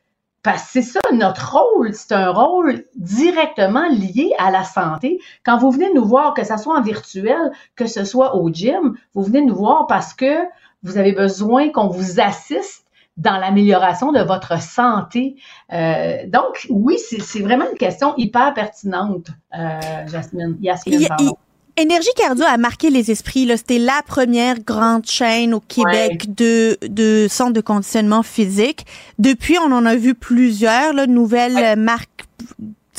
parce 0.42 0.64
que 0.64 0.68
c'est 0.72 0.83
ça, 0.83 1.00
notre 1.12 1.57
rôle, 1.57 1.94
c'est 1.94 2.12
un 2.12 2.31
rôle 2.31 2.85
directement 2.96 3.88
lié 3.88 4.33
à 4.38 4.50
la 4.50 4.64
santé. 4.64 5.20
Quand 5.44 5.57
vous 5.59 5.70
venez 5.70 5.92
nous 5.94 6.05
voir, 6.05 6.35
que 6.35 6.44
ce 6.44 6.57
soit 6.57 6.76
en 6.76 6.83
virtuel, 6.83 7.52
que 7.76 7.87
ce 7.87 8.05
soit 8.05 8.37
au 8.37 8.50
gym, 8.50 8.96
vous 9.14 9.22
venez 9.22 9.42
nous 9.42 9.55
voir 9.55 9.87
parce 9.87 10.14
que 10.14 10.44
vous 10.83 10.98
avez 10.98 11.12
besoin 11.12 11.70
qu'on 11.70 11.87
vous 11.87 12.20
assiste 12.20 12.87
dans 13.16 13.37
l'amélioration 13.38 14.11
de 14.11 14.20
votre 14.20 14.61
santé. 14.61 15.37
Euh, 15.72 16.26
donc, 16.26 16.66
oui, 16.70 16.98
c'est 16.98 17.42
vraiment 17.42 17.70
une 17.70 17.78
question 17.78 18.14
hyper 18.16 18.52
pertinente, 18.55 19.28
euh, 19.57 20.07
Jasmine. 20.07 20.57
Yasmine, 20.61 21.07
pardon. 21.07 21.37
Énergie 21.76 22.11
Cardio 22.16 22.44
a 22.46 22.58
marqué 22.58 22.90
les 22.90 23.11
esprits. 23.11 23.50
C'était 23.56 23.78
la 23.78 24.02
première 24.06 24.61
grande 24.61 25.06
chaîne 25.06 25.54
au 25.54 25.61
Québec 25.61 26.35
de, 26.35 26.76
de 26.82 27.26
centres 27.30 27.54
de 27.54 27.61
conditionnement 27.61 28.22
physique. 28.22 28.85
Depuis, 29.18 29.58
on 29.58 29.72
en 29.72 29.87
a 29.87 29.96
vu 29.96 30.14
plusieurs 30.14 30.92
là, 30.92 31.06
nouvelles 31.06 31.76
marques 31.78 32.26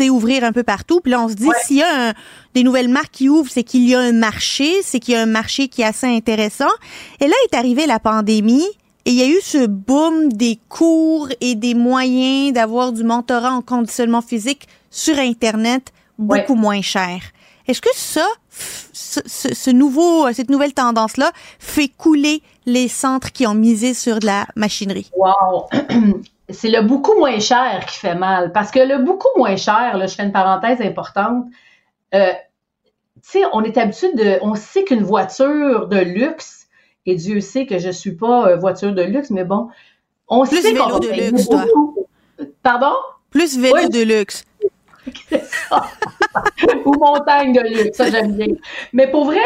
ouvrir 0.10 0.44
un 0.44 0.52
peu 0.52 0.64
partout. 0.64 1.00
Puis 1.02 1.12
là, 1.12 1.22
on 1.22 1.30
se 1.30 1.36
dit, 1.36 1.50
s'il 1.66 1.78
y 1.78 1.84
a 1.84 2.14
des 2.54 2.64
nouvelles 2.64 2.90
marques 2.90 3.12
qui 3.12 3.30
ouvrent, 3.30 3.50
c'est 3.52 3.64
qu'il 3.64 3.88
y 3.88 3.96
a 3.96 4.00
un 4.00 4.12
marché, 4.12 4.82
c'est 4.84 5.00
qu'il 5.00 5.14
y 5.14 5.18
a 5.18 5.22
un 5.22 5.28
marché 5.28 5.68
qui 5.68 5.82
est 5.82 5.86
assez 5.86 6.08
intéressant. 6.08 6.72
Et 7.20 7.28
là 7.28 7.36
est 7.46 7.56
arrivée 7.56 7.86
la 7.86 8.00
pandémie. 8.00 8.66
Et 9.06 9.12
il 9.12 9.16
y 9.16 9.22
a 9.22 9.28
eu 9.28 9.40
ce 9.44 9.68
boom 9.68 10.32
des 10.32 10.60
cours 10.70 11.28
et 11.42 11.56
des 11.56 11.74
moyens 11.74 12.54
d'avoir 12.54 12.94
du 12.94 13.04
mentorat 13.04 13.52
en 13.52 13.62
conditionnement 13.62 14.22
physique 14.22 14.68
sur 14.92 15.20
Internet 15.20 15.92
beaucoup 16.18 16.56
moins 16.56 16.82
cher. 16.82 17.20
Est-ce 17.68 17.82
que 17.82 17.90
ça, 17.94 18.26
ce, 18.54 19.70
nouveau, 19.72 20.32
cette 20.34 20.50
nouvelle 20.50 20.74
tendance-là 20.74 21.32
fait 21.60 21.88
couler 21.88 22.42
les 22.66 22.88
centres 22.88 23.32
qui 23.32 23.46
ont 23.48 23.54
misé 23.54 23.94
sur 23.94 24.20
de 24.20 24.26
la 24.26 24.46
machinerie? 24.56 25.10
Wow! 25.16 25.70
C'est 26.50 26.70
le 26.70 26.82
beaucoup 26.82 27.18
moins 27.18 27.40
cher 27.40 27.86
qui 27.88 27.98
fait 27.98 28.16
mal. 28.16 28.52
Parce 28.52 28.70
que 28.70 28.80
le 28.80 29.00
beaucoup 29.00 29.30
moins 29.38 29.56
cher, 29.56 29.98
là, 29.98 30.08
je 30.08 30.16
fais 30.16 30.24
une 30.24 30.32
parenthèse 30.34 30.82
importante, 30.82 31.46
euh, 32.14 32.34
tu 33.24 33.40
sais, 33.40 33.44
on 33.54 33.64
est 33.64 33.78
habitué 33.78 34.14
de, 34.14 34.38
on 34.42 34.56
sait 34.56 34.84
qu'une 34.84 35.04
voiture 35.04 35.88
de 35.88 35.98
luxe, 35.98 36.68
et 37.06 37.16
Dieu 37.16 37.40
sait 37.40 37.66
que 37.66 37.80
je 37.80 37.90
suis 37.90 38.12
pas 38.12 38.48
euh, 38.50 38.58
voiture 38.58 38.94
de 38.94 39.02
luxe, 39.02 39.30
mais 39.30 39.46
bon, 39.46 39.70
on 40.28 40.46
Plus 40.46 40.62
sait 40.62 40.74
vélo 40.74 41.00
de 41.00 41.10
luxe, 41.10 41.48
toi. 41.48 41.66
Pardon? 42.62 42.94
Plus 43.30 43.58
vélo 43.58 43.88
de 43.88 44.02
luxe. 44.02 44.44
Ou 46.86 46.94
montagne 46.94 47.60
ça 47.94 48.10
j'aime 48.10 48.34
bien. 48.34 48.48
Mais 48.94 49.10
pour 49.10 49.26
vrai, 49.26 49.40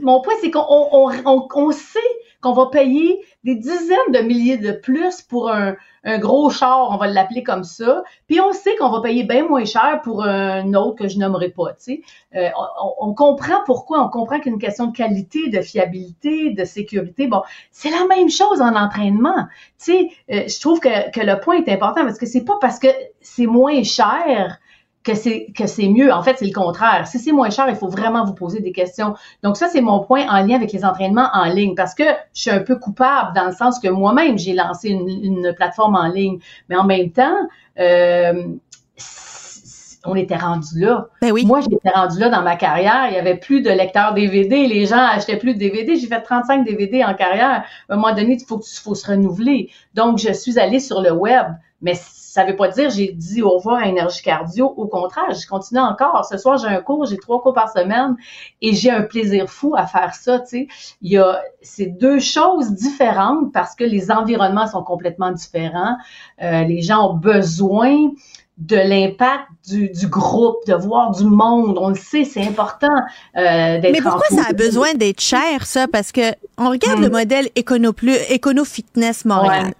mon 0.00 0.20
point, 0.20 0.34
c'est 0.40 0.50
qu'on 0.50 0.64
on, 0.68 1.10
on, 1.24 1.48
on, 1.54 1.72
sait 1.72 1.98
qu'on 2.40 2.52
va 2.52 2.66
payer 2.66 3.24
des 3.42 3.54
dizaines 3.54 4.12
de 4.12 4.20
milliers 4.20 4.58
de 4.58 4.72
plus 4.72 5.22
pour 5.22 5.50
un, 5.50 5.76
un 6.04 6.18
gros 6.18 6.50
char, 6.50 6.88
on 6.90 6.96
va 6.96 7.06
l'appeler 7.06 7.42
comme 7.42 7.64
ça. 7.64 8.04
Puis 8.28 8.40
on 8.40 8.52
sait 8.52 8.76
qu'on 8.76 8.90
va 8.90 9.00
payer 9.00 9.24
bien 9.24 9.46
moins 9.46 9.64
cher 9.64 10.00
pour 10.02 10.22
un 10.24 10.72
autre 10.74 10.96
que 10.96 11.08
je 11.08 11.18
nommerai 11.18 11.50
pas. 11.50 11.72
Tu 11.72 11.76
sais. 11.78 12.00
Euh, 12.36 12.48
on, 12.80 13.08
on, 13.08 13.14
comprend 13.14 13.60
pourquoi, 13.66 14.04
on 14.04 14.08
comprend 14.08 14.40
qu'une 14.40 14.58
question 14.58 14.86
de 14.86 14.96
qualité, 14.96 15.48
de 15.48 15.60
fiabilité, 15.60 16.50
de 16.50 16.64
sécurité, 16.64 17.26
bon, 17.26 17.42
c'est 17.70 17.90
la 17.90 18.06
même 18.06 18.30
chose 18.30 18.60
en 18.60 18.74
entraînement. 18.74 19.46
Tu 19.82 19.92
sais, 19.92 20.08
euh, 20.32 20.44
je 20.46 20.60
trouve 20.60 20.80
que, 20.80 21.10
que 21.10 21.20
le 21.20 21.40
point 21.40 21.56
est 21.56 21.68
important 21.70 22.04
parce 22.04 22.18
que 22.18 22.26
c'est 22.26 22.44
pas 22.44 22.58
parce 22.60 22.78
que 22.78 22.88
c'est 23.20 23.46
moins 23.46 23.82
cher 23.82 24.58
que 25.04 25.14
c'est 25.14 25.52
que 25.56 25.66
c'est 25.66 25.88
mieux. 25.88 26.12
En 26.12 26.22
fait, 26.22 26.36
c'est 26.38 26.46
le 26.46 26.52
contraire. 26.52 27.06
Si 27.06 27.18
c'est 27.18 27.32
moins 27.32 27.50
cher, 27.50 27.66
il 27.68 27.76
faut 27.76 27.88
vraiment 27.88 28.24
vous 28.24 28.34
poser 28.34 28.60
des 28.60 28.72
questions. 28.72 29.14
Donc 29.42 29.56
ça, 29.56 29.68
c'est 29.68 29.82
mon 29.82 30.00
point 30.00 30.26
en 30.28 30.44
lien 30.44 30.56
avec 30.56 30.72
les 30.72 30.84
entraînements 30.84 31.28
en 31.34 31.44
ligne, 31.44 31.74
parce 31.74 31.94
que 31.94 32.04
je 32.34 32.40
suis 32.40 32.50
un 32.50 32.60
peu 32.60 32.76
coupable 32.76 33.32
dans 33.34 33.44
le 33.44 33.52
sens 33.52 33.78
que 33.78 33.88
moi-même 33.88 34.38
j'ai 34.38 34.54
lancé 34.54 34.88
une, 34.88 35.52
plateforme 35.54 35.94
en 35.94 36.08
ligne, 36.08 36.38
mais 36.68 36.76
en 36.76 36.84
même 36.84 37.10
temps, 37.10 37.36
euh, 37.78 38.44
on 40.06 40.16
était 40.16 40.36
rendu 40.36 40.80
là. 40.80 41.08
Ben 41.20 41.32
oui. 41.32 41.44
Moi, 41.44 41.60
j'étais 41.60 41.90
rendu 41.90 42.18
là 42.18 42.28
dans 42.28 42.42
ma 42.42 42.56
carrière. 42.56 43.06
Il 43.08 43.14
y 43.14 43.18
avait 43.18 43.36
plus 43.36 43.60
de 43.60 43.70
lecteurs 43.70 44.14
DVD. 44.14 44.66
Les 44.66 44.86
gens 44.86 44.98
achetaient 44.98 45.38
plus 45.38 45.54
de 45.54 45.58
DVD. 45.58 45.96
J'ai 45.96 46.06
fait 46.06 46.20
35 46.20 46.64
DVD 46.64 47.04
en 47.04 47.14
carrière. 47.14 47.64
À 47.88 47.94
un 47.94 47.96
moment 47.96 48.14
donné, 48.14 48.38
il 48.40 48.44
faut, 48.44 48.60
faut 48.60 48.94
se 48.94 49.06
renouveler. 49.06 49.70
Donc, 49.94 50.18
je 50.18 50.32
suis 50.32 50.58
allée 50.58 50.80
sur 50.80 51.00
le 51.00 51.12
web. 51.12 51.46
Mais 51.80 51.94
ça 52.34 52.44
veut 52.44 52.56
pas 52.56 52.66
dire 52.66 52.90
j'ai 52.90 53.12
dit 53.12 53.42
au 53.42 53.50
revoir 53.50 53.76
à 53.76 53.86
énergie 53.86 54.20
cardio. 54.20 54.66
Au 54.76 54.88
contraire, 54.88 55.32
je 55.40 55.46
continue 55.46 55.78
encore. 55.78 56.24
Ce 56.28 56.36
soir, 56.36 56.58
j'ai 56.58 56.66
un 56.66 56.80
cours, 56.80 57.06
j'ai 57.06 57.16
trois 57.16 57.40
cours 57.40 57.54
par 57.54 57.70
semaine 57.70 58.16
et 58.60 58.74
j'ai 58.74 58.90
un 58.90 59.02
plaisir 59.02 59.48
fou 59.48 59.76
à 59.76 59.86
faire 59.86 60.16
ça. 60.16 60.40
Tu 60.40 60.46
sais, 60.48 60.68
il 61.00 61.12
y 61.12 61.16
a 61.16 61.40
c'est 61.62 61.86
deux 61.86 62.18
choses 62.18 62.72
différentes 62.72 63.52
parce 63.52 63.76
que 63.76 63.84
les 63.84 64.10
environnements 64.10 64.66
sont 64.66 64.82
complètement 64.82 65.30
différents. 65.30 65.96
Euh, 66.42 66.64
les 66.64 66.82
gens 66.82 67.12
ont 67.12 67.14
besoin 67.14 68.10
de 68.58 68.76
l'impact 68.78 69.46
du, 69.68 69.90
du, 69.90 70.08
groupe, 70.08 70.56
de 70.66 70.74
voir 70.74 71.12
du 71.12 71.26
monde. 71.26 71.78
On 71.80 71.90
le 71.90 71.94
sait, 71.94 72.24
c'est 72.24 72.42
important 72.42 72.96
euh, 73.36 73.78
d'être 73.78 73.92
Mais 73.92 74.02
pourquoi 74.02 74.26
ça 74.36 74.48
a 74.48 74.52
besoin 74.52 74.94
d'être 74.94 75.20
cher, 75.20 75.66
ça? 75.66 75.86
Parce 75.86 76.10
que 76.10 76.32
on 76.58 76.70
regarde 76.70 76.98
le 76.98 77.10
hmm. 77.10 77.12
modèle 77.12 77.48
Econo, 77.56 77.92
plus, 77.92 78.16
Econo 78.28 78.64
Fitness 78.64 79.24
Montréal. 79.24 79.72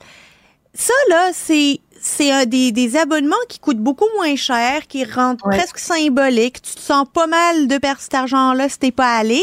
Ça, 0.73 0.95
là, 1.09 1.31
c'est 1.33 1.81
c'est 2.05 2.31
un 2.31 2.45
des, 2.45 2.71
des, 2.71 2.97
abonnements 2.97 3.35
qui 3.49 3.59
coûtent 3.59 3.79
beaucoup 3.79 4.07
moins 4.17 4.37
cher, 4.37 4.87
qui 4.87 5.05
rendent 5.05 5.39
presque 5.39 5.79
symbolique. 5.79 6.61
Tu 6.61 6.75
te 6.75 6.81
sens 6.81 7.07
pas 7.11 7.27
mal 7.27 7.67
de 7.67 7.79
perdre 7.79 8.01
cet 8.01 8.13
argent-là 8.13 8.69
si 8.69 8.79
t'es 8.79 8.93
pas 8.93 9.17
allé. 9.17 9.43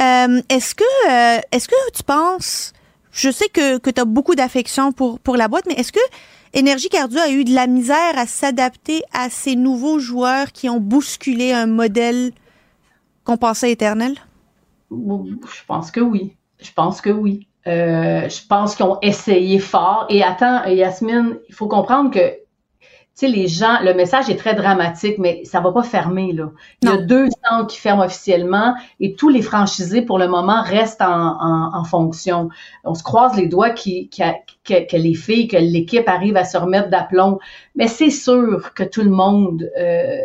Euh, 0.00 0.40
est-ce 0.48 0.74
que 0.74 0.84
euh, 1.10 1.40
est-ce 1.52 1.68
que 1.68 1.90
tu 1.94 2.02
penses 2.02 2.72
je 3.12 3.30
sais 3.30 3.48
que, 3.50 3.76
que 3.76 3.90
tu 3.90 4.00
as 4.00 4.06
beaucoup 4.06 4.34
d'affection 4.34 4.90
pour, 4.90 5.20
pour 5.20 5.36
la 5.36 5.46
boîte, 5.46 5.66
mais 5.68 5.74
est-ce 5.74 5.92
que 5.92 6.00
Énergie 6.54 6.88
Cardio 6.88 7.18
a 7.18 7.28
eu 7.28 7.44
de 7.44 7.54
la 7.54 7.66
misère 7.66 8.16
à 8.16 8.26
s'adapter 8.26 9.02
à 9.12 9.28
ces 9.28 9.54
nouveaux 9.54 9.98
joueurs 9.98 10.50
qui 10.50 10.70
ont 10.70 10.80
bousculé 10.80 11.52
un 11.52 11.66
modèle 11.66 12.32
qu'on 13.24 13.36
pensait 13.36 13.70
éternel? 13.70 14.16
Je 14.90 15.64
pense 15.66 15.90
que 15.90 16.00
oui. 16.00 16.36
Je 16.58 16.72
pense 16.72 17.02
que 17.02 17.10
oui. 17.10 17.48
Euh, 17.66 18.28
je 18.28 18.46
pense 18.46 18.74
qu'ils 18.74 18.86
ont 18.86 18.98
essayé 19.02 19.58
fort. 19.58 20.06
Et 20.08 20.22
attends, 20.22 20.64
Yasmine, 20.64 21.38
il 21.48 21.54
faut 21.54 21.68
comprendre 21.68 22.10
que 22.10 22.42
tu 23.14 23.26
sais, 23.26 23.28
les 23.28 23.46
gens, 23.46 23.78
le 23.82 23.92
message 23.92 24.30
est 24.30 24.36
très 24.36 24.54
dramatique, 24.54 25.18
mais 25.18 25.44
ça 25.44 25.60
va 25.60 25.70
pas 25.70 25.82
fermer, 25.82 26.32
là. 26.32 26.50
Il 26.80 26.88
y 26.88 26.92
a 26.92 26.96
deux 26.96 27.28
centres 27.46 27.66
qui 27.66 27.78
ferment 27.78 28.04
officiellement 28.04 28.74
et 29.00 29.14
tous 29.14 29.28
les 29.28 29.42
franchisés, 29.42 30.00
pour 30.00 30.18
le 30.18 30.28
moment, 30.28 30.62
restent 30.62 31.02
en, 31.02 31.74
en, 31.74 31.84
fonction. 31.84 32.48
On 32.84 32.94
se 32.94 33.02
croise 33.02 33.36
les 33.36 33.48
doigts 33.48 33.68
qui, 33.68 34.08
qui, 34.08 34.22
que, 34.64 34.86
que, 34.90 34.96
les 34.96 35.12
filles, 35.12 35.46
que 35.46 35.58
l'équipe 35.58 36.08
arrive 36.08 36.38
à 36.38 36.46
se 36.46 36.56
remettre 36.56 36.88
d'aplomb. 36.88 37.38
Mais 37.74 37.86
c'est 37.86 38.08
sûr 38.08 38.72
que 38.72 38.82
tout 38.82 39.02
le 39.02 39.10
monde, 39.10 39.70
euh, 39.78 40.16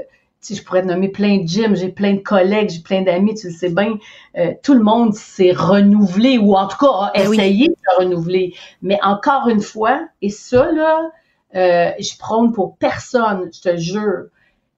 si 0.47 0.55
je 0.55 0.63
pourrais 0.63 0.81
te 0.81 0.87
nommer 0.87 1.09
plein 1.09 1.39
de 1.39 1.45
gyms, 1.45 1.75
j'ai 1.75 1.89
plein 1.89 2.13
de 2.13 2.21
collègues, 2.21 2.69
j'ai 2.69 2.79
plein 2.79 3.01
d'amis, 3.01 3.35
tu 3.35 3.47
le 3.47 3.53
sais 3.53 3.69
bien, 3.69 3.97
euh, 4.37 4.53
tout 4.63 4.73
le 4.73 4.81
monde 4.81 5.13
s'est 5.13 5.51
renouvelé 5.51 6.37
ou 6.37 6.55
en 6.55 6.67
tout 6.67 6.77
cas 6.77 6.87
a 6.87 7.11
ben 7.13 7.33
essayé 7.33 7.67
de 7.67 7.73
se 7.73 7.99
renouveler. 7.99 8.55
Mais 8.81 8.97
encore 9.03 9.49
une 9.49 9.59
fois, 9.59 10.07
et 10.21 10.29
ça, 10.29 10.71
là, 10.71 11.11
euh, 11.55 11.91
je 11.99 12.17
prône 12.17 12.53
pour 12.53 12.77
personne, 12.77 13.49
je 13.53 13.59
te 13.59 13.75
jure, 13.75 14.27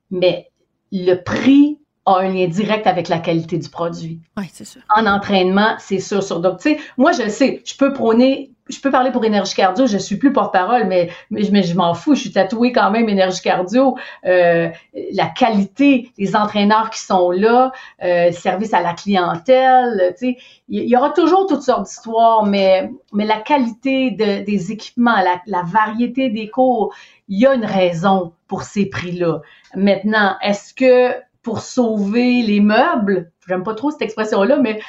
mais 0.10 0.50
le 0.92 1.16
prix 1.22 1.78
a 2.08 2.18
un 2.18 2.30
lien 2.30 2.48
direct 2.48 2.88
avec 2.88 3.08
la 3.08 3.20
qualité 3.20 3.60
du 3.60 3.70
produit. 3.70 4.22
Oui, 4.38 4.46
c'est 4.52 4.66
sûr. 4.66 4.82
En 4.98 5.06
entraînement, 5.06 5.76
c'est 5.78 6.00
sûr, 6.00 6.24
sûr. 6.24 6.40
Donc, 6.40 6.62
tu 6.62 6.72
sais, 6.72 6.80
moi, 6.98 7.12
je 7.12 7.30
sais, 7.30 7.62
je 7.64 7.78
peux 7.78 7.94
prôner 7.94 8.54
je 8.70 8.80
peux 8.80 8.92
parler 8.92 9.12
pour 9.12 9.26
énergie 9.26 9.56
cardio, 9.56 9.88
je 9.88 9.98
suis 9.98 10.18
plus 10.18 10.32
porte-parole, 10.32 10.86
mais, 10.86 11.10
je 11.32 11.76
m'en 11.76 11.94
fous, 11.94 12.16
je 12.16 12.22
suis 12.22 12.32
tatouée 12.32 12.72
quand 12.72 12.92
même 12.92 13.10
énergie 13.10 13.42
cardio. 13.42 13.98
Euh, 14.26 14.70
la 15.14 15.26
qualité 15.26 16.12
des 16.18 16.36
entraîneurs 16.36 16.90
qui 16.92 17.00
sont 17.00 17.32
là, 17.32 17.72
euh, 18.04 18.32
service 18.32 18.74
à 18.74 18.82
la 18.82 18.94
clientèle, 18.94 20.14
tu 20.18 20.34
sais, 20.34 20.38
il 20.70 20.88
y, 20.88 20.96
aura 20.96 21.10
toujours 21.10 21.48
toutes 21.48 21.64
sortes 21.64 21.88
d'histoires, 21.88 22.46
mais, 22.46 22.92
mais 23.12 23.26
la 23.26 23.40
qualité 23.40 24.12
de, 24.12 24.46
des 24.46 24.72
équipements, 24.72 25.18
la, 25.18 25.42
la 25.48 25.64
variété 25.64 26.30
des 26.30 26.48
cours, 26.48 26.94
il 27.28 27.40
y 27.40 27.48
a 27.48 27.56
une 27.56 27.66
raison 27.66 28.34
pour 28.48 28.64
ces 28.64 28.86
prix-là. 28.86 29.42
Maintenant, 29.76 30.36
est-ce 30.42 30.74
que 30.74 31.16
pour 31.42 31.62
sauver 31.62 32.44
les 32.44 32.60
meubles, 32.60 33.32
j'aime 33.48 33.64
pas 33.64 33.74
trop 33.74 33.90
cette 33.90 34.02
expression-là, 34.02 34.58
mais 34.58 34.80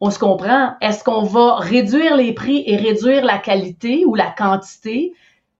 on 0.00 0.10
se 0.10 0.18
comprend? 0.18 0.74
Est-ce 0.80 1.02
qu'on 1.02 1.22
va 1.22 1.56
réduire 1.56 2.16
les 2.16 2.32
prix 2.32 2.62
et 2.66 2.76
réduire 2.76 3.24
la 3.24 3.38
qualité 3.38 4.04
ou 4.04 4.14
la 4.14 4.30
quantité? 4.30 5.14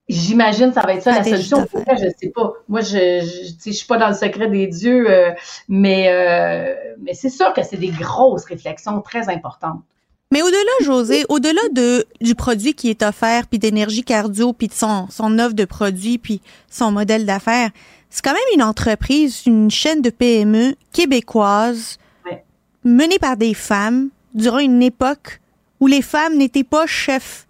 J'imagine 0.09 0.69
que 0.69 0.75
ça 0.75 0.83
va 0.83 0.95
être 0.95 1.03
ça 1.03 1.13
la 1.13 1.25
solution. 1.25 1.67
Je 1.75 2.09
sais 2.21 2.29
pas. 2.29 2.53
Moi, 2.69 2.81
je, 2.81 3.55
je, 3.65 3.71
suis 3.73 3.87
pas 3.87 3.99
dans 3.99 4.09
le 4.09 4.15
secret 4.15 4.49
des 4.49 4.69
dieux, 4.69 5.11
euh, 5.11 5.33
mais, 5.69 6.09
euh, 6.09 6.75
mais 7.01 7.15
c'est 7.15 7.31
sûr 7.31 7.53
que 7.53 7.63
c'est 7.65 7.77
des 7.77 7.89
grosses 7.89 8.45
réflexions 8.45 9.01
très 9.01 9.29
importantes. 9.29 9.81
Mais 10.33 10.43
au-delà, 10.43 10.85
José, 10.85 11.25
au-delà 11.29 11.61
de 11.73 12.05
du 12.21 12.35
produit 12.35 12.75
qui 12.75 12.91
est 12.91 13.03
offert, 13.03 13.47
puis 13.47 13.59
d'énergie 13.59 14.03
cardio, 14.03 14.53
puis 14.53 14.69
de 14.69 14.73
son, 14.73 15.07
son 15.09 15.39
offre 15.39 15.55
de 15.55 15.65
produits, 15.65 16.19
puis 16.19 16.41
son 16.69 16.93
modèle 16.93 17.27
d'affaires, 17.27 17.71
c'est 18.11 18.25
quand 18.25 18.33
même 18.33 18.55
une 18.55 18.63
entreprise, 18.63 19.43
une 19.47 19.71
chaîne 19.71 20.03
de 20.03 20.11
PME 20.11 20.75
québécoise 20.93 21.99
menée 22.85 23.19
par 23.19 23.37
des 23.37 23.55
femmes 23.55 24.11
durant 24.37 24.59
une 24.59 24.83
époque 24.83 25.41
où 25.81 25.89
les 25.89 26.03
femmes 26.03 26.37
n'étaient 26.37 26.65
pas 26.65 26.87
chefs 26.87 27.47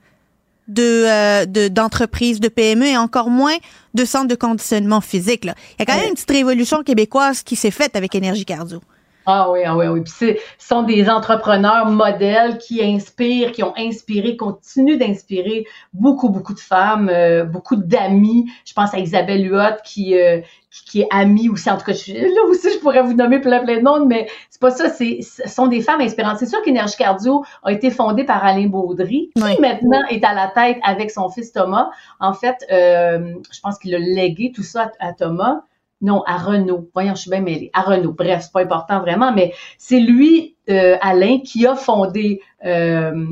de 0.68 1.04
euh, 1.06 1.68
d'entreprises, 1.68 2.40
de, 2.40 2.48
PME 2.48 2.86
et 2.86 2.96
encore 2.96 3.30
moins 3.30 3.56
de 3.94 4.04
centres 4.04 4.28
de 4.28 4.34
conditionnement 4.34 5.00
physique. 5.00 5.44
Là. 5.44 5.54
Il 5.72 5.80
y 5.80 5.82
a 5.82 5.86
quand 5.86 5.98
même 5.98 6.08
une 6.08 6.14
petite 6.14 6.30
révolution 6.30 6.82
québécoise 6.82 7.42
qui 7.42 7.54
s'est 7.54 7.70
faite 7.70 7.94
avec 7.94 8.14
Énergie 8.14 8.44
Cardio. 8.44 8.80
Ah 9.28 9.50
oui, 9.50 9.60
ah 9.64 9.76
oui, 9.76 9.88
oui. 9.88 10.02
Puis 10.02 10.12
ce 10.12 10.26
sont 10.64 10.84
des 10.84 11.10
entrepreneurs 11.10 11.86
modèles 11.86 12.58
qui 12.58 12.80
inspirent, 12.80 13.50
qui 13.50 13.64
ont 13.64 13.74
inspiré, 13.76 14.36
continuent 14.36 14.98
d'inspirer 14.98 15.66
beaucoup, 15.92 16.28
beaucoup 16.28 16.54
de 16.54 16.60
femmes, 16.60 17.08
euh, 17.12 17.44
beaucoup 17.44 17.74
d'amis. 17.74 18.48
Je 18.64 18.72
pense 18.72 18.94
à 18.94 18.98
Isabelle 18.98 19.44
Huot 19.50 19.82
qui, 19.84 20.16
euh, 20.16 20.40
qui, 20.70 21.00
est 21.00 21.08
amie 21.10 21.48
aussi. 21.48 21.68
En 21.68 21.76
tout 21.76 21.86
cas, 21.86 21.92
je, 21.92 22.12
là 22.12 22.48
aussi, 22.48 22.70
je 22.72 22.78
pourrais 22.78 23.02
vous 23.02 23.14
nommer 23.14 23.40
plein, 23.40 23.64
plein 23.64 23.78
de 23.78 23.82
monde, 23.82 24.06
mais 24.06 24.28
c'est 24.48 24.60
pas 24.60 24.70
ça. 24.70 24.88
C'est, 24.90 25.18
ce 25.22 25.48
sont 25.48 25.66
des 25.66 25.80
femmes 25.80 26.00
inspirantes. 26.00 26.38
C'est 26.38 26.46
sûr 26.46 26.62
qu'Énergie 26.62 26.96
Cardio 26.96 27.44
a 27.64 27.72
été 27.72 27.90
fondée 27.90 28.22
par 28.22 28.44
Alain 28.44 28.68
Baudry, 28.68 29.32
qui 29.34 29.60
maintenant 29.60 30.02
est 30.08 30.24
à 30.24 30.34
la 30.34 30.46
tête 30.46 30.78
avec 30.84 31.10
son 31.10 31.28
fils 31.30 31.50
Thomas. 31.50 31.90
En 32.20 32.32
fait, 32.32 32.64
euh, 32.70 33.34
je 33.50 33.60
pense 33.60 33.76
qu'il 33.78 33.92
a 33.92 33.98
légué 33.98 34.52
tout 34.54 34.62
ça 34.62 34.92
à 35.00 35.12
Thomas. 35.12 35.62
Non, 36.02 36.22
à 36.26 36.36
Renault. 36.36 36.90
Voyons, 36.92 37.14
je 37.14 37.22
suis 37.22 37.30
bien 37.30 37.40
mêlée. 37.40 37.70
À 37.72 37.82
Renault. 37.82 38.12
Bref, 38.12 38.42
c'est 38.42 38.52
pas 38.52 38.60
important 38.60 39.00
vraiment, 39.00 39.32
mais 39.32 39.54
c'est 39.78 40.00
lui, 40.00 40.56
euh, 40.68 40.96
Alain, 41.00 41.40
qui 41.40 41.66
a 41.66 41.74
fondé, 41.74 42.42
euh, 42.64 43.24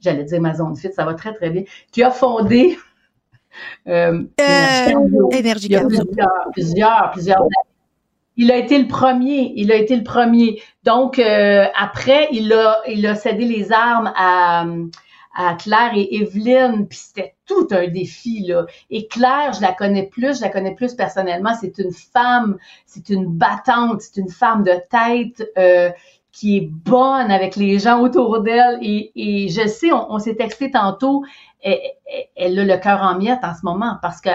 j'allais 0.00 0.24
dire 0.24 0.40
ma 0.40 0.54
zone 0.54 0.76
fit, 0.76 0.92
ça 0.92 1.04
va 1.04 1.14
très, 1.14 1.32
très 1.34 1.50
bien, 1.50 1.64
qui 1.90 2.02
a 2.02 2.10
fondé 2.10 2.78
euh, 3.88 4.22
Énergie 5.32 5.68
y 5.68 5.76
a 5.76 5.84
plusieurs, 5.84 6.50
plusieurs, 6.52 7.10
plusieurs 7.12 7.46
il 8.36 8.50
a 8.50 8.56
été 8.56 8.78
le 8.78 8.88
premier. 8.88 9.52
Il 9.54 9.70
a 9.70 9.76
été 9.76 9.94
le 9.94 10.02
premier. 10.02 10.60
Donc 10.82 11.20
après, 11.20 12.28
il 12.32 12.52
a, 12.52 12.78
il 12.88 13.06
a 13.06 13.14
cédé 13.14 13.44
les 13.44 13.70
armes 13.70 14.12
à, 14.16 14.66
à 15.36 15.54
Claire 15.54 15.92
et 15.94 16.16
Evelyne, 16.16 16.88
puis 16.88 16.98
c'était 16.98 17.33
tout 17.46 17.68
un 17.70 17.88
défi 17.88 18.46
là. 18.46 18.66
Et 18.90 19.06
Claire, 19.06 19.52
je 19.52 19.60
la 19.60 19.72
connais 19.72 20.06
plus, 20.06 20.38
je 20.38 20.42
la 20.42 20.48
connais 20.48 20.74
plus 20.74 20.94
personnellement. 20.94 21.54
C'est 21.60 21.78
une 21.78 21.92
femme, 21.92 22.58
c'est 22.86 23.08
une 23.10 23.26
battante, 23.26 24.00
c'est 24.00 24.20
une 24.20 24.30
femme 24.30 24.62
de 24.62 24.74
tête 24.90 25.46
euh, 25.58 25.90
qui 26.32 26.56
est 26.56 26.68
bonne 26.68 27.30
avec 27.30 27.56
les 27.56 27.78
gens 27.78 28.00
autour 28.00 28.40
d'elle. 28.40 28.78
Et, 28.82 29.48
je 29.48 29.66
sais, 29.68 29.92
on, 29.92 30.18
s'est 30.18 30.36
texté 30.36 30.70
tantôt, 30.70 31.24
elle, 31.62 31.78
elle, 32.36 32.58
a 32.58 32.64
le 32.64 32.76
cœur 32.78 33.02
en 33.02 33.16
miettes 33.16 33.44
en 33.44 33.54
ce 33.54 33.64
moment 33.64 33.98
parce 34.02 34.20
que 34.20 34.30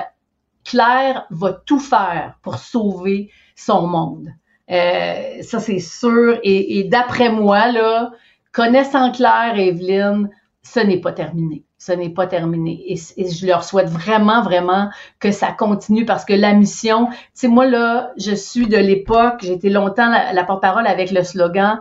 Claire 0.64 1.26
va 1.30 1.54
tout 1.54 1.80
faire 1.80 2.38
pour 2.42 2.58
sauver 2.58 3.32
son 3.56 3.88
monde. 3.88 4.30
Euh, 4.72 5.42
ça, 5.42 5.60
c'est 5.60 5.80
sûr. 5.80 6.40
Et, 6.44 6.80
et 6.80 6.84
d'après 6.84 7.32
moi, 7.32 7.72
là, 7.72 8.12
connaissant 8.52 9.12
Claire 9.12 9.58
et 9.58 9.70
Evelyne, 9.70 10.30
ce 10.62 10.80
n'est 10.80 11.02
pas 11.02 11.12
terminé. 11.12 11.64
Ce 11.80 11.94
n'est 11.94 12.10
pas 12.10 12.28
terminé. 12.28 12.84
Et, 12.92 12.98
je 12.98 13.48
leur 13.48 13.64
souhaite 13.64 13.90
vraiment, 13.90 14.44
vraiment 14.44 14.90
que 15.20 15.32
ça 15.32 15.54
continue 15.54 16.06
parce 16.06 16.26
que 16.26 16.34
la 16.34 16.54
mission, 16.54 17.08
tu 17.08 17.16
sais, 17.34 17.48
moi 17.48 17.66
là, 17.66 18.12
je 18.18 18.36
suis 18.36 18.68
de 18.68 18.76
l'époque, 18.78 19.46
été 19.46 19.70
longtemps 19.70 20.10
la, 20.10 20.44
porte-parole 20.44 20.86
avec 20.88 21.10
le 21.10 21.24
slogan 21.24 21.80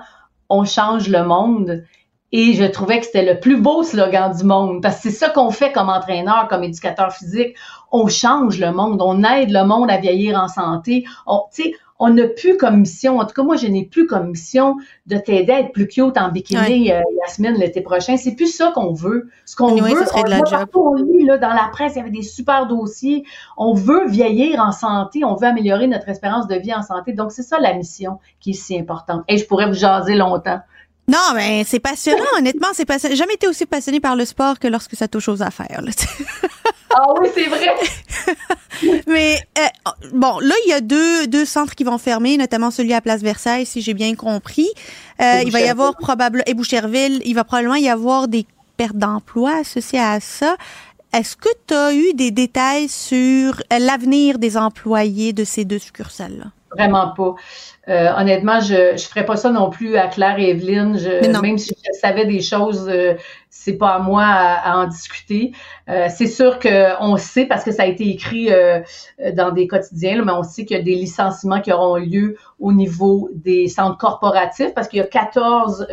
On 0.48 0.64
change 0.64 1.08
le 1.08 1.24
monde. 1.24 1.82
Et 2.30 2.52
je 2.52 2.64
trouvais 2.64 3.00
que 3.00 3.06
c'était 3.06 3.24
le 3.24 3.40
plus 3.40 3.56
beau 3.60 3.82
slogan 3.82 4.36
du 4.36 4.44
monde 4.44 4.82
parce 4.82 4.96
que 4.96 5.02
c'est 5.02 5.10
ça 5.10 5.30
qu'on 5.30 5.50
fait 5.50 5.72
comme 5.72 5.88
entraîneur, 5.88 6.46
comme 6.48 6.62
éducateur 6.62 7.12
physique. 7.12 7.56
On 7.90 8.06
change 8.06 8.60
le 8.60 8.70
monde, 8.70 9.02
on 9.02 9.24
aide 9.24 9.50
le 9.50 9.64
monde 9.64 9.90
à 9.90 9.96
vieillir 9.96 10.38
en 10.38 10.46
santé. 10.46 11.06
On, 11.26 11.40
on 11.98 12.10
n'a 12.10 12.28
plus 12.28 12.56
comme 12.56 12.80
mission, 12.80 13.18
en 13.18 13.26
tout 13.26 13.34
cas 13.34 13.42
moi 13.42 13.56
je 13.56 13.66
n'ai 13.66 13.84
plus 13.84 14.06
comme 14.06 14.28
mission 14.28 14.76
de 15.06 15.16
t'aider 15.16 15.52
à 15.52 15.60
être 15.60 15.72
plus 15.72 15.88
cute 15.88 16.16
en 16.16 16.30
bikini 16.30 16.92
euh, 16.92 17.00
la 17.20 17.32
semaine 17.32 17.54
l'été 17.54 17.80
prochain. 17.80 18.16
C'est 18.16 18.36
plus 18.36 18.54
ça 18.54 18.70
qu'on 18.74 18.92
veut. 18.92 19.28
Ce 19.46 19.56
qu'on 19.56 19.74
veut, 19.74 19.94
on, 20.14 20.22
de 20.22 20.30
la 20.30 20.44
job. 20.44 20.68
on 20.74 20.94
lit 20.94 21.24
là, 21.24 21.38
dans 21.38 21.52
la 21.52 21.68
presse, 21.72 21.94
il 21.94 21.98
y 21.98 22.00
avait 22.00 22.10
des 22.10 22.22
super 22.22 22.66
dossiers. 22.66 23.24
On 23.56 23.74
veut 23.74 24.06
vieillir 24.08 24.60
en 24.60 24.70
santé, 24.70 25.24
on 25.24 25.34
veut 25.34 25.48
améliorer 25.48 25.88
notre 25.88 26.08
espérance 26.08 26.46
de 26.46 26.54
vie 26.54 26.72
en 26.72 26.82
santé. 26.82 27.12
Donc 27.12 27.32
c'est 27.32 27.42
ça 27.42 27.58
la 27.58 27.74
mission 27.74 28.18
qui 28.38 28.50
est 28.50 28.54
si 28.54 28.78
importante. 28.78 29.24
Et 29.28 29.36
je 29.38 29.46
pourrais 29.46 29.66
vous 29.66 29.74
jaser 29.74 30.14
longtemps. 30.14 30.60
Non, 31.08 31.32
mais 31.34 31.64
c'est 31.64 31.80
passionnant, 31.80 32.22
honnêtement, 32.36 32.68
c'est 32.74 32.84
passionnant. 32.84 33.14
J'ai 33.14 33.18
jamais 33.18 33.34
été 33.34 33.48
aussi 33.48 33.64
passionné 33.64 33.98
par 33.98 34.14
le 34.14 34.26
sport 34.26 34.58
que 34.58 34.68
lorsque 34.68 34.94
ça 34.94 35.08
touche 35.08 35.28
aux 35.28 35.42
affaires. 35.42 35.80
Là. 35.80 35.90
Ah 37.00 37.14
oui, 37.20 37.28
c'est 37.32 37.46
vrai. 37.46 37.68
Mais 39.06 39.38
euh, 39.56 39.62
bon, 40.12 40.40
là, 40.40 40.54
il 40.66 40.70
y 40.70 40.72
a 40.72 40.80
deux, 40.80 41.28
deux 41.28 41.44
centres 41.44 41.76
qui 41.76 41.84
vont 41.84 41.96
fermer, 41.98 42.36
notamment 42.36 42.72
celui 42.72 42.92
à 42.92 43.00
Place 43.00 43.22
Versailles, 43.22 43.66
si 43.66 43.82
j'ai 43.82 43.94
bien 43.94 44.16
compris. 44.16 44.68
Euh, 45.22 45.42
il 45.44 45.52
va 45.52 45.60
y 45.60 45.68
avoir 45.68 45.96
probablement, 45.96 46.42
et 46.46 46.54
Boucherville, 46.54 47.22
il 47.24 47.34
va 47.34 47.44
probablement 47.44 47.76
y 47.76 47.88
avoir 47.88 48.26
des 48.26 48.46
pertes 48.76 48.96
d'emploi 48.96 49.58
associées 49.60 50.00
à 50.00 50.18
ça. 50.18 50.56
Est-ce 51.12 51.36
que 51.36 51.48
tu 51.68 51.74
as 51.74 51.94
eu 51.94 52.14
des 52.14 52.32
détails 52.32 52.88
sur 52.88 53.62
l'avenir 53.70 54.40
des 54.40 54.56
employés 54.56 55.32
de 55.32 55.44
ces 55.44 55.64
deux 55.64 55.78
succursales-là? 55.78 56.46
Vraiment 56.76 57.12
pas. 57.16 57.34
Euh, 57.88 58.10
honnêtement, 58.18 58.60
je 58.60 58.92
ne 58.92 58.98
ferais 58.98 59.24
pas 59.24 59.36
ça 59.36 59.50
non 59.50 59.70
plus 59.70 59.96
à 59.96 60.08
Claire 60.08 60.38
et 60.38 60.50
Evelyne. 60.50 60.98
Je, 60.98 61.40
même 61.40 61.56
si 61.56 61.74
je 61.74 61.98
savais 61.98 62.26
des 62.26 62.42
choses, 62.42 62.86
euh, 62.88 63.14
c'est 63.48 63.78
pas 63.78 63.94
à 63.94 63.98
moi 63.98 64.24
à, 64.24 64.76
en 64.76 64.86
discuter. 64.86 65.52
Euh, 65.88 66.08
c'est 66.14 66.26
sûr 66.26 66.58
qu'on 66.58 67.16
sait, 67.16 67.46
parce 67.46 67.64
que 67.64 67.72
ça 67.72 67.84
a 67.84 67.86
été 67.86 68.06
écrit 68.08 68.52
euh, 68.52 68.80
dans 69.32 69.52
des 69.52 69.66
quotidiens, 69.66 70.22
mais 70.22 70.32
on 70.32 70.42
sait 70.42 70.66
qu'il 70.66 70.76
y 70.76 70.80
a 70.80 70.82
des 70.82 70.94
licenciements 70.94 71.62
qui 71.62 71.72
auront 71.72 71.96
lieu 71.96 72.36
au 72.60 72.74
niveau 72.74 73.30
des 73.32 73.68
centres 73.68 73.96
corporatifs, 73.96 74.74
parce 74.74 74.88
qu'il 74.88 74.98
y 74.98 75.02
a 75.02 75.06
14 75.06 75.86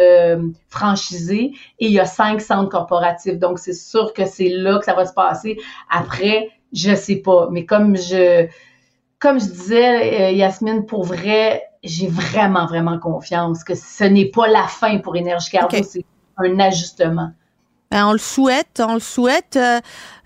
franchisés 0.68 1.54
et 1.80 1.86
il 1.86 1.92
y 1.92 2.00
a 2.00 2.06
5 2.06 2.42
centres 2.42 2.70
corporatifs. 2.70 3.40
Donc, 3.40 3.60
c'est 3.60 3.74
sûr 3.74 4.14
que 4.14 4.26
c'est 4.26 4.50
là 4.50 4.80
que 4.80 4.86
ça 4.86 4.94
va 4.94 5.06
se 5.06 5.14
passer. 5.14 5.58
Après, 5.90 6.50
je 6.74 6.94
sais 6.94 7.18
pas. 7.18 7.48
Mais 7.52 7.66
comme 7.66 7.96
je 7.96 8.48
comme 9.20 9.39
je 9.39 9.45
disais, 9.45 10.36
Yasmine, 10.36 10.86
pour 10.86 11.03
vrai, 11.03 11.63
j'ai 11.86 12.07
vraiment, 12.07 12.66
vraiment 12.66 12.99
confiance 12.99 13.63
que 13.63 13.76
ce 13.76 14.03
n'est 14.03 14.30
pas 14.30 14.47
la 14.47 14.68
fin 14.68 14.99
pour 14.99 15.16
Énergie 15.16 15.51
Cardio, 15.51 15.84
c'est 15.84 16.05
un 16.38 16.59
ajustement. 16.59 17.32
Ben, 17.91 18.07
on 18.07 18.11
le 18.11 18.18
souhaite, 18.18 18.82
on 18.86 18.95
le 18.95 18.99
souhaite. 18.99 19.55
Euh, 19.55 19.80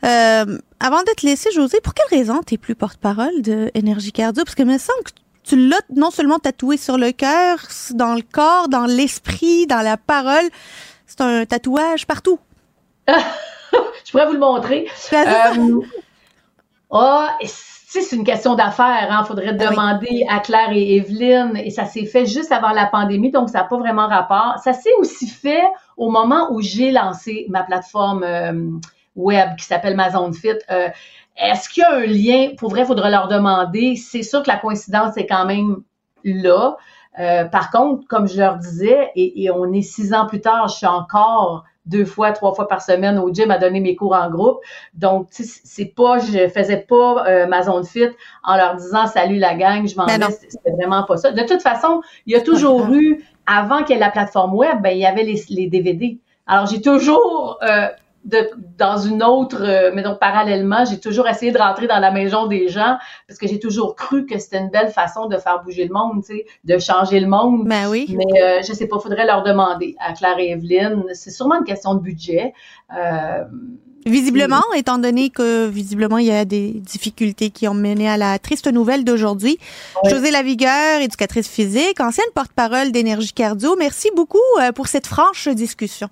euh, 0.04 0.58
avant 0.80 1.02
de 1.02 1.14
te 1.16 1.26
laisser, 1.26 1.52
José, 1.52 1.82
pour 1.82 1.94
quelle 1.94 2.18
raison 2.18 2.42
tu 2.46 2.54
n'es 2.54 2.58
plus 2.58 2.76
porte-parole 2.76 3.42
de 3.42 3.70
Énergie 3.74 4.12
Cardio? 4.12 4.44
Parce 4.44 4.56
que 4.56 4.64
me 4.64 4.78
semble 4.78 5.04
que 5.04 5.12
tu 5.44 5.68
l'as 5.68 5.82
non 5.96 6.10
seulement 6.10 6.40
tatoué 6.40 6.78
sur 6.78 6.98
le 6.98 7.12
cœur, 7.12 7.60
dans 7.94 8.16
le 8.16 8.22
corps, 8.22 8.70
dans 8.70 8.86
l'esprit, 8.86 9.68
dans 9.68 9.82
la 9.82 9.98
parole. 9.98 10.50
C'est 11.06 11.22
un 11.22 11.46
tatouage 11.46 12.08
partout. 12.08 12.40
je 13.08 14.12
pourrais 14.12 14.26
vous 14.26 14.34
le 14.34 14.40
montrer. 14.40 14.88
Euh, 15.14 15.82
oh, 16.92 17.26
c'est 17.90 18.16
une 18.16 18.24
question 18.24 18.54
d'affaires. 18.54 19.08
Il 19.10 19.12
hein. 19.12 19.24
faudrait 19.24 19.50
ah 19.60 19.70
demander 19.70 20.26
à 20.30 20.40
Claire 20.40 20.72
et 20.72 20.98
Evelyne. 20.98 21.58
Et 21.58 21.72
ça 21.72 21.86
s'est 21.86 22.06
fait 22.06 22.26
juste 22.26 22.52
avant 22.52 22.70
la 22.70 22.86
pandémie, 22.86 23.32
donc 23.32 23.50
ça 23.50 23.60
n'a 23.60 23.64
pas 23.64 23.78
vraiment 23.78 24.08
rapport. 24.08 24.60
Ça 24.64 24.74
s'est 24.74 24.94
aussi 25.00 25.28
fait 25.28 25.64
au 25.98 26.12
moment 26.12 26.52
où 26.52 26.62
j'ai 26.62 26.92
lancé 26.92 27.48
ma 27.50 27.64
plateforme 27.64 28.24
euh, 28.24 28.70
web 29.16 29.56
qui 29.58 29.66
s'appelle 29.66 29.96
Ma 29.96 30.12
Zone 30.12 30.34
Fit. 30.34 30.60
Euh, 30.70 30.90
est-ce 31.36 31.68
qu'il 31.70 31.82
y 31.82 31.86
a 31.86 31.96
un 31.96 32.06
lien? 32.06 32.56
Pour 32.58 32.70
vrai, 32.70 32.82
il 32.82 32.86
faudrait 32.86 33.12
leur 33.12 33.28
demander. 33.28 33.96
C'est 33.96 34.24
sûr 34.24 34.44
que 34.44 34.50
la 34.50 34.58
coïncidence 34.58 35.18
est 35.18 35.26
quand 35.26 35.46
même 35.46 35.78
là. 36.24 36.78
Euh, 37.20 37.46
par 37.46 37.72
contre, 37.72 38.08
comme 38.08 38.28
je 38.28 38.38
leur 38.38 38.58
disais, 38.58 39.10
et, 39.16 39.44
et, 39.44 39.52
on 39.52 39.74
est 39.74 39.82
six 39.82 40.14
ans 40.14 40.28
plus 40.28 40.42
tard, 40.42 40.68
je 40.68 40.76
suis 40.76 40.86
encore 40.86 41.66
deux 41.90 42.06
fois, 42.06 42.32
trois 42.32 42.54
fois 42.54 42.68
par 42.68 42.82
semaine 42.82 43.20
au 43.20 43.34
gym 43.34 43.52
à 43.52 43.58
donner 43.58 43.80
mes 43.80 43.96
cours 43.96 44.14
en 44.14 44.30
groupe. 44.30 44.60
Donc, 44.94 45.28
c'est 45.32 45.94
pas, 45.96 46.20
je 46.20 46.48
faisais 46.48 46.78
pas 46.78 47.26
euh, 47.28 47.48
ma 47.48 47.64
zone 47.64 47.86
fit 47.86 48.10
en 48.44 48.56
leur 48.56 48.76
disant 48.76 49.08
salut 49.08 49.38
la 49.38 49.56
gang, 49.56 49.88
je 49.88 49.96
m'en 49.96 50.06
vais. 50.06 50.20
C'était 50.30 50.72
vraiment 50.72 51.04
pas 51.04 51.18
ça. 51.18 51.32
De 51.32 51.44
toute 51.44 51.62
façon, 51.62 52.02
il 52.26 52.34
y 52.34 52.36
a 52.36 52.42
toujours 52.42 52.88
eu, 52.92 53.24
avant 53.46 53.84
qu'il 53.84 53.96
y 53.96 53.98
ait 53.98 54.02
la 54.02 54.12
plateforme 54.12 54.54
web, 54.56 54.82
ben, 54.82 54.92
il 54.92 55.00
y 55.00 55.06
avait 55.06 55.24
les, 55.24 55.42
les 55.50 55.68
DVD. 55.68 56.20
Alors, 56.48 56.68
j'ai 56.68 56.82
toujours 56.82 57.60
euh, 57.64 57.88
de, 58.26 58.50
dans 58.78 58.98
une 58.98 59.24
autre, 59.24 59.62
euh, 59.62 59.92
mais 59.94 60.04
donc 60.04 60.20
parallèlement, 60.20 60.86
j'ai 60.86 61.00
toujours 61.00 61.28
essayé 61.28 61.52
de 61.52 61.58
rentrer 61.58 61.88
dans 61.88 62.00
la 62.00 62.12
maison 62.12 62.48
des 62.48 62.68
gens 62.68 62.98
parce 63.28 63.40
que 63.40 63.48
j'ai 63.48 63.60
toujours 63.60 63.96
cru 63.96 64.26
que 64.26 64.38
c'était 64.40 64.60
une 64.60 64.70
belle 64.70 64.90
façon 64.90 65.28
de 65.28 65.38
faire 65.38 65.64
bouger 65.64 65.86
le 65.86 65.94
monde, 65.94 66.24
de 66.64 66.78
changer 66.78 67.20
le 67.20 67.28
monde. 67.28 67.68
Ben 67.68 67.90
oui. 67.90 68.16
Mais 68.18 68.42
euh, 68.42 68.62
je 68.62 68.74
sais 68.74 68.88
pas, 68.88 69.00
faudrait 69.00 69.26
leur 69.26 69.44
demander 69.44 69.96
à 70.00 70.14
Claire 70.14 70.38
et 70.38 70.52
Evelyne. 70.52 71.06
C'est 71.14 71.32
sûrement 71.32 71.60
une 71.60 71.66
question 71.66 71.94
de 71.96 72.02
budget. 72.02 72.54
Euh, 72.96 73.44
Visiblement, 74.06 74.64
étant 74.76 74.98
donné 74.98 75.30
que 75.30 75.68
visiblement 75.68 76.20
il 76.20 76.28
y 76.28 76.32
a 76.32 76.46
des 76.46 76.72
difficultés 76.72 77.50
qui 77.50 77.68
ont 77.68 77.74
mené 77.74 78.10
à 78.10 78.16
la 78.16 78.40
triste 78.40 78.72
nouvelle 78.72 79.04
d'aujourd'hui. 79.04 79.60
José 80.06 80.32
Lavigueur, 80.32 81.02
éducatrice 81.02 81.50
physique, 81.50 82.00
ancienne 82.00 82.26
porte-parole 82.34 82.94
d'énergie 82.94 83.34
cardio, 83.34 83.76
merci 83.78 84.10
beaucoup 84.16 84.38
euh, 84.62 84.72
pour 84.72 84.88
cette 84.88 85.06
franche 85.06 85.50
discussion. 85.50 86.10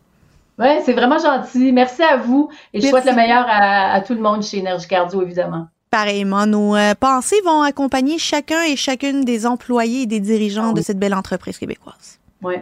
Oui, 0.59 0.67
c'est 0.83 0.93
vraiment 0.93 1.19
gentil. 1.19 1.71
Merci 1.71 2.01
à 2.01 2.17
vous 2.17 2.49
et 2.73 2.81
je 2.81 2.87
souhaite 2.87 3.05
le 3.05 3.13
meilleur 3.13 3.45
à, 3.47 4.01
tout 4.01 4.13
le 4.13 4.21
monde 4.21 4.43
chez 4.43 4.57
Énergie 4.57 4.87
Cardio, 4.87 5.21
évidemment. 5.21 5.67
Pareillement, 5.91 6.45
nos 6.45 6.75
euh, 6.75 6.93
pensées 6.99 7.39
vont 7.45 7.61
accompagner 7.61 8.17
chacun 8.17 8.63
et 8.63 8.75
chacune 8.75 9.23
des 9.23 9.45
employés 9.45 10.01
et 10.01 10.05
des 10.05 10.19
dirigeants 10.19 10.73
de 10.73 10.81
cette 10.81 10.99
belle 10.99 11.13
entreprise 11.13 11.57
québécoise. 11.57 12.19
Oui. 12.41 12.55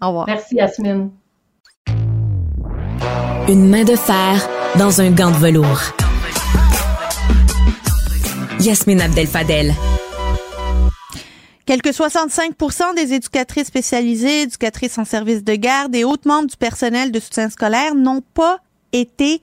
Au 0.00 0.08
revoir. 0.08 0.26
Merci, 0.26 0.56
Yasmine. 0.56 1.10
Une 3.48 3.68
main 3.68 3.84
de 3.84 3.96
fer 3.96 4.48
dans 4.78 5.00
un 5.00 5.10
gant 5.10 5.30
de 5.30 5.36
velours. 5.36 5.82
Yasmine 8.60 9.00
Abdel-Fadel. 9.00 9.74
Quelques 11.64 11.90
65% 11.90 12.94
des 12.96 13.14
éducatrices 13.14 13.68
spécialisées, 13.68 14.42
éducatrices 14.42 14.98
en 14.98 15.04
service 15.04 15.44
de 15.44 15.54
garde 15.54 15.94
et 15.94 16.04
autres 16.04 16.26
membres 16.26 16.48
du 16.48 16.56
personnel 16.56 17.12
de 17.12 17.20
soutien 17.20 17.48
scolaire 17.50 17.94
n'ont 17.94 18.22
pas 18.34 18.58
été 18.92 19.40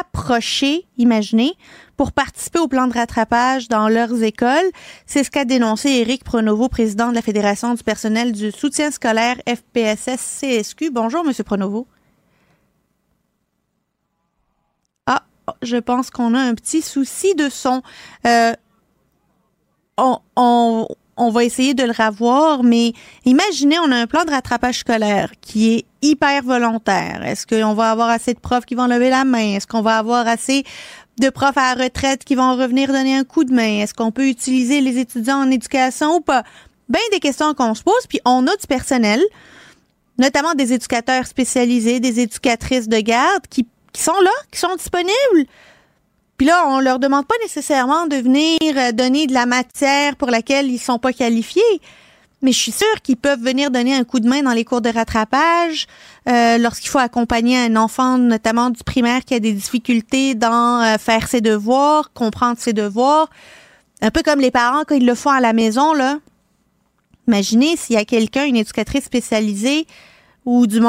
approchés, 0.00 0.86
imaginez, 0.98 1.54
pour 1.96 2.12
participer 2.12 2.58
au 2.58 2.68
plan 2.68 2.86
de 2.86 2.92
rattrapage 2.94 3.68
dans 3.68 3.88
leurs 3.88 4.22
écoles. 4.22 4.70
C'est 5.06 5.22
ce 5.22 5.30
qu'a 5.30 5.44
dénoncé 5.44 5.90
Éric 5.90 6.24
Pronovo, 6.24 6.68
président 6.68 7.10
de 7.10 7.14
la 7.14 7.22
Fédération 7.22 7.74
du 7.74 7.82
personnel 7.82 8.32
du 8.32 8.52
soutien 8.52 8.90
scolaire 8.90 9.36
FPSS-CSQ. 9.46 10.90
Bonjour, 10.90 11.24
Monsieur 11.24 11.44
Pronovo. 11.44 11.86
Ah, 15.06 15.24
je 15.62 15.76
pense 15.76 16.10
qu'on 16.10 16.34
a 16.34 16.40
un 16.40 16.54
petit 16.54 16.82
souci 16.82 17.34
de 17.34 17.48
son. 17.48 17.82
Euh, 18.26 18.54
on, 19.98 20.20
on, 20.36 20.86
on 21.20 21.30
va 21.30 21.44
essayer 21.44 21.74
de 21.74 21.84
le 21.84 21.92
revoir, 21.92 22.62
mais 22.62 22.94
imaginez, 23.26 23.78
on 23.78 23.92
a 23.92 23.96
un 23.96 24.06
plan 24.06 24.24
de 24.24 24.30
rattrapage 24.30 24.78
scolaire 24.78 25.30
qui 25.42 25.74
est 25.74 25.84
hyper 26.00 26.42
volontaire. 26.42 27.22
Est-ce 27.24 27.46
qu'on 27.46 27.74
va 27.74 27.90
avoir 27.90 28.08
assez 28.08 28.32
de 28.32 28.40
profs 28.40 28.64
qui 28.64 28.74
vont 28.74 28.86
lever 28.86 29.10
la 29.10 29.24
main? 29.24 29.56
Est-ce 29.56 29.66
qu'on 29.66 29.82
va 29.82 29.98
avoir 29.98 30.26
assez 30.26 30.64
de 31.18 31.28
profs 31.28 31.58
à 31.58 31.74
la 31.74 31.84
retraite 31.84 32.24
qui 32.24 32.34
vont 32.34 32.56
revenir 32.56 32.88
donner 32.88 33.16
un 33.16 33.24
coup 33.24 33.44
de 33.44 33.52
main? 33.52 33.82
Est-ce 33.82 33.92
qu'on 33.92 34.10
peut 34.12 34.28
utiliser 34.28 34.80
les 34.80 34.98
étudiants 34.98 35.42
en 35.42 35.50
éducation 35.50 36.16
ou 36.16 36.20
pas? 36.20 36.42
Bien 36.88 37.02
des 37.12 37.20
questions 37.20 37.52
qu'on 37.52 37.74
se 37.74 37.82
pose, 37.82 38.06
puis 38.08 38.20
on 38.24 38.46
a 38.46 38.56
du 38.56 38.66
personnel, 38.66 39.20
notamment 40.18 40.54
des 40.54 40.72
éducateurs 40.72 41.26
spécialisés, 41.26 42.00
des 42.00 42.20
éducatrices 42.20 42.88
de 42.88 42.98
garde 42.98 43.46
qui 43.50 43.66
sont 43.94 44.20
là, 44.22 44.30
qui 44.50 44.58
sont 44.58 44.74
disponibles. 44.74 45.46
Puis 46.40 46.46
là, 46.46 46.64
on 46.68 46.80
leur 46.80 46.98
demande 46.98 47.26
pas 47.26 47.34
nécessairement 47.42 48.06
de 48.06 48.16
venir 48.16 48.56
euh, 48.62 48.92
donner 48.92 49.26
de 49.26 49.34
la 49.34 49.44
matière 49.44 50.16
pour 50.16 50.30
laquelle 50.30 50.70
ils 50.70 50.78
sont 50.78 50.98
pas 50.98 51.12
qualifiés. 51.12 51.60
Mais 52.40 52.50
je 52.52 52.58
suis 52.58 52.72
sûre 52.72 53.02
qu'ils 53.02 53.18
peuvent 53.18 53.42
venir 53.42 53.70
donner 53.70 53.94
un 53.94 54.04
coup 54.04 54.20
de 54.20 54.26
main 54.26 54.42
dans 54.42 54.54
les 54.54 54.64
cours 54.64 54.80
de 54.80 54.88
rattrapage 54.88 55.86
euh, 56.30 56.56
lorsqu'il 56.56 56.88
faut 56.88 56.98
accompagner 56.98 57.58
un 57.58 57.76
enfant, 57.76 58.16
notamment 58.16 58.70
du 58.70 58.82
primaire, 58.82 59.22
qui 59.26 59.34
a 59.34 59.38
des 59.38 59.52
difficultés 59.52 60.34
dans 60.34 60.82
euh, 60.82 60.96
faire 60.96 61.28
ses 61.28 61.42
devoirs, 61.42 62.10
comprendre 62.14 62.58
ses 62.58 62.72
devoirs. 62.72 63.28
Un 64.00 64.10
peu 64.10 64.22
comme 64.22 64.40
les 64.40 64.50
parents 64.50 64.84
quand 64.88 64.94
ils 64.94 65.04
le 65.04 65.14
font 65.14 65.28
à 65.28 65.40
la 65.40 65.52
maison, 65.52 65.92
là. 65.92 66.20
Imaginez 67.28 67.76
s'il 67.76 67.96
y 67.96 67.98
a 67.98 68.06
quelqu'un, 68.06 68.46
une 68.46 68.56
éducatrice 68.56 69.04
spécialisée 69.04 69.86
ou 70.46 70.66
du, 70.66 70.80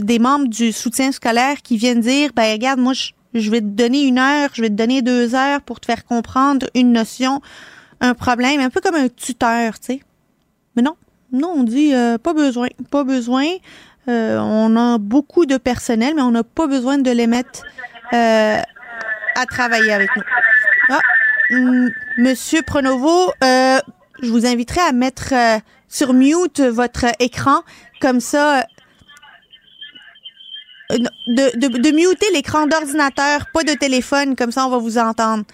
des 0.00 0.20
membres 0.20 0.46
du 0.46 0.70
soutien 0.70 1.10
scolaire 1.10 1.60
qui 1.60 1.76
viennent 1.76 2.02
dire, 2.02 2.30
ben 2.36 2.52
regarde, 2.52 2.78
moi 2.78 2.92
je 2.92 3.10
je 3.34 3.50
vais 3.50 3.60
te 3.60 3.66
donner 3.66 4.02
une 4.02 4.18
heure, 4.18 4.50
je 4.52 4.62
vais 4.62 4.68
te 4.68 4.74
donner 4.74 5.02
deux 5.02 5.34
heures 5.34 5.62
pour 5.62 5.80
te 5.80 5.86
faire 5.86 6.04
comprendre 6.04 6.66
une 6.74 6.92
notion, 6.92 7.40
un 8.00 8.14
problème, 8.14 8.60
un 8.60 8.70
peu 8.70 8.80
comme 8.80 8.94
un 8.94 9.08
tuteur, 9.08 9.78
tu 9.78 9.86
sais. 9.86 10.00
Mais 10.76 10.82
non, 10.82 10.96
non, 11.32 11.52
on 11.56 11.62
dit 11.62 11.94
euh, 11.94 12.18
pas 12.18 12.34
besoin, 12.34 12.68
pas 12.90 13.04
besoin. 13.04 13.46
Euh, 14.08 14.38
on 14.38 14.76
a 14.76 14.98
beaucoup 14.98 15.46
de 15.46 15.56
personnel, 15.56 16.14
mais 16.14 16.22
on 16.22 16.30
n'a 16.30 16.44
pas 16.44 16.66
besoin 16.66 16.98
de 16.98 17.10
les 17.10 17.26
mettre 17.26 17.62
euh, 18.12 18.58
à 19.36 19.46
travailler 19.46 19.92
avec 19.92 20.08
nous. 20.16 20.22
Ah, 20.90 21.00
Monsieur 22.18 22.62
Pronovo, 22.62 23.32
je 23.40 24.30
vous 24.30 24.46
inviterai 24.46 24.80
à 24.80 24.92
mettre 24.92 25.34
sur 25.88 26.14
mute 26.14 26.60
votre 26.60 27.04
écran, 27.20 27.60
comme 28.00 28.20
ça 28.20 28.64
de, 30.98 31.58
de, 31.58 31.78
de 31.78 31.90
muter 31.90 32.26
l'écran 32.32 32.66
d'ordinateur, 32.66 33.46
pas 33.52 33.62
de 33.62 33.72
téléphone, 33.72 34.36
comme 34.36 34.52
ça 34.52 34.66
on 34.66 34.70
va 34.70 34.78
vous 34.78 34.98
entendre. 34.98 35.44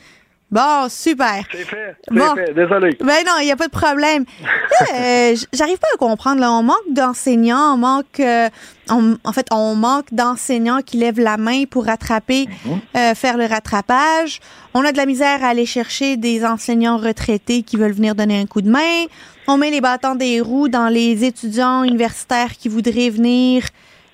Bon, 0.51 0.89
super. 0.89 1.45
C'est 1.53 1.59
fait. 1.59 1.95
C'est 2.09 2.35
fait. 2.35 2.55
Désolé. 2.55 2.97
Ben 3.01 3.23
non, 3.27 3.33
il 3.41 3.45
n'y 3.45 3.53
a 3.53 3.57
pas 3.57 3.67
de 3.67 3.73
problème. 3.73 4.25
euh, 4.95 5.37
J'arrive 5.53 5.77
pas 5.77 5.89
à 5.93 5.99
comprendre. 5.99 6.41
Là. 6.41 6.51
On 6.53 6.63
manque 6.63 6.91
d'enseignants, 6.91 7.75
on 7.75 7.77
manque. 7.77 8.21
Euh, 8.21 8.49
en 8.89 9.33
fait, 9.35 9.47
on 9.53 9.75
manque 9.75 10.07
d'enseignants 10.13 10.81
qui 10.81 10.97
lèvent 10.97 11.21
la 11.21 11.37
main 11.37 11.65
pour 11.65 11.85
rattraper, 11.85 12.47
mhm. 12.65 12.81
euh, 12.97 13.15
faire 13.15 13.37
le 13.37 13.45
rattrapage. 13.45 14.41
On 14.73 14.83
a 14.87 14.93
de 14.93 14.97
la 14.97 15.05
misère 15.05 15.45
à 15.45 15.49
aller 15.49 15.67
chercher 15.67 16.17
des 16.17 16.43
enseignants 16.47 16.97
retraités 16.97 17.63
qui 17.63 17.77
veulent 17.77 17.93
venir 17.93 18.15
donner 18.15 18.41
un 18.41 18.47
coup 18.47 18.63
de 18.63 18.71
main. 18.71 19.05
On 19.47 19.59
met 19.59 19.71
les 19.71 19.83
bâtons 19.83 20.15
des 20.15 20.41
roues 20.41 20.69
dans 20.69 20.89
les 20.89 21.25
étudiants 21.25 21.85
universitaires 21.85 22.57
qui 22.59 22.71
voudraient 22.71 23.11
venir 23.11 23.65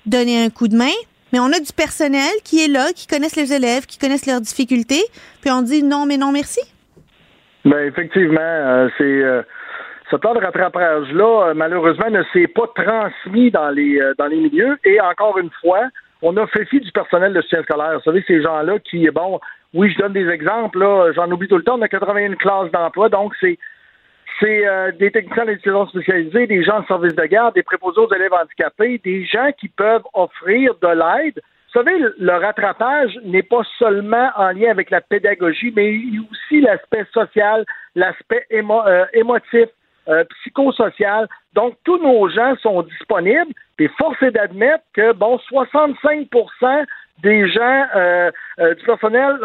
donner 0.05 0.43
un 0.45 0.51
coup 0.51 0.67
de 0.67 0.77
main. 0.77 0.93
Mais 1.35 1.41
on 1.41 1.47
a 1.47 1.59
du 1.59 1.73
personnel 1.73 2.31
qui 2.45 2.65
est 2.65 2.69
là, 2.69 2.93
qui 2.95 3.09
connaissent 3.09 3.35
les 3.35 3.53
élèves, 3.53 3.87
qui 3.87 3.99
connaissent 3.99 4.27
leurs 4.27 4.41
difficultés, 4.41 5.03
puis 5.43 5.51
on 5.51 5.63
dit 5.63 5.83
non, 5.83 6.07
mais 6.07 6.17
non, 6.17 6.31
merci. 6.31 6.61
Ben 7.65 7.89
effectivement, 7.89 8.39
euh, 8.41 8.89
c'est 8.97 9.03
euh, 9.03 9.43
ce 10.13 10.15
plan 10.15 10.33
de 10.35 10.39
rattrapage-là, 10.39 11.49
euh, 11.49 11.55
malheureusement, 11.55 12.09
ne 12.09 12.23
s'est 12.33 12.47
pas 12.47 12.71
transmis 12.77 13.51
dans 13.51 13.71
les 13.71 13.99
dans 14.17 14.27
les 14.27 14.37
milieux. 14.37 14.79
Et 14.85 15.01
encore 15.01 15.37
une 15.39 15.51
fois, 15.61 15.89
on 16.23 16.37
a 16.37 16.47
fait 16.47 16.67
fi 16.67 16.79
du 16.79 16.93
personnel 16.93 17.33
de 17.33 17.41
soutien 17.41 17.65
scolaire. 17.65 17.95
Vous 17.95 18.05
savez, 18.05 18.23
ces 18.29 18.41
gens-là 18.41 18.79
qui, 18.79 19.11
bon, 19.11 19.41
oui, 19.73 19.91
je 19.91 19.99
donne 19.99 20.13
des 20.13 20.29
exemples, 20.29 20.79
là, 20.79 21.11
j'en 21.17 21.29
oublie 21.33 21.49
tout 21.49 21.57
le 21.57 21.65
temps, 21.65 21.81
on 21.81 21.83
a 21.83 21.89
81 21.89 22.37
classes 22.37 22.71
d'emploi, 22.71 23.09
donc 23.09 23.33
c'est 23.41 23.59
c'est 24.41 24.67
euh, 24.67 24.93
des 24.93 25.11
techniciens 25.11 25.47
d'éducation 25.47 25.87
spécialisés, 25.89 26.47
des 26.47 26.63
gens 26.65 26.81
de 26.81 26.87
service 26.87 27.15
de 27.15 27.25
garde, 27.25 27.55
des 27.55 27.63
préposés 27.63 28.01
aux 28.01 28.13
élèves 28.13 28.33
handicapés, 28.33 29.01
des 29.05 29.25
gens 29.25 29.51
qui 29.59 29.69
peuvent 29.69 30.05
offrir 30.13 30.75
de 30.83 30.89
l'aide. 30.89 31.35
Vous 31.37 31.81
savez, 31.81 31.99
le 32.19 32.33
rattrapage 32.33 33.19
n'est 33.25 33.43
pas 33.43 33.63
seulement 33.79 34.31
en 34.37 34.51
lien 34.51 34.71
avec 34.71 34.91
la 34.91 35.01
pédagogie, 35.01 35.73
mais 35.75 35.99
aussi 36.31 36.61
l'aspect 36.61 37.05
social, 37.13 37.65
l'aspect 37.95 38.47
euh, 38.53 39.05
émotif, 39.13 39.69
euh, 40.09 40.25
psychosocial. 40.25 41.29
Donc, 41.55 41.75
tous 41.85 41.99
nos 41.99 42.29
gens 42.29 42.55
sont 42.63 42.83
disponibles. 42.83 43.53
Et 43.79 43.89
force 43.99 44.23
est 44.23 44.31
d'admettre 44.31 44.85
que, 44.95 45.13
bon, 45.13 45.41
65% 45.51 46.85
des 47.23 47.49
gens 47.49 47.87
du 48.59 48.85
personnel 48.85 49.37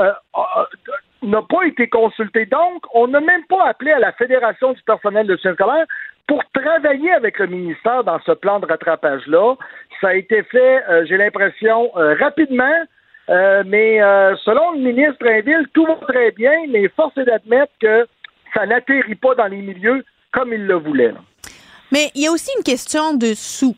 n'a 1.21 1.41
pas 1.41 1.65
été 1.65 1.87
consulté. 1.87 2.45
Donc, 2.45 2.83
on 2.93 3.07
n'a 3.07 3.19
même 3.19 3.43
pas 3.45 3.67
appelé 3.67 3.91
à 3.91 3.99
la 3.99 4.11
Fédération 4.13 4.73
du 4.73 4.81
personnel 4.83 5.27
de 5.27 5.35
soins 5.37 5.53
scolaire 5.53 5.85
pour 6.27 6.43
travailler 6.53 7.11
avec 7.11 7.39
le 7.39 7.47
ministère 7.47 8.03
dans 8.03 8.19
ce 8.25 8.31
plan 8.31 8.59
de 8.59 8.65
rattrapage-là. 8.65 9.55
Ça 9.99 10.09
a 10.09 10.13
été 10.13 10.43
fait, 10.43 10.83
euh, 10.87 11.05
j'ai 11.07 11.17
l'impression, 11.17 11.91
euh, 11.97 12.15
rapidement, 12.19 12.85
euh, 13.29 13.63
mais 13.65 13.99
selon 14.45 14.71
le 14.71 14.79
ministre 14.79 15.25
Indil, 15.27 15.67
tout 15.73 15.85
va 15.85 15.95
très 16.07 16.31
bien, 16.31 16.53
mais 16.69 16.87
force 16.89 17.17
est 17.17 17.25
d'admettre 17.25 17.73
que 17.79 18.07
ça 18.53 18.65
n'atterrit 18.65 19.15
pas 19.15 19.35
dans 19.35 19.47
les 19.47 19.57
milieux 19.61 20.03
comme 20.31 20.53
il 20.53 20.65
le 20.65 20.75
voulait. 20.75 21.13
Mais 21.91 22.11
il 22.15 22.23
y 22.23 22.27
a 22.27 22.31
aussi 22.31 22.51
une 22.57 22.63
question 22.63 23.13
de 23.13 23.33
sous 23.35 23.75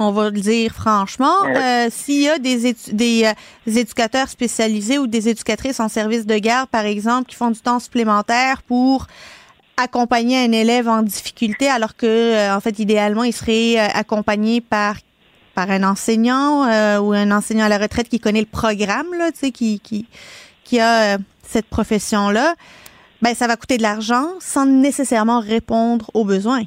on 0.00 0.12
va 0.12 0.30
le 0.30 0.40
dire 0.40 0.72
franchement. 0.72 1.44
Euh, 1.46 1.88
s'il 1.90 2.22
y 2.22 2.28
a 2.28 2.38
des, 2.38 2.74
des, 2.90 3.24
euh, 3.26 3.70
éducateurs 3.78 4.28
spécialisés 4.28 4.98
ou 4.98 5.06
des 5.06 5.28
éducatrices 5.28 5.78
en 5.78 5.88
service 5.88 6.26
de 6.26 6.38
garde, 6.38 6.68
par 6.70 6.86
exemple, 6.86 7.28
qui 7.28 7.36
font 7.36 7.50
du 7.50 7.60
temps 7.60 7.78
supplémentaire 7.78 8.62
pour 8.62 9.06
accompagner 9.76 10.42
un 10.42 10.52
élève 10.52 10.88
en 10.88 11.02
difficulté, 11.02 11.68
alors 11.68 11.96
que, 11.96 12.06
euh, 12.06 12.56
en 12.56 12.60
fait, 12.60 12.78
idéalement, 12.78 13.24
il 13.24 13.32
serait 13.32 13.78
accompagné 13.78 14.60
par 14.60 14.96
par 15.54 15.68
un 15.70 15.82
enseignant 15.82 16.62
ou 17.00 17.12
un 17.12 17.30
enseignant 17.32 17.66
à 17.66 17.68
la 17.68 17.76
retraite 17.76 18.08
qui 18.08 18.20
connaît 18.20 18.40
le 18.40 18.46
programme, 18.46 19.08
là, 19.18 19.32
tu 19.32 19.40
sais, 19.40 19.50
qui, 19.50 19.80
qui, 19.80 20.06
qui 20.64 20.78
a 20.78 21.18
cette 21.46 21.66
profession-là, 21.66 22.54
ben 23.20 23.34
ça 23.34 23.48
va 23.48 23.56
coûter 23.56 23.76
de 23.76 23.82
l'argent 23.82 24.28
sans 24.38 24.64
nécessairement 24.64 25.40
répondre 25.40 26.08
aux 26.14 26.24
besoins. 26.24 26.62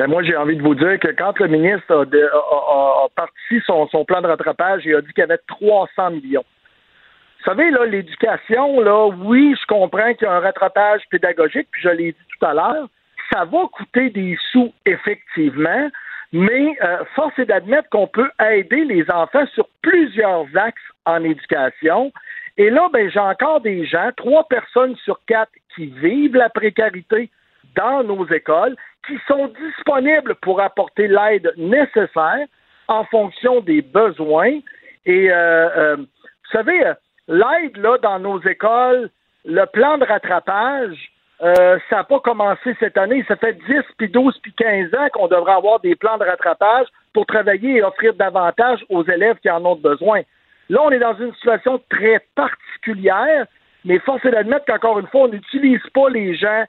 Ben 0.00 0.06
moi, 0.06 0.22
j'ai 0.22 0.34
envie 0.34 0.56
de 0.56 0.62
vous 0.62 0.74
dire 0.74 0.98
que 0.98 1.08
quand 1.08 1.38
le 1.40 1.48
ministre 1.48 1.94
a, 1.94 3.08
parti 3.14 3.60
son, 3.66 3.86
plan 4.06 4.22
de 4.22 4.28
rattrapage, 4.28 4.80
il 4.86 4.94
a 4.94 5.02
dit 5.02 5.12
qu'il 5.12 5.20
y 5.20 5.24
avait 5.24 5.36
300 5.46 6.12
millions. 6.12 6.44
Vous 7.38 7.44
savez, 7.44 7.70
là, 7.70 7.84
l'éducation, 7.84 8.80
là, 8.80 9.08
oui, 9.08 9.54
je 9.60 9.66
comprends 9.66 10.14
qu'il 10.14 10.26
y 10.26 10.30
a 10.30 10.32
un 10.32 10.40
rattrapage 10.40 11.02
pédagogique, 11.10 11.68
puis 11.70 11.82
je 11.82 11.90
l'ai 11.90 12.12
dit 12.12 12.26
tout 12.38 12.46
à 12.46 12.54
l'heure, 12.54 12.88
ça 13.30 13.44
va 13.44 13.66
coûter 13.70 14.08
des 14.08 14.38
sous, 14.50 14.72
effectivement, 14.86 15.90
mais 16.32 16.78
euh, 16.82 17.04
force 17.14 17.38
est 17.38 17.44
d'admettre 17.44 17.90
qu'on 17.90 18.06
peut 18.06 18.30
aider 18.50 18.86
les 18.86 19.04
enfants 19.10 19.46
sur 19.52 19.68
plusieurs 19.82 20.46
axes 20.54 20.80
en 21.04 21.22
éducation. 21.24 22.10
Et 22.56 22.70
là, 22.70 22.88
ben, 22.90 23.10
j'ai 23.10 23.20
encore 23.20 23.60
des 23.60 23.84
gens, 23.84 24.12
trois 24.16 24.44
personnes 24.48 24.96
sur 25.04 25.20
quatre 25.26 25.52
qui 25.74 25.88
vivent 25.88 26.36
la 26.36 26.48
précarité 26.48 27.28
dans 27.76 28.02
nos 28.02 28.26
écoles 28.28 28.76
qui 29.06 29.18
sont 29.26 29.48
disponibles 29.48 30.34
pour 30.36 30.60
apporter 30.60 31.08
l'aide 31.08 31.52
nécessaire 31.56 32.46
en 32.88 33.04
fonction 33.04 33.60
des 33.60 33.82
besoins. 33.82 34.58
Et 35.06 35.30
euh, 35.30 35.68
euh, 35.76 35.96
vous 35.96 36.50
savez, 36.52 36.92
l'aide 37.28 37.76
là 37.76 37.98
dans 37.98 38.18
nos 38.18 38.40
écoles, 38.42 39.10
le 39.44 39.64
plan 39.66 39.98
de 39.98 40.04
rattrapage, 40.04 41.10
euh, 41.42 41.78
ça 41.88 41.96
n'a 41.96 42.04
pas 42.04 42.20
commencé 42.20 42.76
cette 42.78 42.98
année. 42.98 43.24
Ça 43.26 43.36
fait 43.36 43.54
10, 43.66 43.82
puis 43.96 44.08
12, 44.08 44.38
puis 44.42 44.52
15 44.52 44.94
ans 44.94 45.08
qu'on 45.12 45.28
devrait 45.28 45.54
avoir 45.54 45.80
des 45.80 45.96
plans 45.96 46.18
de 46.18 46.24
rattrapage 46.24 46.86
pour 47.14 47.24
travailler 47.26 47.76
et 47.76 47.82
offrir 47.82 48.14
davantage 48.14 48.84
aux 48.90 49.04
élèves 49.04 49.38
qui 49.38 49.50
en 49.50 49.64
ont 49.64 49.76
besoin. 49.76 50.20
Là, 50.68 50.82
on 50.82 50.90
est 50.90 50.98
dans 50.98 51.16
une 51.16 51.32
situation 51.34 51.80
très 51.88 52.20
particulière, 52.34 53.46
mais 53.84 53.98
force 54.00 54.24
est 54.24 54.30
d'admettre 54.30 54.66
qu'encore 54.66 54.98
une 54.98 55.06
fois, 55.06 55.22
on 55.22 55.28
n'utilise 55.28 55.82
pas 55.94 56.10
les 56.10 56.34
gens 56.34 56.64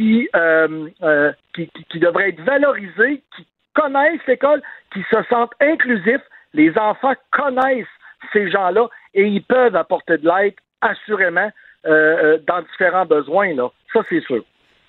euh, 0.00 0.88
euh, 1.02 1.32
qui, 1.54 1.70
qui, 1.90 1.98
devraient 1.98 2.30
être 2.30 2.40
valorisés, 2.42 3.22
qui 3.36 3.46
connaissent 3.74 4.20
l'école, 4.26 4.62
qui 4.92 5.00
se 5.10 5.22
sentent 5.28 5.52
inclusifs. 5.60 6.22
Les 6.52 6.76
enfants 6.78 7.14
connaissent 7.30 7.86
ces 8.32 8.50
gens-là 8.50 8.88
et 9.14 9.24
ils 9.24 9.42
peuvent 9.42 9.76
apporter 9.76 10.18
de 10.18 10.28
l'aide 10.28 10.54
assurément 10.80 11.50
euh, 11.86 12.38
dans 12.46 12.62
différents 12.62 13.06
besoins. 13.06 13.54
Là. 13.54 13.68
Ça, 13.92 14.00
c'est 14.08 14.22
sûr. 14.22 14.44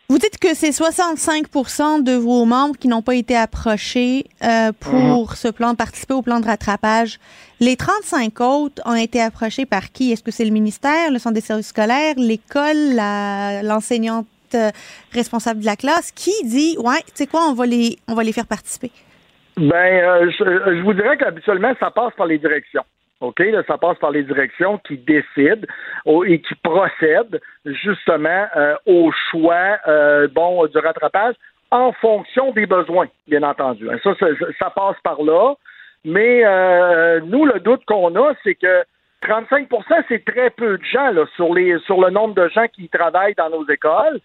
Vous 0.07 0.19
dites 0.19 0.37
que 0.37 0.53
c'est 0.53 0.69
65% 0.69 2.03
de 2.03 2.13
vos 2.13 2.45
membres 2.45 2.77
qui 2.77 2.87
n'ont 2.87 3.01
pas 3.01 3.15
été 3.15 3.35
approchés 3.35 4.25
pour 4.79 4.93
mhm. 4.93 5.35
ce 5.35 5.47
plan, 5.47 5.73
participer 5.73 6.13
au 6.13 6.21
plan 6.21 6.39
de 6.39 6.45
rattrapage. 6.45 7.17
Les 7.59 7.75
35 7.75 8.39
autres 8.41 8.83
ont 8.85 8.93
été 8.93 9.19
approchés 9.19 9.65
par 9.65 9.91
qui? 9.91 10.11
Est-ce 10.11 10.21
que 10.21 10.29
c'est 10.29 10.45
le 10.45 10.51
ministère, 10.51 11.09
le 11.09 11.17
centre 11.17 11.33
des 11.33 11.41
services 11.41 11.69
scolaires, 11.69 12.13
l'école, 12.17 12.93
l'enseignante 13.63 14.27
euh, 14.55 14.69
responsable 15.13 15.61
de 15.61 15.65
la 15.65 15.75
classe 15.75 16.11
qui 16.11 16.31
dit 16.43 16.77
ouais, 16.79 17.01
tu 17.07 17.11
sais 17.15 17.27
quoi, 17.27 17.41
on 17.49 17.53
va 17.53 17.65
les 17.65 17.97
on 18.07 18.15
va 18.15 18.23
les 18.23 18.33
faire 18.33 18.47
participer? 18.47 18.91
Ben, 19.57 19.73
euh, 19.73 20.31
je, 20.37 20.81
vous 20.81 20.93
dirais 20.93 21.17
qu'habituellement, 21.17 21.73
ça 21.79 21.89
passe 21.91 22.13
par 22.15 22.27
les 22.27 22.37
directions. 22.37 22.83
OK? 23.21 23.41
ça 23.65 23.77
passe 23.77 23.97
par 23.97 24.11
les 24.11 24.23
directions 24.23 24.77
qui 24.79 24.97
décident 24.97 25.65
et 26.27 26.41
qui 26.41 26.55
procèdent 26.55 27.39
justement 27.65 28.45
euh, 28.57 28.75
au 28.85 29.11
choix 29.31 29.77
bon 30.33 30.65
du 30.67 30.77
rattrapage 30.77 31.35
en 31.71 31.93
fonction 31.93 32.51
des 32.51 32.65
besoins, 32.65 33.07
bien 33.27 33.43
entendu. 33.43 33.87
Ça, 34.03 34.13
ça, 34.59 34.69
passe 34.69 34.97
par 35.03 35.21
là. 35.23 35.55
Mais 36.03 36.41
nous, 37.21 37.45
le 37.45 37.59
doute 37.61 37.85
qu'on 37.85 38.13
a, 38.15 38.33
c'est 38.43 38.55
que 38.55 38.83
35 39.25 39.67
c'est 40.07 40.23
très 40.23 40.49
peu 40.49 40.77
de 40.77 40.83
gens 40.83 41.11
là, 41.11 41.25
sur, 41.35 41.53
les, 41.53 41.77
sur 41.85 41.99
le 41.99 42.09
nombre 42.09 42.35
de 42.35 42.47
gens 42.49 42.67
qui 42.67 42.89
travaillent 42.89 43.35
dans 43.35 43.49
nos 43.49 43.67
écoles. 43.67 44.19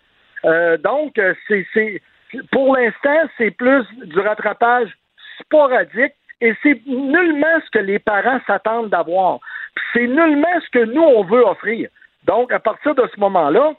Euh, 0.45 0.77
donc, 0.79 1.19
euh, 1.19 1.35
c'est, 1.49 2.03
pour 2.51 2.77
l'instant, 2.77 3.29
c'est 3.37 3.51
plus 3.51 3.85
du 4.05 4.19
rattrapage 4.21 4.91
sporadique 5.41 6.15
et 6.41 6.55
c'est 6.63 6.81
nullement 6.87 7.61
ce 7.65 7.71
que 7.71 7.85
les 7.85 7.99
parents 7.99 8.41
s'attendent 8.47 8.91
d'avoir. 8.91 9.41
C'est 9.93 10.07
nullement 10.07 10.61
ce 10.65 10.71
que 10.71 10.85
nous, 10.85 11.03
on 11.03 11.25
veut 11.25 11.45
offrir. 11.45 11.91
Donc, 12.25 12.53
à 12.53 12.59
partir 12.59 12.95
de 12.95 13.09
ce 13.15 13.21
moment-là, 13.21 13.75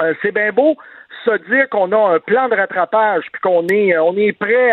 euh, 0.00 0.14
c'est 0.22 0.32
bien 0.32 0.52
beau 0.52 0.76
se 1.24 1.36
dire 1.50 1.68
qu'on 1.70 1.92
a 1.92 2.14
un 2.14 2.20
plan 2.20 2.48
de 2.48 2.54
rattrapage 2.54 3.24
puis 3.32 3.40
qu'on 3.40 3.66
est, 3.68 3.96
on 3.98 4.16
est 4.16 4.32
prêt 4.32 4.70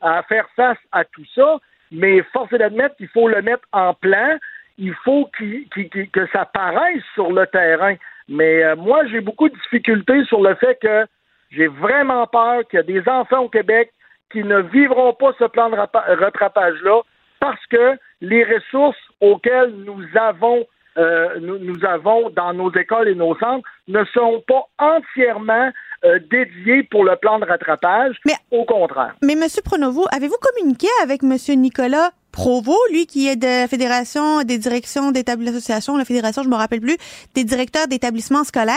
à, 0.00 0.22
faire 0.24 0.48
face 0.54 0.78
à 0.92 1.04
tout 1.04 1.24
ça, 1.34 1.58
mais 1.90 2.22
force 2.32 2.52
est 2.52 2.58
d'admettre 2.58 2.96
qu'il 2.96 3.08
faut 3.08 3.28
le 3.28 3.42
mettre 3.42 3.66
en 3.72 3.94
plan. 3.94 4.38
Il 4.76 4.94
faut 5.04 5.28
que 5.32 6.26
ça 6.32 6.44
paraisse 6.44 7.02
sur 7.14 7.32
le 7.32 7.46
terrain. 7.46 7.96
Mais 8.28 8.62
euh, 8.64 8.76
moi, 8.76 9.06
j'ai 9.06 9.20
beaucoup 9.20 9.48
de 9.48 9.54
difficultés 9.54 10.24
sur 10.24 10.42
le 10.42 10.54
fait 10.56 10.78
que 10.80 11.06
j'ai 11.50 11.66
vraiment 11.66 12.26
peur 12.26 12.66
qu'il 12.68 12.78
y 12.78 12.80
a 12.80 12.82
des 12.82 13.08
enfants 13.08 13.44
au 13.44 13.48
Québec 13.48 13.92
qui 14.30 14.44
ne 14.44 14.60
vivront 14.60 15.14
pas 15.14 15.32
ce 15.38 15.44
plan 15.44 15.70
de 15.70 15.76
rattrapage-là 15.76 17.00
parce 17.40 17.64
que 17.66 17.96
les 18.20 18.44
ressources 18.44 18.98
auxquelles 19.20 19.72
nous 19.86 20.02
avons 20.14 20.66
euh, 20.98 21.38
nous, 21.40 21.84
avons 21.84 22.28
dans 22.30 22.52
nos 22.52 22.72
écoles 22.74 23.08
et 23.08 23.14
nos 23.14 23.36
centres 23.38 23.66
ne 23.86 24.04
sont 24.06 24.42
pas 24.48 24.64
entièrement 24.78 25.70
euh, 26.04 26.18
dédiés 26.28 26.82
pour 26.82 27.04
le 27.04 27.14
plan 27.14 27.38
de 27.38 27.44
rattrapage. 27.44 28.16
Mais, 28.26 28.34
au 28.50 28.64
contraire. 28.64 29.14
Mais 29.22 29.34
M. 29.34 29.44
Pronovo, 29.64 30.06
avez-vous 30.12 30.38
communiqué 30.40 30.88
avec 31.04 31.22
M. 31.22 31.36
Nicolas 31.60 32.10
Provo, 32.32 32.76
lui 32.92 33.06
qui 33.06 33.28
est 33.28 33.36
de 33.36 33.62
la 33.62 33.68
Fédération 33.68 34.42
des 34.42 34.58
directions 34.58 35.10
d'établissements, 35.10 35.96
la 35.96 36.04
Fédération, 36.04 36.42
je 36.42 36.48
me 36.48 36.54
rappelle 36.54 36.80
plus, 36.80 36.96
des 37.34 37.44
directeurs 37.44 37.88
d'établissements 37.88 38.44
scolaires, 38.44 38.76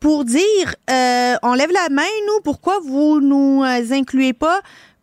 pour 0.00 0.24
dire, 0.24 0.40
euh, 0.90 1.34
on 1.42 1.54
lève 1.54 1.70
la 1.72 1.94
main, 1.94 2.02
nous, 2.26 2.40
pourquoi 2.42 2.78
vous 2.84 3.20
nous 3.20 3.62
euh, 3.64 3.92
incluez 3.92 4.32
pas, 4.32 4.60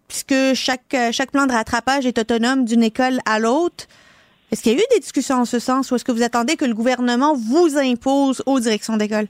puisque 0.07 0.55
chaque, 0.55 0.93
euh, 0.93 1.09
chaque 1.11 1.31
plan 1.31 1.45
de 1.45 1.51
rattrapage 1.51 2.05
est 2.05 2.17
autonome 2.17 2.65
d'une 2.65 2.83
école 2.83 3.19
à 3.25 3.39
l'autre. 3.39 3.85
Est-ce 4.51 4.63
qu'il 4.63 4.71
y 4.71 4.75
a 4.75 4.79
eu 4.79 4.83
des 4.91 4.99
discussions 4.99 5.35
en 5.35 5.45
ce 5.45 5.59
sens 5.59 5.91
ou 5.91 5.95
est-ce 5.95 6.05
que 6.05 6.11
vous 6.11 6.23
attendez 6.23 6.55
que 6.55 6.65
le 6.65 6.73
gouvernement 6.73 7.35
vous 7.35 7.77
impose 7.77 8.41
aux 8.47 8.59
directions 8.59 8.97
d'école? 8.97 9.27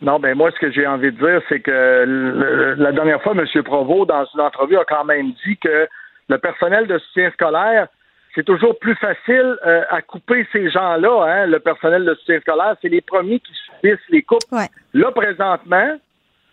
Non, 0.00 0.18
ben 0.18 0.34
moi, 0.34 0.50
ce 0.52 0.58
que 0.58 0.70
j'ai 0.70 0.86
envie 0.86 1.10
de 1.10 1.18
dire, 1.18 1.40
c'est 1.48 1.60
que 1.60 2.74
la 2.78 2.92
dernière 2.92 3.22
fois, 3.22 3.32
M. 3.32 3.62
Provost, 3.62 4.08
dans 4.08 4.26
une 4.34 4.40
entrevue, 4.40 4.76
a 4.76 4.84
quand 4.84 5.04
même 5.04 5.32
dit 5.46 5.56
que 5.58 5.88
le 6.28 6.38
personnel 6.38 6.86
de 6.86 6.98
soutien 6.98 7.30
scolaire, 7.32 7.88
c'est 8.34 8.44
toujours 8.44 8.78
plus 8.78 8.94
facile 8.96 9.56
euh, 9.66 9.82
à 9.88 10.02
couper 10.02 10.46
ces 10.52 10.70
gens-là, 10.70 11.24
hein, 11.24 11.46
le 11.46 11.58
personnel 11.58 12.04
de 12.04 12.14
soutien 12.14 12.40
scolaire. 12.40 12.76
C'est 12.82 12.88
les 12.88 13.00
premiers 13.00 13.40
qui 13.40 13.52
subissent 13.54 14.08
les 14.10 14.22
coupes. 14.22 14.44
Là, 14.92 15.10
présentement, 15.10 15.96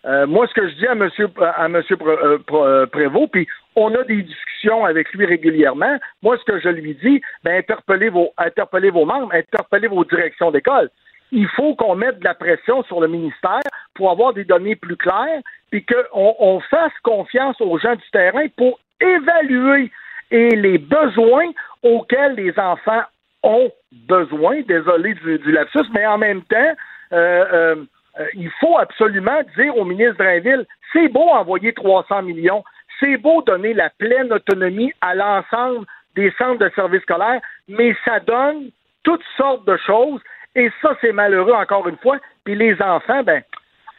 euh, 0.06 0.26
moi, 0.26 0.46
ce 0.46 0.54
que 0.54 0.68
je 0.68 0.74
dis 0.76 0.86
à 0.86 0.94
Monsieur 0.94 1.28
à 1.38 1.68
Monsieur 1.68 1.96
euh, 2.02 2.86
Prévost, 2.86 3.30
puis 3.32 3.46
on 3.76 3.94
a 3.94 4.02
des 4.04 4.22
discussions 4.22 4.84
avec 4.84 5.12
lui 5.12 5.26
régulièrement. 5.26 5.98
Moi, 6.22 6.38
ce 6.38 6.44
que 6.44 6.58
je 6.58 6.68
lui 6.68 6.94
dis, 7.02 7.20
ben 7.42 7.58
interpellez 7.58 8.08
vos 8.08 8.32
interpellez 8.38 8.90
vos 8.90 9.04
membres, 9.04 9.32
interpellez 9.34 9.88
vos 9.88 10.04
directions 10.04 10.50
d'école. 10.50 10.90
Il 11.32 11.48
faut 11.48 11.74
qu'on 11.74 11.96
mette 11.96 12.20
de 12.20 12.24
la 12.24 12.34
pression 12.34 12.82
sur 12.84 13.00
le 13.00 13.08
ministère 13.08 13.62
pour 13.94 14.10
avoir 14.10 14.34
des 14.34 14.44
données 14.44 14.76
plus 14.76 14.96
claires, 14.96 15.40
puis 15.70 15.84
qu'on 15.84 16.34
on 16.38 16.60
fasse 16.60 16.92
confiance 17.02 17.60
aux 17.60 17.78
gens 17.78 17.94
du 17.94 18.10
terrain 18.12 18.46
pour 18.56 18.78
évaluer 19.00 19.90
et 20.30 20.50
les 20.50 20.78
besoins 20.78 21.50
auxquels 21.82 22.34
les 22.34 22.58
enfants 22.58 23.02
ont 23.42 23.70
besoin. 24.08 24.62
Désolé 24.62 25.14
du, 25.14 25.52
lapsus, 25.52 25.86
mais 25.92 26.06
en 26.06 26.18
même 26.18 26.42
temps, 26.42 26.72
euh, 27.12 27.84
euh, 28.18 28.26
il 28.34 28.50
faut 28.60 28.78
absolument 28.78 29.40
dire 29.56 29.76
au 29.76 29.84
ministre 29.84 30.16
Drainville, 30.18 30.66
c'est 30.92 31.08
beau 31.08 31.28
envoyer 31.28 31.72
300 31.72 32.22
millions, 32.22 32.64
c'est 33.00 33.16
beau 33.16 33.42
donner 33.42 33.74
la 33.74 33.90
pleine 33.90 34.32
autonomie 34.32 34.92
à 35.00 35.14
l'ensemble 35.14 35.86
des 36.14 36.32
centres 36.38 36.64
de 36.64 36.70
services 36.74 37.02
scolaires, 37.02 37.40
mais 37.68 37.94
ça 38.04 38.20
donne 38.20 38.70
toutes 39.02 39.24
sortes 39.36 39.66
de 39.66 39.76
choses, 39.76 40.20
et 40.54 40.70
ça, 40.80 40.96
c'est 41.00 41.12
malheureux 41.12 41.52
encore 41.52 41.88
une 41.88 41.96
fois. 41.98 42.18
Puis 42.44 42.54
les 42.54 42.80
enfants, 42.80 43.22
ben, 43.22 43.42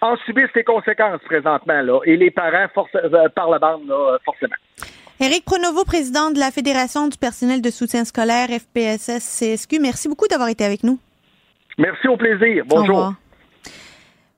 en 0.05 0.17
subissent 0.25 0.53
les 0.55 0.63
conséquences 0.63 1.21
présentement, 1.25 1.81
là, 1.81 1.99
et 2.05 2.17
les 2.17 2.31
parents 2.31 2.67
par 3.35 3.49
la 3.49 3.59
bande, 3.59 3.87
là, 3.87 4.17
forcément. 4.23 4.55
Éric 5.19 5.45
Pronovo, 5.45 5.85
président 5.85 6.29
de 6.31 6.39
la 6.39 6.51
Fédération 6.51 7.07
du 7.07 7.17
personnel 7.17 7.61
de 7.61 7.69
soutien 7.69 8.03
scolaire 8.03 8.49
FPSS-CSQ, 8.49 9.79
merci 9.79 10.09
beaucoup 10.09 10.27
d'avoir 10.27 10.49
été 10.49 10.65
avec 10.65 10.83
nous. 10.83 10.99
Merci, 11.77 12.07
au 12.07 12.17
plaisir. 12.17 12.63
Bonjour. 12.67 13.13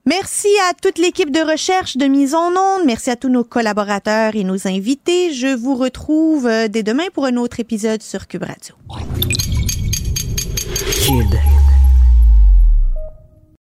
Merci 0.05 0.47
à 0.69 0.73
toute 0.73 0.99
l'équipe 0.99 1.31
de 1.31 1.41
recherche 1.41 1.97
de 1.97 2.05
mise 2.05 2.33
en 2.33 2.51
onde. 2.51 2.85
Merci 2.85 3.09
à 3.09 3.17
tous 3.17 3.27
nos 3.27 3.43
collaborateurs 3.43 4.35
et 4.35 4.45
nos 4.45 4.65
invités. 4.65 5.33
Je 5.33 5.53
vous 5.53 5.75
retrouve 5.75 6.47
euh, 6.47 6.69
dès 6.69 6.81
demain 6.81 7.07
pour 7.13 7.25
un 7.25 7.35
autre 7.35 7.59
épisode 7.59 8.01
sur 8.01 8.25
Cube 8.27 8.43
Radio. 8.43 8.75
Cube. 11.05 11.66